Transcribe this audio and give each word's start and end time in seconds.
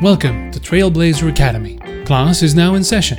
Welcome 0.00 0.52
to 0.52 0.60
Trailblazer 0.60 1.28
Academy. 1.28 1.76
Class 2.04 2.44
is 2.44 2.54
now 2.54 2.76
in 2.76 2.84
session. 2.84 3.18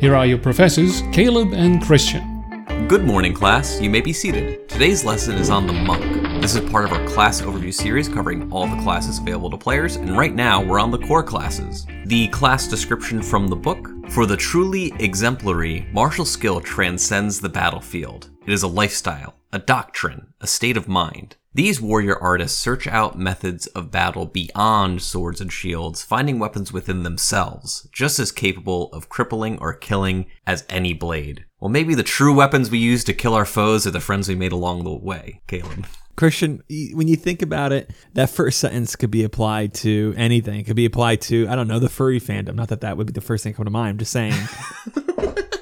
Here 0.00 0.16
are 0.16 0.26
your 0.26 0.38
professors, 0.38 1.02
Caleb 1.12 1.52
and 1.52 1.80
Christian. 1.80 2.44
Good 2.88 3.04
morning, 3.04 3.32
class. 3.32 3.80
You 3.80 3.90
may 3.90 4.00
be 4.00 4.12
seated. 4.12 4.68
Today's 4.68 5.04
lesson 5.04 5.36
is 5.36 5.50
on 5.50 5.68
the 5.68 5.72
monk. 5.72 6.02
This 6.42 6.56
is 6.56 6.68
part 6.68 6.84
of 6.84 6.92
our 6.92 7.06
class 7.06 7.42
overview 7.42 7.72
series 7.72 8.08
covering 8.08 8.50
all 8.50 8.66
the 8.66 8.82
classes 8.82 9.20
available 9.20 9.50
to 9.50 9.56
players, 9.56 9.94
and 9.94 10.18
right 10.18 10.34
now 10.34 10.60
we're 10.60 10.80
on 10.80 10.90
the 10.90 10.98
core 10.98 11.22
classes. 11.22 11.86
The 12.06 12.26
class 12.28 12.66
description 12.66 13.22
from 13.22 13.46
the 13.46 13.54
book 13.54 13.88
For 14.08 14.26
the 14.26 14.36
truly 14.36 14.92
exemplary, 14.98 15.86
martial 15.92 16.24
skill 16.24 16.60
transcends 16.60 17.40
the 17.40 17.48
battlefield. 17.48 18.30
It 18.44 18.52
is 18.52 18.64
a 18.64 18.68
lifestyle, 18.68 19.36
a 19.52 19.60
doctrine, 19.60 20.32
a 20.40 20.48
state 20.48 20.76
of 20.76 20.88
mind. 20.88 21.36
These 21.56 21.80
warrior 21.80 22.18
artists 22.18 22.60
search 22.60 22.86
out 22.86 23.18
methods 23.18 23.66
of 23.68 23.90
battle 23.90 24.26
beyond 24.26 25.00
swords 25.00 25.40
and 25.40 25.50
shields, 25.50 26.02
finding 26.02 26.38
weapons 26.38 26.70
within 26.70 27.02
themselves, 27.02 27.88
just 27.92 28.18
as 28.18 28.30
capable 28.30 28.92
of 28.92 29.08
crippling 29.08 29.58
or 29.58 29.72
killing 29.72 30.26
as 30.46 30.66
any 30.68 30.92
blade. 30.92 31.46
Well, 31.58 31.70
maybe 31.70 31.94
the 31.94 32.02
true 32.02 32.34
weapons 32.34 32.70
we 32.70 32.76
use 32.76 33.04
to 33.04 33.14
kill 33.14 33.32
our 33.32 33.46
foes 33.46 33.86
are 33.86 33.90
the 33.90 34.00
friends 34.00 34.28
we 34.28 34.34
made 34.34 34.52
along 34.52 34.84
the 34.84 34.92
way, 34.92 35.40
Caleb. 35.46 35.86
Christian, 36.14 36.62
when 36.92 37.08
you 37.08 37.16
think 37.16 37.40
about 37.40 37.72
it, 37.72 37.90
that 38.12 38.28
first 38.28 38.58
sentence 38.58 38.94
could 38.94 39.10
be 39.10 39.24
applied 39.24 39.72
to 39.76 40.12
anything. 40.18 40.60
It 40.60 40.64
could 40.64 40.76
be 40.76 40.84
applied 40.84 41.22
to, 41.22 41.48
I 41.48 41.56
don't 41.56 41.68
know, 41.68 41.78
the 41.78 41.88
furry 41.88 42.20
fandom. 42.20 42.56
Not 42.56 42.68
that 42.68 42.82
that 42.82 42.98
would 42.98 43.06
be 43.06 43.14
the 43.14 43.22
first 43.22 43.44
thing 43.44 43.54
to 43.54 43.56
come 43.56 43.64
to 43.64 43.70
mind. 43.70 43.88
I'm 43.88 43.98
just 43.98 44.12
saying. 44.12 44.34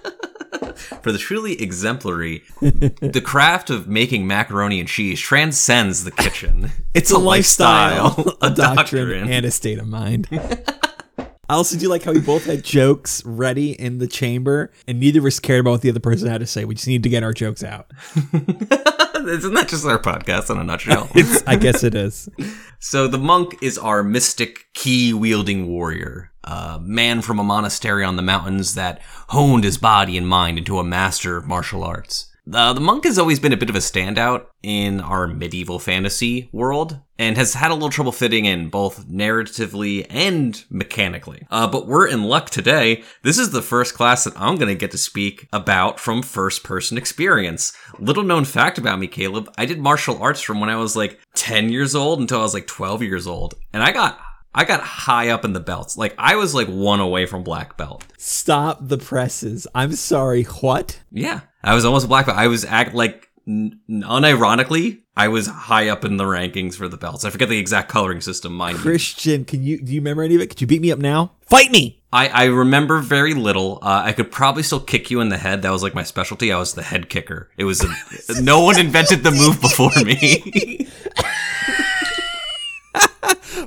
For 1.04 1.12
the 1.12 1.18
truly 1.18 1.60
exemplary, 1.60 2.44
the 2.62 3.20
craft 3.22 3.68
of 3.68 3.86
making 3.86 4.26
macaroni 4.26 4.80
and 4.80 4.88
cheese 4.88 5.20
transcends 5.20 6.02
the 6.04 6.10
kitchen. 6.10 6.72
It's 6.94 7.10
a, 7.10 7.18
lifestyle, 7.18 8.38
a 8.40 8.50
doctrine, 8.50 9.28
and 9.28 9.44
a 9.44 9.50
state 9.50 9.78
of 9.78 9.86
mind. 9.86 10.28
I 11.18 11.54
also 11.54 11.76
do 11.76 11.88
like 11.90 12.04
how 12.04 12.12
we 12.12 12.20
both 12.20 12.46
had 12.46 12.64
jokes 12.64 13.22
ready 13.26 13.72
in 13.72 13.98
the 13.98 14.06
chamber, 14.06 14.72
and 14.86 14.98
neither 14.98 15.18
of 15.18 15.26
us 15.26 15.40
cared 15.40 15.60
about 15.60 15.72
what 15.72 15.82
the 15.82 15.90
other 15.90 16.00
person 16.00 16.28
had 16.28 16.40
to 16.40 16.46
say. 16.46 16.64
We 16.64 16.76
just 16.76 16.86
need 16.86 17.02
to 17.02 17.10
get 17.10 17.22
our 17.22 17.34
jokes 17.34 17.62
out. 17.62 17.90
Isn't 18.14 19.54
that 19.54 19.66
just 19.68 19.84
our 19.84 19.98
podcast 19.98 20.50
in 20.50 20.58
a 20.58 20.64
nutshell? 20.64 21.10
I 21.46 21.56
guess 21.56 21.84
it 21.84 21.94
is. 21.94 22.30
So 22.78 23.08
the 23.08 23.18
monk 23.18 23.56
is 23.60 23.76
our 23.76 24.02
mystic 24.02 24.66
ki 24.72 25.12
wielding 25.12 25.66
warrior, 25.66 26.30
a 26.44 26.78
man 26.80 27.22
from 27.22 27.38
a 27.38 27.44
monastery 27.44 28.04
on 28.04 28.16
the 28.16 28.22
mountains 28.22 28.74
that 28.74 29.00
honed 29.28 29.64
his 29.64 29.78
body 29.78 30.16
and 30.16 30.28
mind 30.28 30.58
into 30.58 30.78
a 30.78 30.84
master 30.84 31.36
of 31.36 31.46
martial 31.46 31.82
arts. 31.82 32.30
Uh, 32.52 32.74
the 32.74 32.80
monk 32.80 33.04
has 33.04 33.18
always 33.18 33.40
been 33.40 33.54
a 33.54 33.56
bit 33.56 33.70
of 33.70 33.76
a 33.76 33.78
standout 33.78 34.46
in 34.62 35.00
our 35.00 35.26
medieval 35.26 35.78
fantasy 35.78 36.50
world 36.52 37.00
and 37.18 37.38
has 37.38 37.54
had 37.54 37.70
a 37.70 37.74
little 37.74 37.88
trouble 37.88 38.12
fitting 38.12 38.44
in 38.44 38.68
both 38.68 39.08
narratively 39.08 40.06
and 40.10 40.64
mechanically. 40.68 41.46
Uh, 41.50 41.66
but 41.66 41.86
we're 41.86 42.06
in 42.06 42.24
luck 42.24 42.50
today. 42.50 43.02
This 43.22 43.38
is 43.38 43.50
the 43.50 43.62
first 43.62 43.94
class 43.94 44.24
that 44.24 44.38
I'm 44.38 44.56
going 44.56 44.68
to 44.68 44.74
get 44.74 44.90
to 44.90 44.98
speak 44.98 45.48
about 45.54 45.98
from 45.98 46.22
first 46.22 46.64
person 46.64 46.98
experience. 46.98 47.72
Little 47.98 48.24
known 48.24 48.44
fact 48.44 48.76
about 48.76 48.98
me, 48.98 49.06
Caleb, 49.06 49.50
I 49.56 49.64
did 49.64 49.78
martial 49.78 50.22
arts 50.22 50.42
from 50.42 50.60
when 50.60 50.68
I 50.68 50.76
was 50.76 50.94
like 50.94 51.18
10 51.34 51.70
years 51.70 51.94
old 51.94 52.20
until 52.20 52.40
I 52.40 52.42
was 52.42 52.54
like 52.54 52.66
12 52.66 53.02
years 53.02 53.26
old. 53.26 53.54
And 53.72 53.82
I 53.82 53.90
got 53.90 54.18
I 54.54 54.64
got 54.64 54.80
high 54.80 55.30
up 55.30 55.44
in 55.44 55.52
the 55.52 55.60
belts. 55.60 55.96
Like 55.96 56.14
I 56.16 56.36
was 56.36 56.54
like 56.54 56.68
one 56.68 57.00
away 57.00 57.26
from 57.26 57.42
black 57.42 57.76
belt. 57.76 58.04
Stop 58.18 58.78
the 58.80 58.98
presses. 58.98 59.66
I'm 59.74 59.92
sorry. 59.92 60.44
What? 60.44 61.00
Yeah. 61.10 61.40
I 61.62 61.74
was 61.74 61.84
almost 61.84 62.08
black 62.08 62.26
belt. 62.26 62.38
I 62.38 62.46
was 62.46 62.64
act 62.64 62.94
like 62.94 63.28
n- 63.48 63.80
unironically, 63.88 65.00
I 65.16 65.28
was 65.28 65.46
high 65.46 65.88
up 65.88 66.04
in 66.04 66.16
the 66.16 66.24
rankings 66.24 66.74
for 66.74 66.88
the 66.88 66.96
belts. 66.96 67.24
I 67.24 67.30
forget 67.30 67.48
the 67.48 67.58
exact 67.58 67.88
coloring 67.88 68.20
system, 68.20 68.54
mind 68.54 68.78
you. 68.78 68.82
Christian, 68.82 69.44
can 69.44 69.62
you 69.62 69.80
do 69.80 69.92
you 69.92 70.00
remember 70.00 70.22
any 70.22 70.34
of 70.34 70.40
it? 70.40 70.48
Could 70.48 70.60
you 70.60 70.66
beat 70.66 70.82
me 70.82 70.90
up 70.92 70.98
now? 70.98 71.32
Fight 71.42 71.70
me. 71.70 72.02
I, 72.12 72.28
I 72.28 72.44
remember 72.44 73.00
very 73.00 73.34
little. 73.34 73.80
Uh, 73.82 74.02
I 74.04 74.12
could 74.12 74.30
probably 74.30 74.62
still 74.62 74.80
kick 74.80 75.10
you 75.10 75.20
in 75.20 75.30
the 75.30 75.36
head. 75.36 75.62
That 75.62 75.70
was 75.70 75.82
like 75.82 75.94
my 75.94 76.04
specialty. 76.04 76.52
I 76.52 76.58
was 76.58 76.74
the 76.74 76.82
head 76.82 77.08
kicker. 77.08 77.50
It 77.56 77.64
was 77.64 77.82
a, 77.82 78.40
no 78.42 78.62
one 78.62 78.78
invented 78.78 79.24
the 79.24 79.32
move 79.32 79.60
before 79.60 79.90
me. 80.04 80.88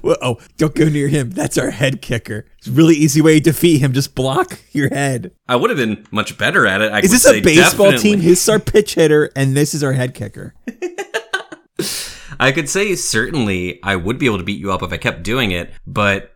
Well, 0.04 0.18
oh, 0.22 0.38
don't 0.58 0.76
go 0.76 0.90
near 0.90 1.08
him. 1.08 1.32
That's 1.32 1.58
our 1.58 1.72
head 1.72 2.02
kicker. 2.02 2.46
It's 2.60 2.68
a 2.68 2.72
really 2.72 2.96
easy 2.96 3.22
way 3.22 3.36
to 3.40 3.44
defeat 3.52 3.80
him. 3.80 3.94
Just 3.94 4.16
block 4.16 4.60
your 4.72 4.90
head. 4.90 5.32
I 5.48 5.56
would 5.56 5.70
have 5.70 5.78
been 5.78 6.06
much 6.12 6.38
better 6.38 6.68
at 6.68 6.82
it. 6.82 6.92
I 6.92 7.00
Is 7.00 7.12
this 7.12 7.26
a 7.28 7.42
baseball 7.42 7.92
definitely. 7.92 8.12
team? 8.12 8.20
This 8.22 8.44
is 8.44 8.50
our 8.50 8.60
pitch 8.60 8.96
hitter, 8.96 9.32
and 9.36 9.56
this 9.56 9.74
is 9.74 9.84
our 9.84 9.94
head 9.94 10.14
kicker. 10.14 10.54
I 12.40 12.52
could 12.52 12.70
say 12.70 12.94
certainly 12.96 13.80
I 13.84 13.96
would 13.96 14.20
be 14.20 14.28
able 14.28 14.38
to 14.38 14.44
beat 14.44 14.60
you 14.60 14.72
up 14.72 14.84
if 14.84 14.94
I 14.94 14.98
kept 14.98 15.24
doing 15.24 15.52
it, 15.52 15.72
but 15.88 16.34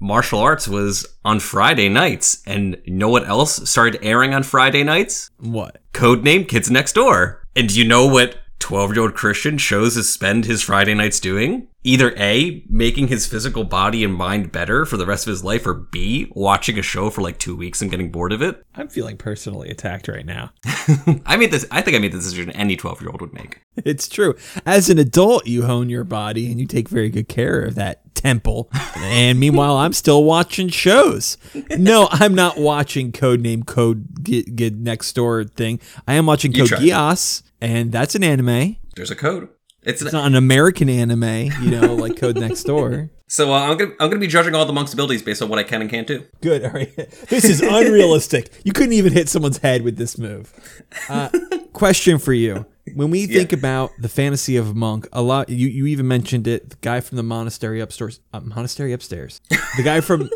martial 0.00 0.40
arts 0.40 0.66
was 0.66 1.06
on 1.24 1.38
Friday 1.40 1.88
nights, 1.88 2.42
and 2.46 2.80
you 2.84 2.94
know 2.94 3.08
what 3.08 3.26
else 3.28 3.68
started 3.68 4.04
airing 4.04 4.34
on 4.34 4.42
Friday 4.42 4.82
nights? 4.82 5.30
What? 5.38 5.80
Codename 5.92 6.48
Kids 6.48 6.70
Next 6.70 6.94
Door. 6.94 7.46
And 7.54 7.68
do 7.68 7.78
you 7.78 7.86
know 7.86 8.06
what 8.06 8.36
12 8.58 8.94
year 8.94 9.02
old 9.02 9.14
Christian 9.14 9.58
chose 9.58 9.94
to 9.94 10.02
spend 10.02 10.44
his 10.44 10.62
Friday 10.62 10.94
nights 10.94 11.20
doing? 11.20 11.68
Either 11.86 12.14
A, 12.16 12.64
making 12.68 13.08
his 13.08 13.26
physical 13.26 13.62
body 13.62 14.02
and 14.02 14.14
mind 14.14 14.50
better 14.50 14.86
for 14.86 14.96
the 14.96 15.04
rest 15.04 15.26
of 15.26 15.30
his 15.30 15.44
life, 15.44 15.66
or 15.66 15.74
B, 15.74 16.32
watching 16.34 16.78
a 16.78 16.82
show 16.82 17.10
for 17.10 17.20
like 17.20 17.38
two 17.38 17.54
weeks 17.54 17.82
and 17.82 17.90
getting 17.90 18.10
bored 18.10 18.32
of 18.32 18.40
it. 18.40 18.64
I'm 18.74 18.88
feeling 18.88 19.18
personally 19.18 19.68
attacked 19.68 20.08
right 20.08 20.24
now. 20.24 20.50
I 21.26 21.36
made 21.36 21.50
this, 21.50 21.66
I 21.70 21.82
think 21.82 21.94
I 21.94 22.00
made 22.00 22.12
the 22.12 22.18
decision 22.18 22.50
any 22.52 22.76
12 22.76 23.02
year 23.02 23.10
old 23.10 23.20
would 23.20 23.34
make. 23.34 23.60
It's 23.76 24.08
true. 24.08 24.34
As 24.64 24.88
an 24.88 24.98
adult, 24.98 25.46
you 25.46 25.64
hone 25.64 25.90
your 25.90 26.04
body 26.04 26.50
and 26.50 26.58
you 26.58 26.66
take 26.66 26.88
very 26.88 27.10
good 27.10 27.28
care 27.28 27.60
of 27.60 27.74
that 27.74 28.14
temple. 28.14 28.70
and 28.96 29.38
meanwhile, 29.38 29.76
I'm 29.76 29.92
still 29.92 30.24
watching 30.24 30.68
shows. 30.68 31.36
No, 31.76 32.08
I'm 32.10 32.34
not 32.34 32.58
watching 32.58 33.12
Codename 33.12 33.66
Code 33.66 34.24
Get, 34.24 34.56
Get 34.56 34.74
Next 34.74 35.12
Door 35.12 35.44
thing. 35.44 35.80
I 36.08 36.14
am 36.14 36.26
watching 36.26 36.52
Code. 36.52 36.70
Geass, 36.70 37.42
and 37.60 37.92
that's 37.92 38.14
an 38.14 38.24
anime. 38.24 38.76
There's 38.96 39.10
a 39.10 39.16
code. 39.16 39.48
It's, 39.84 40.02
It's 40.02 40.12
not 40.12 40.26
an 40.26 40.34
American 40.34 40.88
anime, 40.88 41.50
you 41.62 41.70
know, 41.70 41.94
like 41.94 42.16
Code 42.16 42.36
Next 42.36 42.64
Door. 42.64 43.10
So 43.26 43.52
uh, 43.52 43.58
I'm 43.70 43.78
gonna 43.78 43.90
I'm 43.98 44.10
gonna 44.10 44.20
be 44.20 44.28
judging 44.28 44.54
all 44.54 44.64
the 44.64 44.72
monk's 44.72 44.92
abilities 44.92 45.22
based 45.22 45.42
on 45.42 45.48
what 45.48 45.58
I 45.58 45.64
can 45.64 45.80
and 45.80 45.90
can't 45.90 46.06
do. 46.06 46.24
Good. 46.40 46.62
All 46.62 46.70
right. 46.70 46.92
This 47.28 47.46
is 47.46 47.62
unrealistic. 47.62 48.50
You 48.64 48.72
couldn't 48.72 48.92
even 48.92 49.12
hit 49.12 49.28
someone's 49.28 49.58
head 49.58 49.82
with 49.82 49.96
this 49.96 50.18
move. 50.18 50.52
Uh, 51.08 51.30
question 51.72 52.18
for 52.18 52.32
you. 52.34 52.66
When 52.94 53.10
we 53.10 53.26
think 53.26 53.52
about 53.52 53.90
the 53.98 54.10
fantasy 54.10 54.56
of 54.56 54.68
a 54.68 54.74
monk, 54.74 55.08
a 55.12 55.22
lot 55.22 55.48
you, 55.48 55.66
you 55.66 55.86
even 55.86 56.06
mentioned 56.06 56.46
it. 56.46 56.70
The 56.70 56.76
guy 56.76 57.00
from 57.00 57.16
the 57.16 57.22
monastery 57.24 57.80
upstairs, 57.80 58.20
uh, 58.32 58.40
monastery 58.40 58.92
upstairs. 58.92 59.40
The 59.50 59.82
guy 59.82 60.00
from 60.00 60.28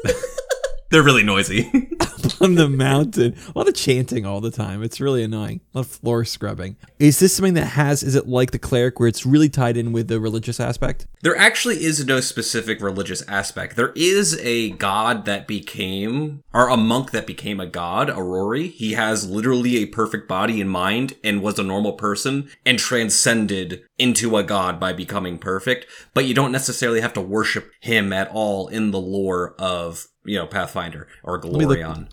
They're 0.91 1.03
really 1.03 1.23
noisy. 1.23 1.71
on 2.41 2.55
the 2.55 2.69
mountain. 2.69 3.37
A 3.55 3.59
lot 3.59 3.69
of 3.69 3.75
chanting 3.75 4.25
all 4.25 4.41
the 4.41 4.51
time. 4.51 4.83
It's 4.83 5.01
really 5.01 5.23
annoying. 5.23 5.61
A 5.75 5.79
lot 5.79 5.87
of 5.87 5.93
floor 5.93 6.25
scrubbing. 6.25 6.77
Is 6.99 7.19
this 7.19 7.35
something 7.35 7.55
that 7.55 7.67
has? 7.67 8.03
Is 8.03 8.15
it 8.15 8.29
like 8.29 8.51
the 8.51 8.59
cleric, 8.59 8.99
where 8.99 9.09
it's 9.09 9.27
really 9.27 9.49
tied 9.49 9.77
in 9.77 9.93
with 9.93 10.09
the 10.09 10.21
religious 10.21 10.61
aspect? 10.61 11.07
there 11.21 11.37
actually 11.37 11.83
is 11.83 12.05
no 12.07 12.21
specific 12.21 12.81
religious 12.81 13.23
aspect. 13.29 13.77
There 13.77 13.93
is 13.97 14.39
a 14.41 14.71
god 14.71 15.25
that 15.25 15.47
became, 15.47 16.43
or 16.55 16.69
a 16.69 16.77
monk 16.77 17.11
that 17.11 17.27
became 17.27 17.59
a 17.61 17.67
god, 17.67 18.09
Irori. 18.09 18.71
He 18.71 18.93
has 18.93 19.29
literally 19.29 19.79
a 19.79 19.87
perfect 19.87 20.29
body 20.29 20.61
and 20.61 20.71
mind 20.71 21.15
and 21.25 21.43
was 21.43 21.59
a 21.59 21.65
normal 21.65 21.93
person 21.95 22.49
and 22.65 22.79
transcended 22.79 23.83
into 23.99 24.37
a 24.37 24.45
god 24.45 24.79
by 24.79 24.93
becoming 24.93 25.39
perfect. 25.39 25.87
But 26.15 26.25
you 26.25 26.35
don't 26.35 26.53
necessarily 26.53 27.01
have 27.01 27.13
to 27.15 27.21
worship 27.21 27.73
him 27.81 28.13
at 28.13 28.31
all 28.33 28.69
in 28.69 28.91
the 28.91 29.01
lore 29.01 29.55
of, 29.59 30.07
you 30.29 30.37
know, 30.37 30.47
Pathfinder 30.47 31.09
or 31.25 31.39
me 31.39 31.67
look- 31.67 31.79
Glorion. 31.79 32.09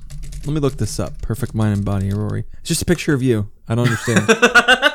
Let 0.46 0.54
me 0.54 0.60
look 0.60 0.78
this 0.78 1.00
up. 1.00 1.22
Perfect 1.24 1.56
mind 1.56 1.74
and 1.74 1.84
body, 1.86 2.12
Rory. 2.14 2.46
It's 2.60 2.68
just 2.70 2.82
a 2.84 2.86
picture 2.86 3.14
of 3.16 3.24
you. 3.24 3.50
I 3.68 3.74
don't 3.74 3.88
understand. 3.88 4.30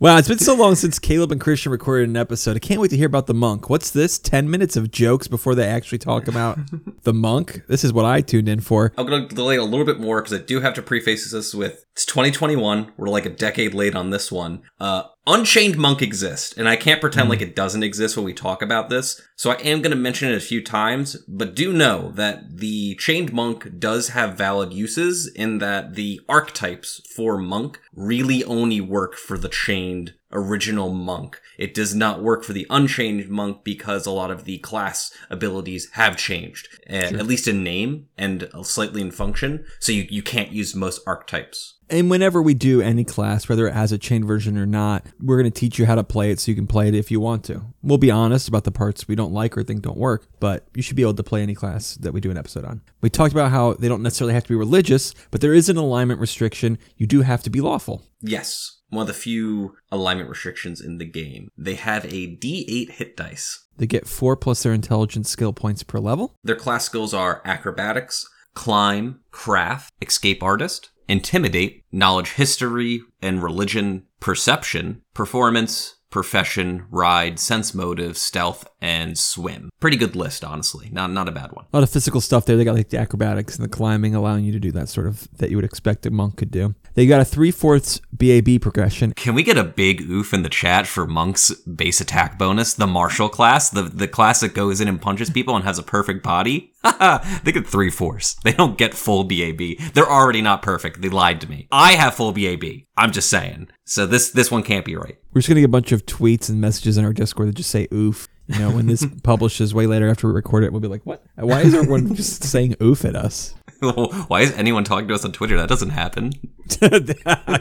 Wow, 0.00 0.18
it's 0.18 0.28
been 0.28 0.38
so 0.38 0.54
long 0.54 0.74
since 0.74 0.98
Caleb 0.98 1.32
and 1.32 1.40
Christian 1.40 1.72
recorded 1.72 2.10
an 2.10 2.16
episode. 2.16 2.56
I 2.56 2.58
can't 2.58 2.78
wait 2.78 2.90
to 2.90 2.96
hear 2.96 3.06
about 3.06 3.26
the 3.26 3.32
monk. 3.32 3.70
What's 3.70 3.90
this? 3.90 4.18
10 4.18 4.50
minutes 4.50 4.76
of 4.76 4.90
jokes 4.90 5.28
before 5.28 5.54
they 5.54 5.64
actually 5.66 5.96
talk 5.96 6.28
about 6.28 6.58
the 7.04 7.14
monk? 7.14 7.62
This 7.68 7.84
is 7.84 7.92
what 7.92 8.04
I 8.04 8.20
tuned 8.20 8.46
in 8.46 8.60
for. 8.60 8.92
I'm 8.98 9.06
going 9.06 9.26
to 9.26 9.34
delay 9.34 9.56
a 9.56 9.62
little 9.64 9.86
bit 9.86 9.98
more 9.98 10.20
because 10.20 10.38
I 10.38 10.42
do 10.42 10.60
have 10.60 10.74
to 10.74 10.82
preface 10.82 11.30
this 11.32 11.54
with 11.54 11.83
it's 11.94 12.04
2021. 12.06 12.92
We're 12.96 13.06
like 13.06 13.24
a 13.24 13.30
decade 13.30 13.72
late 13.72 13.94
on 13.94 14.10
this 14.10 14.32
one. 14.32 14.62
Uh, 14.80 15.04
Unchained 15.28 15.78
Monk 15.78 16.02
exists, 16.02 16.52
and 16.52 16.68
I 16.68 16.74
can't 16.74 17.00
pretend 17.00 17.28
like 17.28 17.40
it 17.40 17.54
doesn't 17.54 17.84
exist 17.84 18.16
when 18.16 18.26
we 18.26 18.34
talk 18.34 18.62
about 18.62 18.90
this. 18.90 19.22
So 19.36 19.52
I 19.52 19.54
am 19.58 19.80
going 19.80 19.92
to 19.92 19.96
mention 19.96 20.28
it 20.28 20.36
a 20.36 20.40
few 20.40 20.60
times, 20.60 21.16
but 21.28 21.54
do 21.54 21.72
know 21.72 22.10
that 22.16 22.58
the 22.58 22.96
Chained 22.96 23.32
Monk 23.32 23.78
does 23.78 24.08
have 24.08 24.36
valid 24.36 24.72
uses 24.72 25.28
in 25.28 25.58
that 25.58 25.94
the 25.94 26.20
archetypes 26.28 27.00
for 27.14 27.38
Monk 27.38 27.80
really 27.94 28.42
only 28.42 28.80
work 28.80 29.14
for 29.14 29.38
the 29.38 29.48
Chained 29.48 30.14
original 30.34 30.90
monk. 30.90 31.40
It 31.58 31.74
does 31.74 31.94
not 31.94 32.22
work 32.22 32.44
for 32.44 32.52
the 32.52 32.66
unchained 32.68 33.28
monk 33.28 33.64
because 33.64 34.06
a 34.06 34.10
lot 34.10 34.30
of 34.30 34.44
the 34.44 34.58
class 34.58 35.12
abilities 35.30 35.88
have 35.92 36.16
changed, 36.16 36.68
uh, 36.90 36.94
at 36.94 37.26
least 37.26 37.48
in 37.48 37.62
name 37.62 38.08
and 38.18 38.48
slightly 38.62 39.00
in 39.00 39.10
function. 39.10 39.64
So 39.80 39.92
you, 39.92 40.06
you 40.10 40.22
can't 40.22 40.52
use 40.52 40.74
most 40.74 41.00
archetypes. 41.06 41.74
And 41.90 42.10
whenever 42.10 42.40
we 42.40 42.54
do 42.54 42.80
any 42.80 43.04
class, 43.04 43.48
whether 43.48 43.68
it 43.68 43.74
has 43.74 43.92
a 43.92 43.98
chain 43.98 44.24
version 44.24 44.56
or 44.56 44.66
not, 44.66 45.04
we're 45.20 45.36
going 45.36 45.52
to 45.52 45.60
teach 45.60 45.78
you 45.78 45.84
how 45.84 45.94
to 45.94 46.02
play 46.02 46.30
it 46.30 46.40
so 46.40 46.50
you 46.50 46.56
can 46.56 46.66
play 46.66 46.88
it 46.88 46.94
if 46.94 47.10
you 47.10 47.20
want 47.20 47.44
to. 47.44 47.62
We'll 47.82 47.98
be 47.98 48.10
honest 48.10 48.48
about 48.48 48.64
the 48.64 48.70
parts 48.70 49.06
we 49.06 49.14
don't 49.14 49.32
like 49.32 49.56
or 49.56 49.62
think 49.62 49.82
don't 49.82 49.98
work, 49.98 50.26
but 50.40 50.66
you 50.74 50.82
should 50.82 50.96
be 50.96 51.02
able 51.02 51.14
to 51.14 51.22
play 51.22 51.42
any 51.42 51.54
class 51.54 51.94
that 51.96 52.12
we 52.12 52.20
do 52.20 52.30
an 52.30 52.38
episode 52.38 52.64
on. 52.64 52.80
We 53.02 53.10
talked 53.10 53.32
about 53.32 53.50
how 53.50 53.74
they 53.74 53.88
don't 53.88 54.02
necessarily 54.02 54.32
have 54.32 54.44
to 54.44 54.48
be 54.48 54.54
religious, 54.54 55.14
but 55.30 55.42
there 55.42 55.52
is 55.52 55.68
an 55.68 55.76
alignment 55.76 56.20
restriction. 56.20 56.78
You 56.96 57.06
do 57.06 57.20
have 57.20 57.42
to 57.42 57.50
be 57.50 57.60
lawful. 57.60 58.02
Yes, 58.22 58.73
one 58.90 59.02
of 59.02 59.08
the 59.08 59.14
few 59.14 59.76
alignment 59.90 60.28
restrictions 60.28 60.80
in 60.80 60.98
the 60.98 61.04
game. 61.04 61.48
They 61.56 61.74
have 61.74 62.04
a 62.04 62.36
D8 62.36 62.90
hit 62.90 63.16
dice. 63.16 63.66
They 63.76 63.86
get 63.86 64.06
four 64.06 64.36
plus 64.36 64.62
their 64.62 64.72
intelligence 64.72 65.28
skill 65.30 65.52
points 65.52 65.82
per 65.82 65.98
level. 65.98 66.36
Their 66.44 66.56
class 66.56 66.84
skills 66.84 67.12
are 67.12 67.42
acrobatics, 67.44 68.28
climb, 68.54 69.20
craft, 69.30 69.92
escape 70.00 70.42
artist, 70.42 70.90
intimidate, 71.08 71.84
knowledge 71.92 72.32
history 72.32 73.00
and 73.20 73.42
religion, 73.42 74.04
perception, 74.20 75.02
performance, 75.12 75.96
profession, 76.14 76.86
ride, 76.92 77.40
sense 77.40 77.74
motive, 77.74 78.16
stealth, 78.16 78.68
and 78.80 79.18
swim. 79.18 79.68
Pretty 79.80 79.96
good 79.96 80.14
list, 80.14 80.44
honestly. 80.44 80.88
Not 80.92 81.10
not 81.10 81.28
a 81.28 81.32
bad 81.32 81.50
one. 81.50 81.64
A 81.72 81.76
lot 81.76 81.82
of 81.82 81.90
physical 81.90 82.20
stuff 82.20 82.46
there. 82.46 82.56
They 82.56 82.64
got 82.64 82.76
like 82.76 82.90
the 82.90 82.98
acrobatics 82.98 83.56
and 83.56 83.64
the 83.64 83.68
climbing, 83.68 84.14
allowing 84.14 84.44
you 84.44 84.52
to 84.52 84.60
do 84.60 84.70
that 84.70 84.88
sort 84.88 85.08
of 85.08 85.26
that 85.38 85.50
you 85.50 85.56
would 85.56 85.64
expect 85.64 86.06
a 86.06 86.12
monk 86.12 86.36
could 86.36 86.52
do. 86.52 86.76
They 86.94 87.06
got 87.06 87.20
a 87.20 87.24
three 87.24 87.50
fourths 87.50 88.00
BAB 88.12 88.60
progression. 88.60 89.12
Can 89.14 89.34
we 89.34 89.42
get 89.42 89.58
a 89.58 89.64
big 89.64 90.02
oof 90.02 90.32
in 90.32 90.44
the 90.44 90.48
chat 90.48 90.86
for 90.86 91.04
Monk's 91.04 91.52
base 91.52 92.00
attack 92.00 92.38
bonus, 92.38 92.74
the 92.74 92.86
martial 92.86 93.28
class, 93.28 93.68
the 93.68 93.82
the 93.82 94.06
class 94.06 94.38
that 94.38 94.54
goes 94.54 94.80
in 94.80 94.86
and 94.86 95.02
punches 95.02 95.30
people 95.30 95.56
and 95.56 95.64
has 95.64 95.80
a 95.80 95.82
perfect 95.82 96.22
body? 96.22 96.73
they 97.44 97.52
get 97.52 97.66
three 97.66 97.90
fourths. 97.90 98.34
They 98.44 98.52
don't 98.52 98.76
get 98.76 98.94
full 98.94 99.24
BAB. 99.24 99.78
They're 99.94 100.10
already 100.10 100.42
not 100.42 100.62
perfect. 100.62 101.00
They 101.00 101.08
lied 101.08 101.40
to 101.40 101.48
me. 101.48 101.66
I 101.72 101.92
have 101.92 102.14
full 102.14 102.32
BAB. 102.32 102.64
I'm 102.96 103.12
just 103.12 103.30
saying. 103.30 103.68
So 103.84 104.06
this 104.06 104.30
this 104.30 104.50
one 104.50 104.62
can't 104.62 104.84
be 104.84 104.96
right. 104.96 105.18
We're 105.32 105.40
just 105.40 105.48
gonna 105.48 105.60
get 105.60 105.66
a 105.66 105.68
bunch 105.68 105.92
of 105.92 106.06
tweets 106.06 106.48
and 106.48 106.60
messages 106.60 106.98
in 106.98 107.04
our 107.04 107.12
Discord 107.12 107.48
that 107.48 107.54
just 107.54 107.70
say 107.70 107.88
oof. 107.92 108.28
You 108.46 108.58
know, 108.58 108.70
when 108.70 108.86
this 108.86 109.06
publishes 109.22 109.72
way 109.72 109.86
later 109.86 110.10
after 110.10 110.26
we 110.26 110.34
record 110.34 110.64
it, 110.64 110.72
we'll 110.72 110.80
be 110.80 110.88
like, 110.88 111.06
"What? 111.06 111.24
Why 111.36 111.62
is 111.62 111.74
everyone 111.74 112.14
just 112.14 112.44
saying 112.44 112.76
oof 112.82 113.04
at 113.04 113.16
us?" 113.16 113.54
Why 113.80 114.42
is 114.42 114.52
anyone 114.52 114.84
talking 114.84 115.08
to 115.08 115.14
us 115.14 115.24
on 115.24 115.32
Twitter? 115.32 115.56
That 115.56 115.68
doesn't 115.68 115.90
happen. 115.90 116.32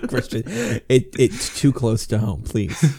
Christian, 0.08 0.44
it, 0.46 1.10
it's 1.18 1.60
too 1.60 1.74
close 1.74 2.08
to 2.08 2.18
home. 2.18 2.44
Please. 2.44 2.94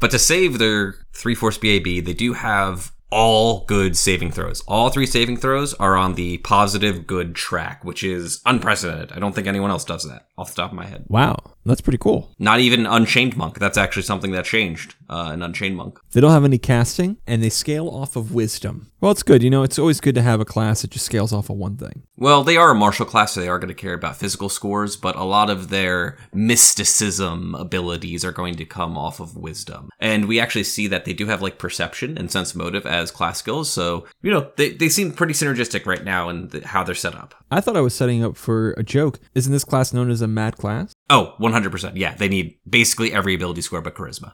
But 0.00 0.10
to 0.12 0.18
save 0.18 0.58
their 0.58 0.94
three 1.12 1.34
force 1.34 1.58
BAB, 1.58 1.84
they 1.84 2.14
do 2.14 2.32
have 2.32 2.92
all 3.10 3.64
good 3.66 3.96
saving 3.96 4.30
throws. 4.30 4.62
All 4.68 4.90
three 4.90 5.06
saving 5.06 5.38
throws 5.38 5.74
are 5.74 5.96
on 5.96 6.14
the 6.14 6.38
positive 6.38 7.06
good 7.06 7.34
track, 7.34 7.84
which 7.84 8.02
is 8.02 8.40
unprecedented. 8.46 9.12
I 9.12 9.18
don't 9.18 9.34
think 9.34 9.46
anyone 9.46 9.70
else 9.70 9.84
does 9.84 10.04
that 10.08 10.28
off 10.38 10.50
the 10.54 10.62
top 10.62 10.70
of 10.70 10.76
my 10.76 10.86
head. 10.86 11.04
Wow, 11.08 11.36
that's 11.64 11.80
pretty 11.80 11.98
cool. 11.98 12.34
Not 12.38 12.60
even 12.60 12.86
Unchained 12.86 13.36
Monk. 13.36 13.58
That's 13.58 13.78
actually 13.78 14.02
something 14.02 14.32
that 14.32 14.44
changed 14.44 14.94
uh, 15.10 15.32
in 15.34 15.42
Unchained 15.42 15.76
Monk. 15.76 15.98
They 16.12 16.20
don't 16.20 16.30
have 16.30 16.44
any 16.44 16.58
casting, 16.58 17.18
and 17.26 17.42
they 17.42 17.50
scale 17.50 17.88
off 17.88 18.16
of 18.16 18.32
wisdom. 18.32 18.90
Well, 19.00 19.12
it's 19.12 19.22
good. 19.22 19.42
You 19.42 19.50
know, 19.50 19.62
it's 19.62 19.78
always 19.78 20.00
good 20.00 20.14
to 20.14 20.22
have 20.22 20.40
a 20.40 20.44
class 20.44 20.82
that 20.82 20.90
just 20.90 21.06
scales 21.06 21.32
off 21.32 21.50
of 21.50 21.56
one 21.56 21.76
thing. 21.76 22.02
Well, 22.16 22.44
they 22.44 22.56
are 22.56 22.70
a 22.70 22.74
martial 22.74 23.06
class, 23.06 23.32
so 23.32 23.40
they 23.40 23.48
are 23.48 23.58
going 23.58 23.68
to 23.68 23.74
care 23.74 23.94
about 23.94 24.16
physical 24.16 24.48
scores, 24.48 24.96
but 24.96 25.16
a 25.16 25.24
lot 25.24 25.50
of 25.50 25.70
their 25.70 26.18
mysticism 26.32 27.54
abilities 27.54 28.24
are 28.24 28.32
going 28.32 28.54
to 28.56 28.64
come 28.64 28.96
off 28.96 29.20
of 29.20 29.36
wisdom. 29.36 29.88
And 29.98 30.28
we 30.28 30.38
actually 30.38 30.64
see 30.64 30.86
that 30.88 31.06
they 31.06 31.14
do 31.14 31.26
have 31.26 31.42
like 31.42 31.58
perception 31.58 32.16
and 32.16 32.30
sense 32.30 32.54
motive 32.54 32.86
as 32.86 33.10
class 33.10 33.38
skills, 33.38 33.70
so, 33.70 34.06
you 34.22 34.30
know, 34.30 34.50
they, 34.56 34.72
they 34.72 34.88
seem 34.88 35.12
pretty 35.12 35.34
synergistic 35.34 35.86
right 35.86 36.04
now 36.04 36.28
in 36.28 36.48
the, 36.48 36.66
how 36.66 36.84
they're 36.84 36.94
set 36.94 37.14
up. 37.14 37.34
I 37.50 37.60
thought 37.60 37.76
I 37.76 37.80
was 37.80 37.94
setting 37.94 38.22
up 38.22 38.36
for 38.36 38.72
a 38.72 38.82
joke. 38.82 39.18
Isn't 39.34 39.52
this 39.52 39.64
class 39.64 39.92
known 39.92 40.10
as 40.10 40.20
a 40.20 40.28
mad 40.28 40.56
class? 40.56 40.92
Oh, 41.12 41.34
100%. 41.40 41.92
Yeah, 41.96 42.14
they 42.14 42.28
need 42.28 42.56
basically 42.68 43.12
every 43.12 43.34
ability 43.34 43.62
score 43.62 43.80
but 43.80 43.96
charisma 43.96 44.30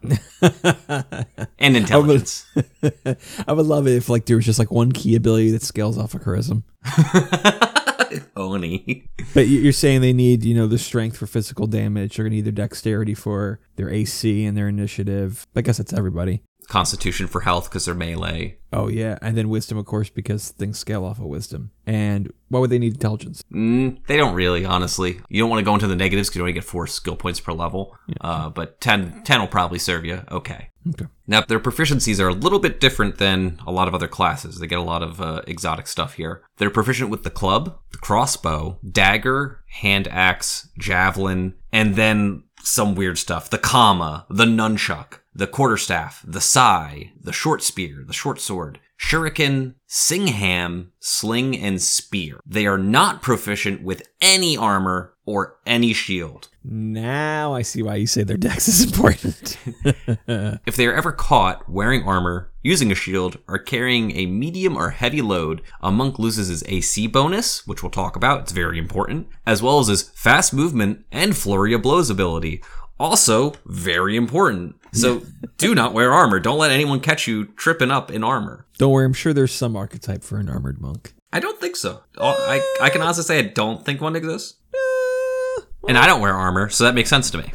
and 1.58 1.74
intelligence. 1.76 2.44
I 3.48 3.52
would 3.52 3.64
love 3.64 3.86
it 3.86 3.92
if 3.96 4.10
like 4.10 4.26
there 4.26 4.36
was 4.36 4.44
just 4.44 4.58
like 4.58 4.70
one 4.70 4.92
key 4.92 5.16
ability 5.16 5.50
that 5.52 5.62
scales 5.62 5.96
off 5.96 6.12
of 6.14 6.20
charisma. 6.20 6.62
Oni. 8.36 9.08
But 9.34 9.48
you- 9.48 9.60
you're 9.60 9.72
saying 9.72 10.00
they 10.00 10.12
need, 10.12 10.44
you 10.44 10.54
know, 10.54 10.66
the 10.66 10.78
strength 10.78 11.16
for 11.16 11.26
physical 11.26 11.66
damage. 11.66 12.16
They're 12.16 12.24
gonna 12.24 12.36
need 12.36 12.44
their 12.44 12.52
dexterity 12.52 13.14
for 13.14 13.58
their 13.76 13.90
AC 13.90 14.44
and 14.44 14.56
their 14.56 14.68
initiative. 14.68 15.46
I 15.56 15.62
guess 15.62 15.78
that's 15.78 15.92
everybody. 15.92 16.42
Constitution 16.68 17.26
for 17.26 17.40
health 17.42 17.68
because 17.68 17.84
they're 17.84 17.94
melee. 17.94 18.58
Oh 18.72 18.88
yeah, 18.88 19.18
and 19.22 19.36
then 19.36 19.48
wisdom, 19.48 19.78
of 19.78 19.86
course, 19.86 20.10
because 20.10 20.50
things 20.50 20.78
scale 20.78 21.04
off 21.04 21.18
of 21.18 21.24
wisdom. 21.26 21.70
And 21.86 22.32
why 22.48 22.60
would 22.60 22.70
they 22.70 22.78
need 22.78 22.94
intelligence? 22.94 23.42
Mm, 23.52 24.04
they 24.06 24.16
don't 24.16 24.34
really, 24.34 24.64
honestly. 24.64 25.20
You 25.28 25.42
don't 25.42 25.50
want 25.50 25.60
to 25.60 25.64
go 25.64 25.74
into 25.74 25.86
the 25.86 25.96
negatives 25.96 26.28
because 26.28 26.36
you 26.36 26.42
only 26.42 26.52
get 26.52 26.64
four 26.64 26.86
skill 26.86 27.16
points 27.16 27.40
per 27.40 27.52
level. 27.52 27.96
Uh, 28.20 28.50
but 28.50 28.80
10, 28.80 29.22
10 29.24 29.40
will 29.40 29.46
probably 29.46 29.78
serve 29.78 30.04
you. 30.04 30.22
Okay. 30.30 30.70
Okay. 30.90 31.06
Now, 31.26 31.40
their 31.40 31.58
proficiencies 31.58 32.20
are 32.20 32.28
a 32.28 32.34
little 32.34 32.60
bit 32.60 32.78
different 32.78 33.18
than 33.18 33.58
a 33.66 33.72
lot 33.72 33.88
of 33.88 33.94
other 33.94 34.06
classes. 34.06 34.58
They 34.58 34.66
get 34.66 34.78
a 34.78 34.82
lot 34.82 35.02
of 35.02 35.20
uh, 35.20 35.42
exotic 35.46 35.86
stuff 35.88 36.14
here. 36.14 36.42
They're 36.58 36.70
proficient 36.70 37.10
with 37.10 37.24
the 37.24 37.30
club, 37.30 37.78
the 37.90 37.98
crossbow, 37.98 38.78
dagger, 38.88 39.60
hand 39.80 40.06
axe, 40.08 40.68
javelin, 40.78 41.54
and 41.72 41.96
then 41.96 42.44
some 42.62 42.94
weird 42.94 43.18
stuff. 43.18 43.50
The 43.50 43.58
kama, 43.58 44.26
the 44.28 44.44
nunchuck, 44.44 45.20
the 45.36 45.46
quarterstaff, 45.46 46.24
the 46.26 46.40
sai, 46.40 47.12
the 47.20 47.32
short 47.32 47.62
spear, 47.62 48.02
the 48.06 48.12
short 48.14 48.40
sword, 48.40 48.80
shuriken, 48.98 49.74
siangham, 49.86 50.92
sling, 50.98 51.54
and 51.56 51.82
spear. 51.82 52.40
They 52.46 52.66
are 52.66 52.78
not 52.78 53.20
proficient 53.20 53.82
with 53.82 54.08
any 54.22 54.56
armor 54.56 55.12
or 55.26 55.58
any 55.66 55.92
shield. 55.92 56.48
Now 56.64 57.52
I 57.52 57.62
see 57.62 57.82
why 57.82 57.96
you 57.96 58.06
say 58.06 58.22
their 58.22 58.36
dex 58.36 58.66
is 58.68 58.84
important. 58.84 59.58
If 60.66 60.76
they 60.76 60.86
are 60.86 60.94
ever 60.94 61.12
caught 61.12 61.68
wearing 61.68 62.02
armor, 62.02 62.50
using 62.62 62.90
a 62.90 62.96
shield, 62.96 63.38
or 63.46 63.58
carrying 63.58 64.16
a 64.16 64.26
medium 64.26 64.76
or 64.76 64.90
heavy 64.90 65.22
load, 65.22 65.62
a 65.80 65.92
monk 65.92 66.18
loses 66.18 66.48
his 66.48 66.64
AC 66.66 67.06
bonus, 67.06 67.66
which 67.66 67.82
we'll 67.82 67.90
talk 67.90 68.16
about, 68.16 68.40
it's 68.40 68.52
very 68.52 68.78
important, 68.78 69.28
as 69.46 69.62
well 69.62 69.78
as 69.78 69.86
his 69.86 70.02
fast 70.02 70.52
movement 70.52 71.04
and 71.12 71.36
flurry 71.36 71.72
of 71.72 71.82
blows 71.82 72.10
ability. 72.10 72.62
Also, 72.98 73.52
very 73.66 74.16
important. 74.16 74.76
So, 74.92 75.22
do 75.58 75.74
not 75.74 75.92
wear 75.92 76.12
armor. 76.12 76.40
Don't 76.40 76.58
let 76.58 76.70
anyone 76.70 77.00
catch 77.00 77.26
you 77.26 77.46
tripping 77.46 77.90
up 77.90 78.10
in 78.10 78.24
armor. 78.24 78.66
Don't 78.78 78.92
worry, 78.92 79.04
I'm 79.04 79.12
sure 79.12 79.32
there's 79.32 79.52
some 79.52 79.76
archetype 79.76 80.22
for 80.22 80.38
an 80.38 80.48
armored 80.48 80.80
monk. 80.80 81.14
I 81.32 81.40
don't 81.40 81.60
think 81.60 81.76
so. 81.76 82.00
Oh, 82.16 82.34
I, 82.48 82.84
I 82.84 82.88
can 82.90 83.02
honestly 83.02 83.24
say 83.24 83.38
I 83.38 83.42
don't 83.42 83.84
think 83.84 84.00
one 84.00 84.16
exists. 84.16 84.54
And 85.88 85.96
I 85.96 86.06
don't 86.06 86.20
wear 86.20 86.34
armor, 86.34 86.68
so 86.68 86.84
that 86.84 86.94
makes 86.94 87.08
sense 87.10 87.30
to 87.30 87.38
me. 87.38 87.52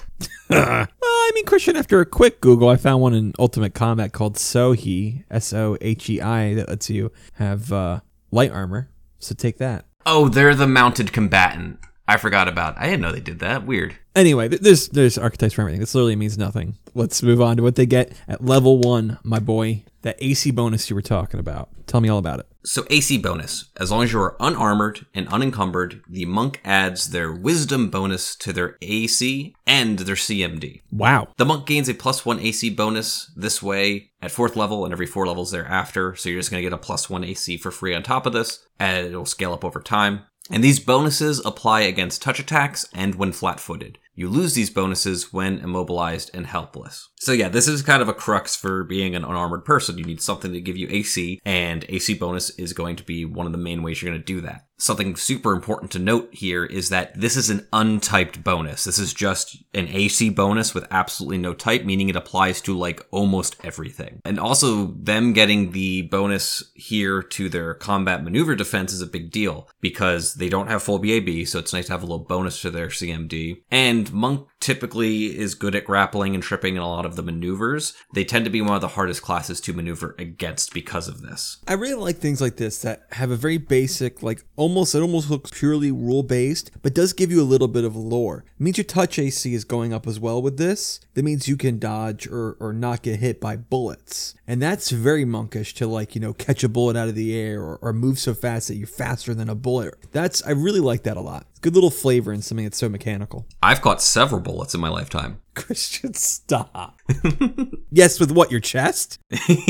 Well, 0.49 0.87
I 1.03 1.31
mean, 1.35 1.45
Christian, 1.45 1.75
after 1.75 1.99
a 1.99 2.05
quick 2.05 2.39
Google, 2.39 2.69
I 2.69 2.77
found 2.77 3.01
one 3.01 3.13
in 3.13 3.33
Ultimate 3.37 3.73
Combat 3.73 4.13
called 4.13 4.35
Sohei, 4.35 5.25
S 5.29 5.51
O 5.51 5.77
H 5.81 6.09
E 6.09 6.21
I, 6.21 6.53
that 6.53 6.69
lets 6.69 6.89
you 6.89 7.11
have 7.33 7.73
uh, 7.73 7.99
light 8.31 8.51
armor. 8.51 8.89
So 9.19 9.35
take 9.35 9.57
that. 9.57 9.85
Oh, 10.05 10.29
they're 10.29 10.55
the 10.55 10.67
mounted 10.67 11.11
combatant. 11.11 11.79
I 12.07 12.17
forgot 12.17 12.47
about. 12.47 12.77
I 12.77 12.85
didn't 12.85 13.01
know 13.01 13.11
they 13.11 13.19
did 13.19 13.39
that. 13.39 13.65
Weird. 13.65 13.95
Anyway, 14.15 14.47
there's 14.47 14.89
there's 14.89 15.17
archetypes 15.17 15.53
for 15.53 15.61
everything. 15.61 15.79
This 15.79 15.95
literally 15.95 16.15
means 16.15 16.37
nothing. 16.37 16.77
Let's 16.93 17.23
move 17.23 17.41
on 17.41 17.57
to 17.57 17.63
what 17.63 17.75
they 17.75 17.85
get 17.85 18.13
at 18.27 18.43
level 18.43 18.79
one, 18.79 19.19
my 19.23 19.39
boy. 19.39 19.83
That 20.01 20.17
AC 20.19 20.49
bonus 20.49 20.89
you 20.89 20.95
were 20.95 21.03
talking 21.03 21.39
about. 21.39 21.69
Tell 21.85 22.01
me 22.01 22.09
all 22.09 22.17
about 22.17 22.39
it. 22.39 22.47
So 22.63 22.85
AC 22.89 23.19
bonus. 23.19 23.65
As 23.79 23.91
long 23.91 24.03
as 24.03 24.11
you 24.11 24.19
are 24.19 24.35
unarmored 24.39 25.05
and 25.13 25.27
unencumbered, 25.27 26.01
the 26.09 26.25
monk 26.25 26.59
adds 26.65 27.11
their 27.11 27.31
wisdom 27.31 27.89
bonus 27.89 28.35
to 28.37 28.51
their 28.51 28.77
AC 28.81 29.53
and 29.67 29.99
their 29.99 30.15
CMD. 30.15 30.81
Wow. 30.91 31.27
The 31.37 31.45
monk 31.45 31.67
gains 31.67 31.87
a 31.87 31.93
plus 31.93 32.25
one 32.25 32.39
AC 32.39 32.71
bonus 32.71 33.31
this 33.35 33.61
way 33.61 34.11
at 34.21 34.31
fourth 34.31 34.55
level 34.55 34.85
and 34.85 34.91
every 34.91 35.05
four 35.05 35.27
levels 35.27 35.51
thereafter. 35.51 36.15
So 36.15 36.29
you're 36.29 36.39
just 36.39 36.49
going 36.49 36.61
to 36.61 36.67
get 36.67 36.73
a 36.73 36.79
plus 36.79 37.09
one 37.09 37.23
AC 37.23 37.57
for 37.57 37.71
free 37.71 37.93
on 37.93 38.03
top 38.03 38.25
of 38.25 38.33
this, 38.33 38.65
and 38.79 39.05
it'll 39.05 39.25
scale 39.25 39.53
up 39.53 39.63
over 39.63 39.81
time. 39.81 40.21
And 40.51 40.61
these 40.61 40.81
bonuses 40.81 41.43
apply 41.45 41.81
against 41.81 42.21
touch 42.21 42.39
attacks 42.39 42.85
and 42.93 43.15
when 43.15 43.31
flat 43.31 43.59
footed. 43.59 43.97
You 44.13 44.27
lose 44.27 44.53
these 44.53 44.69
bonuses 44.69 45.31
when 45.31 45.59
immobilized 45.59 46.29
and 46.33 46.45
helpless. 46.45 47.07
So 47.19 47.31
yeah, 47.31 47.47
this 47.47 47.69
is 47.69 47.81
kind 47.81 48.01
of 48.01 48.09
a 48.09 48.13
crux 48.13 48.55
for 48.55 48.83
being 48.83 49.15
an 49.15 49.23
unarmored 49.23 49.63
person. 49.63 49.97
You 49.97 50.03
need 50.03 50.21
something 50.21 50.51
to 50.51 50.59
give 50.59 50.75
you 50.75 50.87
AC, 50.91 51.39
and 51.45 51.85
AC 51.87 52.15
bonus 52.15 52.49
is 52.51 52.73
going 52.73 52.97
to 52.97 53.03
be 53.03 53.23
one 53.23 53.45
of 53.45 53.53
the 53.53 53.57
main 53.57 53.81
ways 53.81 54.01
you're 54.01 54.11
going 54.11 54.21
to 54.21 54.25
do 54.25 54.41
that. 54.41 54.65
Something 54.81 55.15
super 55.15 55.53
important 55.53 55.91
to 55.91 55.99
note 55.99 56.29
here 56.31 56.65
is 56.65 56.89
that 56.89 57.13
this 57.13 57.37
is 57.37 57.51
an 57.51 57.67
untyped 57.71 58.43
bonus. 58.43 58.83
This 58.83 58.97
is 58.97 59.13
just 59.13 59.63
an 59.75 59.87
AC 59.87 60.31
bonus 60.31 60.73
with 60.73 60.87
absolutely 60.89 61.37
no 61.37 61.53
type, 61.53 61.85
meaning 61.85 62.09
it 62.09 62.15
applies 62.15 62.61
to 62.61 62.75
like 62.75 63.05
almost 63.11 63.57
everything. 63.63 64.23
And 64.25 64.39
also, 64.39 64.87
them 64.87 65.33
getting 65.33 65.71
the 65.71 66.01
bonus 66.01 66.63
here 66.73 67.21
to 67.21 67.47
their 67.47 67.75
combat 67.75 68.23
maneuver 68.23 68.55
defense 68.55 68.91
is 68.91 69.03
a 69.03 69.05
big 69.05 69.29
deal 69.29 69.69
because 69.81 70.33
they 70.33 70.49
don't 70.49 70.67
have 70.67 70.81
full 70.81 70.97
BAB, 70.97 71.45
so 71.45 71.59
it's 71.59 71.73
nice 71.73 71.85
to 71.85 71.91
have 71.91 72.01
a 72.01 72.07
little 72.07 72.25
bonus 72.25 72.59
to 72.61 72.71
their 72.71 72.87
CMD. 72.87 73.61
And 73.69 74.11
Monk 74.11 74.47
typically 74.61 75.37
is 75.37 75.55
good 75.55 75.75
at 75.75 75.85
grappling 75.85 76.35
and 76.35 76.43
tripping 76.43 76.75
in 76.75 76.81
a 76.81 76.87
lot 76.87 77.05
of 77.05 77.15
the 77.15 77.23
maneuvers. 77.23 77.93
They 78.13 78.23
tend 78.23 78.45
to 78.45 78.51
be 78.51 78.61
one 78.61 78.75
of 78.75 78.81
the 78.81 78.89
hardest 78.89 79.21
classes 79.21 79.59
to 79.61 79.73
maneuver 79.73 80.15
against 80.17 80.73
because 80.73 81.07
of 81.07 81.21
this. 81.21 81.57
I 81.67 81.73
really 81.73 81.95
like 81.95 82.17
things 82.17 82.41
like 82.41 82.57
this 82.57 82.81
that 82.81 83.07
have 83.11 83.31
a 83.31 83.35
very 83.35 83.57
basic, 83.57 84.23
like 84.23 84.43
almost, 84.55 84.95
it 84.95 85.01
almost 85.01 85.29
looks 85.29 85.51
purely 85.51 85.91
rule 85.91 86.23
based, 86.23 86.71
but 86.81 86.93
does 86.93 87.13
give 87.13 87.31
you 87.31 87.41
a 87.41 87.43
little 87.43 87.67
bit 87.67 87.83
of 87.83 87.95
lore. 87.95 88.45
It 88.47 88.63
means 88.63 88.77
your 88.77 88.85
touch 88.85 89.19
AC 89.19 89.53
is 89.53 89.63
going 89.63 89.93
up 89.93 90.07
as 90.07 90.19
well 90.19 90.41
with 90.41 90.57
this. 90.57 90.99
That 91.15 91.23
means 91.23 91.47
you 91.47 91.57
can 91.57 91.79
dodge 91.79 92.27
or, 92.27 92.55
or 92.59 92.71
not 92.71 93.01
get 93.01 93.19
hit 93.19 93.41
by 93.41 93.57
bullets. 93.57 94.35
And 94.47 94.61
that's 94.61 94.91
very 94.91 95.25
monkish 95.25 95.73
to 95.75 95.87
like, 95.87 96.15
you 96.15 96.21
know, 96.21 96.33
catch 96.33 96.63
a 96.63 96.69
bullet 96.69 96.95
out 96.95 97.09
of 97.09 97.15
the 97.15 97.35
air 97.35 97.61
or, 97.61 97.77
or 97.77 97.93
move 97.93 98.19
so 98.19 98.33
fast 98.33 98.67
that 98.67 98.75
you're 98.75 98.87
faster 98.87 99.33
than 99.33 99.49
a 99.49 99.55
bullet. 99.55 99.95
That's, 100.11 100.45
I 100.45 100.51
really 100.51 100.79
like 100.79 101.03
that 101.03 101.17
a 101.17 101.21
lot. 101.21 101.47
Good 101.61 101.75
little 101.75 101.91
flavor 101.91 102.33
in 102.33 102.41
something 102.41 102.65
that's 102.65 102.79
so 102.79 102.89
mechanical. 102.89 103.45
I've 103.63 103.81
caught 103.81 104.01
several 104.01 104.41
bullets 104.41 104.73
in 104.73 104.81
my 104.81 104.89
lifetime. 104.89 105.41
Christian, 105.53 106.15
stop. 106.15 106.99
yes, 107.91 108.19
with 108.19 108.31
what, 108.31 108.49
your 108.49 108.59
chest? 108.59 109.19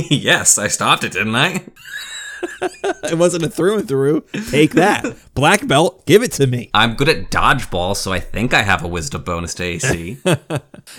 yes, 0.09 0.57
I 0.57 0.67
stopped 0.69 1.03
it, 1.03 1.11
didn't 1.11 1.35
I? 1.35 1.65
it 3.03 3.17
wasn't 3.17 3.43
a 3.43 3.49
through 3.49 3.79
and 3.79 3.87
through. 3.87 4.23
Take 4.49 4.71
that. 4.71 5.17
Black 5.33 5.67
belt, 5.67 6.05
give 6.05 6.23
it 6.23 6.31
to 6.33 6.47
me. 6.47 6.69
I'm 6.73 6.95
good 6.95 7.09
at 7.09 7.29
dodgeball, 7.29 7.95
so 7.97 8.13
I 8.13 8.19
think 8.19 8.53
I 8.53 8.63
have 8.63 8.83
a 8.83 8.87
wisdom 8.87 9.23
bonus 9.23 9.53
to 9.55 9.63
AC. 9.63 10.17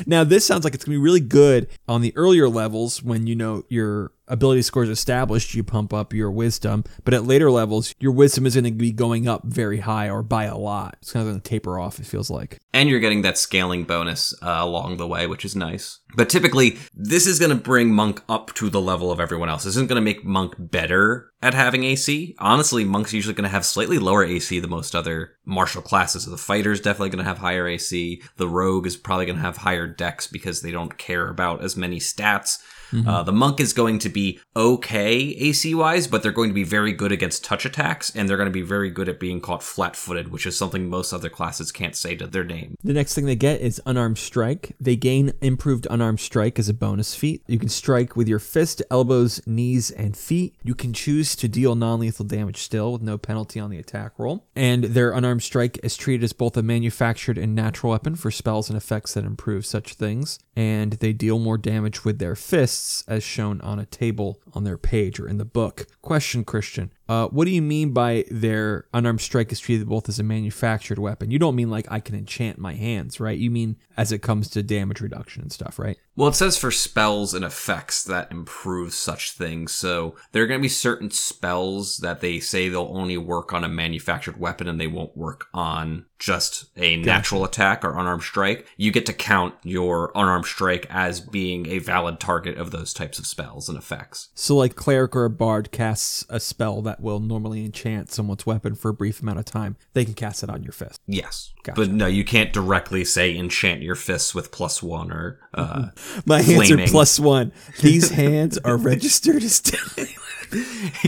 Now, 0.07 0.25
this 0.25 0.47
sounds 0.47 0.65
like 0.65 0.75
it's 0.75 0.85
going 0.85 0.95
to 0.95 0.99
be 1.01 1.03
really 1.03 1.21
good 1.21 1.69
on 1.89 2.03
the 2.03 2.13
earlier 2.17 2.49
levels 2.49 3.03
when 3.03 3.27
you 3.27 3.35
know 3.35 3.65
your 3.69 4.13
ability 4.29 4.63
score 4.63 4.85
is 4.85 4.89
established, 4.89 5.55
you 5.55 5.63
pump 5.63 5.93
up 5.93 6.13
your 6.13 6.31
wisdom. 6.31 6.85
But 7.05 7.15
at 7.15 7.25
later 7.25 7.51
levels, 7.51 7.95
your 7.99 8.13
wisdom 8.13 8.47
is 8.47 8.55
going 8.55 8.65
to 8.65 8.71
be 8.73 8.93
going 8.93 9.29
up 9.29 9.45
very 9.45 9.81
high 9.81 10.09
or 10.09 10.23
by 10.23 10.45
a 10.45 10.57
lot. 10.57 10.97
It's 11.03 11.13
kind 11.13 11.27
of 11.27 11.33
going 11.33 11.41
to 11.41 11.49
taper 11.49 11.79
off, 11.79 11.99
it 11.99 12.07
feels 12.07 12.31
like. 12.31 12.59
and 12.73 12.89
you're 12.89 13.01
getting 13.01 13.23
that 13.23 13.39
scaling 13.39 13.85
bonus 13.85 14.35
uh, 14.43 14.59
along 14.61 14.97
the 14.97 15.07
way, 15.07 15.27
which 15.27 15.45
is 15.45 15.55
nice. 15.55 16.01
But 16.15 16.29
typically, 16.29 16.79
this 16.95 17.27
is 17.27 17.39
going 17.39 17.51
to 17.51 17.57
bring 17.57 17.95
Monk 17.95 18.23
up 18.29 18.55
to 18.55 18.69
the 18.69 18.81
level 18.81 19.11
of 19.11 19.21
everyone 19.21 19.49
else. 19.49 19.65
This 19.65 19.77
isn't 19.77 19.89
going 19.89 19.97
to 19.97 20.03
make 20.03 20.25
Monk 20.25 20.55
better 20.59 21.31
at 21.43 21.55
having 21.55 21.85
AC. 21.85 22.35
Honestly, 22.39 22.85
Monk's 22.85 23.13
usually 23.13 23.35
going 23.35 23.45
to 23.45 23.51
have 23.51 23.65
slightly 23.65 23.99
lower 23.99 24.25
AC 24.25 24.59
than 24.61 24.71
most 24.71 24.95
other 24.95 25.33
martial 25.45 25.83
classes. 25.83 26.27
The 26.27 26.37
fighter's 26.37 26.81
definitely 26.81 27.11
going 27.11 27.25
to 27.25 27.29
have 27.29 27.39
higher 27.39 27.67
AC. 27.67 28.23
The 28.37 28.49
rogue 28.49 28.87
is 28.87 28.97
probably 28.97 29.27
going 29.27 29.37
to 29.37 29.43
have 29.43 29.59
higher 29.59 29.87
dex 29.87 30.27
because 30.27 30.63
they 30.63 30.71
don't 30.71 30.99
care 30.99 31.29
about 31.29 31.65
as 31.65 31.77
many 31.77 31.99
stats. 31.99 32.59
Uh, 32.93 33.23
the 33.23 33.33
monk 33.33 33.61
is 33.61 33.73
going 33.73 33.99
to 34.01 34.09
be 34.09 34.39
okay 34.55 35.17
AC 35.17 35.75
wise, 35.75 36.07
but 36.07 36.23
they're 36.23 36.33
going 36.33 36.51
to 36.51 36.55
be 36.55 36.65
very 36.65 36.93
good 36.93 37.13
against 37.13 37.45
touch 37.45 37.65
attacks, 37.65 38.15
and 38.15 38.29
they're 38.29 38.37
going 38.37 38.49
to 38.49 38.53
be 38.53 38.63
very 38.63 38.91
good 38.91 39.09
at 39.09 39.19
being 39.19 39.41
caught 39.41 39.63
flat 39.63 39.97
footed, 39.97 40.31
which 40.31 40.47
is 40.47 40.57
something 40.57 40.89
most 40.89 41.13
other 41.13 41.29
classes 41.29 41.73
can't 41.73 41.97
say 41.97 42.15
to 42.17 42.27
their 42.27 42.45
name. 42.45 42.77
The 42.85 42.93
next 42.93 43.15
thing 43.15 43.25
they 43.25 43.37
get 43.37 43.61
is 43.61 43.81
unarmed 43.87 44.19
strike. 44.19 44.77
They 44.81 44.97
gain 44.97 45.33
improved 45.41 45.87
unarmed 45.91 46.21
strike 46.21 46.59
as 46.59 46.69
a 46.69 46.75
bonus 46.75 47.15
feat. 47.15 47.43
You 47.47 47.59
can 47.59 47.69
strike 47.69 48.17
with 48.17 48.29
your 48.29 48.39
fist, 48.39 48.83
elbows, 48.91 49.41
knees, 49.47 49.91
and 49.91 50.17
feet. 50.17 50.55
You 50.63 50.75
can 50.75 50.93
choose 50.93 51.35
to 51.37 51.49
deal 51.49 51.75
non 51.75 52.01
lethal 52.01 52.25
damage 52.25 52.59
still 52.59 52.93
with 52.93 53.03
no 53.03 53.19
penalty 53.19 53.59
on 53.61 53.71
the 53.71 53.79
attack 53.79 54.19
roll. 54.19 54.47
And 54.55 54.85
their 54.85 55.13
unarmed 55.13 55.43
strike 55.43 55.79
is 55.83 55.97
treated 55.97 56.25
as 56.25 56.33
both 56.33 56.57
a 56.57 56.63
manufactured 56.63 57.39
and 57.39 57.55
natural 57.55 57.93
weapon 57.93 58.17
for 58.17 58.31
spells 58.31 58.69
and 58.69 58.77
effects 58.77 59.15
that 59.15 59.25
improve 59.25 59.65
such 59.65 59.95
things. 59.95 60.39
And 60.55 60.95
they 60.95 61.13
deal 61.13 61.39
more 61.39 61.59
damage 61.59 62.05
with 62.05 62.19
their 62.19 62.35
fists 62.35 62.82
as 63.07 63.23
shown 63.23 63.61
on 63.61 63.79
a 63.79 63.87
table 63.87 64.41
on 64.55 64.65
their 64.65 64.79
page 64.79 65.21
or 65.21 65.29
in 65.29 65.39
the 65.39 65.45
book. 65.45 65.87
Question, 66.01 66.45
Christian. 66.45 66.93
Uh, 67.13 67.29
what 67.29 67.45
do 67.45 67.51
you 67.51 67.61
mean 67.61 67.91
by 67.91 68.25
their 68.31 68.87
unarmed 68.95 69.21
strike 69.21 69.53
is 69.53 69.61
treated 69.61 69.87
both 69.87 70.09
as 70.09 70.19
a 70.19 70.23
manufactured 70.23 70.99
weapon? 70.99 71.31
You 71.31 71.39
don't 71.39 71.55
mean 71.55 71.69
like 71.69 71.87
I 71.91 72.01
can 72.01 72.15
enchant 72.15 72.57
my 72.57 72.73
hands, 72.73 73.21
right? 73.21 73.37
You 73.37 73.51
mean 73.51 73.77
as 73.99 74.13
it 74.13 74.23
comes 74.23 74.49
to 74.49 74.63
damage 74.63 75.03
reduction 75.03 75.43
and 75.43 75.53
stuff, 75.53 75.79
right? 75.79 75.99
Well, 76.17 76.29
it 76.29 76.35
says 76.35 76.57
for 76.57 76.71
spells 76.71 77.35
and 77.35 77.45
effects 77.45 78.05
that 78.05 78.31
improve 78.31 78.95
such 78.95 79.33
things. 79.33 79.73
So 79.73 80.15
there 80.33 80.43
are 80.43 80.47
going 80.47 80.61
to 80.61 80.63
be 80.63 80.69
certain 80.69 81.11
spells 81.11 81.99
that 81.99 82.23
they 82.23 82.41
say 82.41 82.69
they'll 82.69 82.91
only 82.95 83.19
work 83.19 83.53
on 83.53 83.63
a 83.63 83.69
manufactured 83.69 84.39
weapon 84.39 84.67
and 84.67 84.81
they 84.81 84.87
won't 84.87 85.17
work 85.17 85.49
on 85.53 86.07
just 86.19 86.67
a 86.77 86.97
natural 86.97 87.45
attack 87.45 87.85
or 87.85 87.99
unarmed 87.99 88.23
strike. 88.23 88.67
You 88.77 88.93
get 88.93 89.07
to 89.07 89.13
count 89.13 89.55
your 89.65 90.13
unarmed 90.15 90.45
strike 90.45 90.87
as 90.89 91.21
being 91.21 91.67
a 91.67 91.79
valid 91.79 92.21
target 92.21 92.59
of 92.59 92.71
those 92.71 92.95
types 92.95 93.19
of 93.19 93.27
spells 93.27 93.69
and 93.69 93.77
effects. 93.77 94.29
So, 94.35 94.57
like 94.57 94.77
cleric 94.77 95.17
or 95.17 95.25
a 95.25 95.31
bard 95.31 95.73
casts 95.73 96.25
a 96.29 96.39
spell 96.39 96.81
that 96.83 97.01
will 97.03 97.21
normally 97.21 97.65
enchant 97.65 98.11
someone's 98.11 98.47
weapon 98.47 98.75
for 98.75 98.91
a 98.91 98.95
brief 98.95 99.21
amount 99.21 99.39
of 99.39 99.45
time, 99.45 99.77
they 99.93 100.05
can 100.05 100.15
cast 100.15 100.43
it 100.43 100.51
on 100.51 100.63
your 100.63 100.73
fist. 100.73 101.01
Yes. 101.07 101.53
Gotcha. 101.63 101.81
But 101.81 101.91
no, 101.91 102.07
you 102.07 102.25
can't 102.25 102.53
directly 102.53 103.05
say 103.05 103.37
enchant 103.37 103.83
your 103.83 103.95
fists 103.95 104.35
with 104.35 104.51
plus 104.53 104.83
one 104.83 105.13
or, 105.13 105.41
uh, 105.55 105.89
My 106.27 106.43
hands 106.43 106.71
are 106.71 106.87
plus 106.87 107.19
one. 107.21 107.53
These 107.81 108.11
hands 108.11 108.59
are 108.59 108.77
registered 108.77 109.43
as 109.43 109.61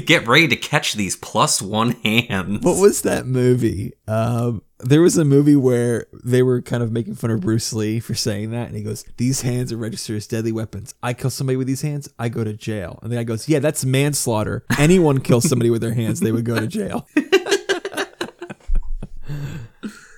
get 0.07 0.27
ready 0.27 0.49
to 0.49 0.57
catch 0.57 0.95
these 0.95 1.17
plus 1.17 1.61
one 1.61 1.93
hands. 2.03 2.65
What 2.65 2.81
was 2.81 3.03
that 3.03 3.27
movie? 3.27 3.93
Um, 4.09 4.63
there 4.85 5.03
was 5.03 5.17
a 5.17 5.25
movie 5.25 5.57
where 5.57 6.07
they 6.25 6.43
were 6.43 6.61
kind 6.63 6.83
of 6.83 6.93
making 6.93 7.15
fun 7.15 7.31
of 7.31 7.41
Bruce 7.41 7.73
Lee 7.73 8.01
for 8.01 8.15
saying 8.15 8.51
that, 8.53 8.69
and 8.69 8.77
he 8.77 8.83
goes, 8.83 9.05
"These 9.17 9.43
hands 9.43 9.73
are 9.73 9.77
registered 9.77 10.17
as 10.17 10.27
deadly 10.27 10.53
weapons. 10.53 10.95
I 11.03 11.15
kill 11.15 11.31
somebody 11.31 11.57
with 11.57 11.67
these 11.67 11.83
hands, 11.83 12.09
I 12.19 12.29
go 12.29 12.45
to 12.45 12.53
jail." 12.53 12.99
And 13.03 13.11
the 13.11 13.17
guy 13.17 13.25
goes, 13.25 13.49
"Yeah, 13.49 13.59
that's 13.59 13.85
manslaughter. 13.85 14.65
Anyone 14.79 15.21
kills 15.21 15.49
somebody 15.49 15.71
with 15.71 15.81
their 15.81 15.95
hands, 15.95 16.21
they 16.21 16.33
would 16.33 16.45
go 16.45 16.59
to 16.59 16.67
jail." 16.67 17.09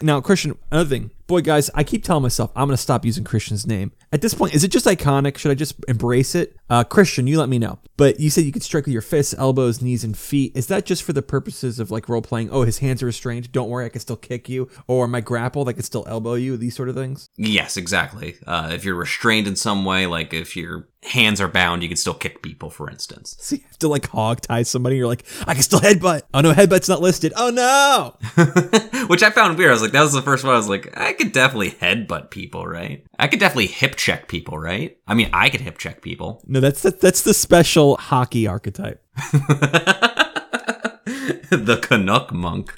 Now, 0.02 0.20
Christian, 0.20 0.58
another 0.70 0.88
thing. 0.88 1.10
Boy, 1.26 1.40
guys, 1.40 1.70
I 1.74 1.82
keep 1.82 2.04
telling 2.04 2.22
myself 2.22 2.52
I'm 2.54 2.68
going 2.68 2.76
to 2.76 2.82
stop 2.82 3.04
using 3.04 3.24
Christian's 3.24 3.66
name. 3.66 3.90
At 4.12 4.22
this 4.22 4.32
point, 4.32 4.54
is 4.54 4.62
it 4.62 4.68
just 4.70 4.86
iconic? 4.86 5.36
Should 5.36 5.50
I 5.50 5.56
just 5.56 5.74
embrace 5.88 6.36
it? 6.36 6.56
Uh, 6.70 6.84
Christian, 6.84 7.26
you 7.26 7.38
let 7.38 7.48
me 7.48 7.58
know. 7.58 7.80
But 7.96 8.20
you 8.20 8.30
said 8.30 8.44
you 8.44 8.52
could 8.52 8.62
strike 8.62 8.84
with 8.86 8.92
your 8.92 9.02
fists, 9.02 9.34
elbows, 9.36 9.82
knees, 9.82 10.04
and 10.04 10.16
feet. 10.16 10.52
Is 10.54 10.68
that 10.68 10.86
just 10.86 11.02
for 11.02 11.12
the 11.12 11.22
purposes 11.22 11.80
of 11.80 11.90
like 11.90 12.08
role 12.08 12.22
playing? 12.22 12.50
Oh, 12.50 12.62
his 12.62 12.78
hands 12.78 13.02
are 13.02 13.06
restrained. 13.06 13.50
Don't 13.50 13.68
worry, 13.68 13.86
I 13.86 13.88
can 13.88 14.00
still 14.00 14.16
kick 14.16 14.48
you. 14.48 14.70
Or 14.86 15.08
my 15.08 15.20
grapple, 15.20 15.68
I 15.68 15.72
can 15.72 15.82
still 15.82 16.04
elbow 16.06 16.34
you. 16.34 16.56
These 16.56 16.76
sort 16.76 16.88
of 16.88 16.94
things. 16.94 17.28
Yes, 17.36 17.76
exactly. 17.76 18.36
Uh, 18.46 18.70
if 18.72 18.84
you're 18.84 18.94
restrained 18.94 19.48
in 19.48 19.56
some 19.56 19.84
way, 19.84 20.06
like 20.06 20.32
if 20.32 20.56
your 20.56 20.88
hands 21.02 21.40
are 21.40 21.48
bound, 21.48 21.82
you 21.82 21.88
can 21.88 21.96
still 21.96 22.14
kick 22.14 22.42
people, 22.42 22.70
for 22.70 22.88
instance. 22.90 23.36
So 23.46 23.54
you 23.54 23.62
have 23.68 23.78
to 23.78 23.88
like 23.88 24.08
hog 24.08 24.40
tie 24.40 24.64
somebody. 24.64 24.96
You're 24.96 25.06
like, 25.06 25.24
I 25.46 25.54
can 25.54 25.62
still 25.62 25.78
headbutt. 25.78 26.22
Oh 26.34 26.40
no, 26.40 26.52
headbutt's 26.52 26.88
not 26.88 27.00
listed. 27.00 27.32
Oh 27.36 27.50
no. 27.50 28.16
Which 29.06 29.22
I 29.22 29.30
found 29.30 29.56
weird. 29.56 29.70
I 29.70 29.72
was 29.72 29.82
like, 29.82 29.92
that 29.92 30.02
was 30.02 30.12
the 30.12 30.22
first 30.22 30.42
one. 30.42 30.52
I 30.52 30.56
was 30.56 30.68
like, 30.68 30.98
I 30.98 31.12
could 31.16 31.32
definitely 31.32 31.72
headbutt 31.72 32.30
people, 32.30 32.66
right? 32.66 33.04
I 33.18 33.26
could 33.28 33.40
definitely 33.40 33.66
hip 33.66 33.96
check 33.96 34.28
people, 34.28 34.58
right? 34.58 34.96
I 35.06 35.14
mean, 35.14 35.30
I 35.32 35.50
could 35.50 35.60
hip 35.60 35.78
check 35.78 36.02
people. 36.02 36.42
No, 36.48 36.60
that's 36.60 36.82
the, 36.82 36.92
that's 36.92 37.22
the 37.22 37.34
special 37.34 37.96
hockey 37.96 38.46
archetype. 38.46 39.02
the 41.50 41.78
Canuck 41.82 42.32
monk. 42.32 42.72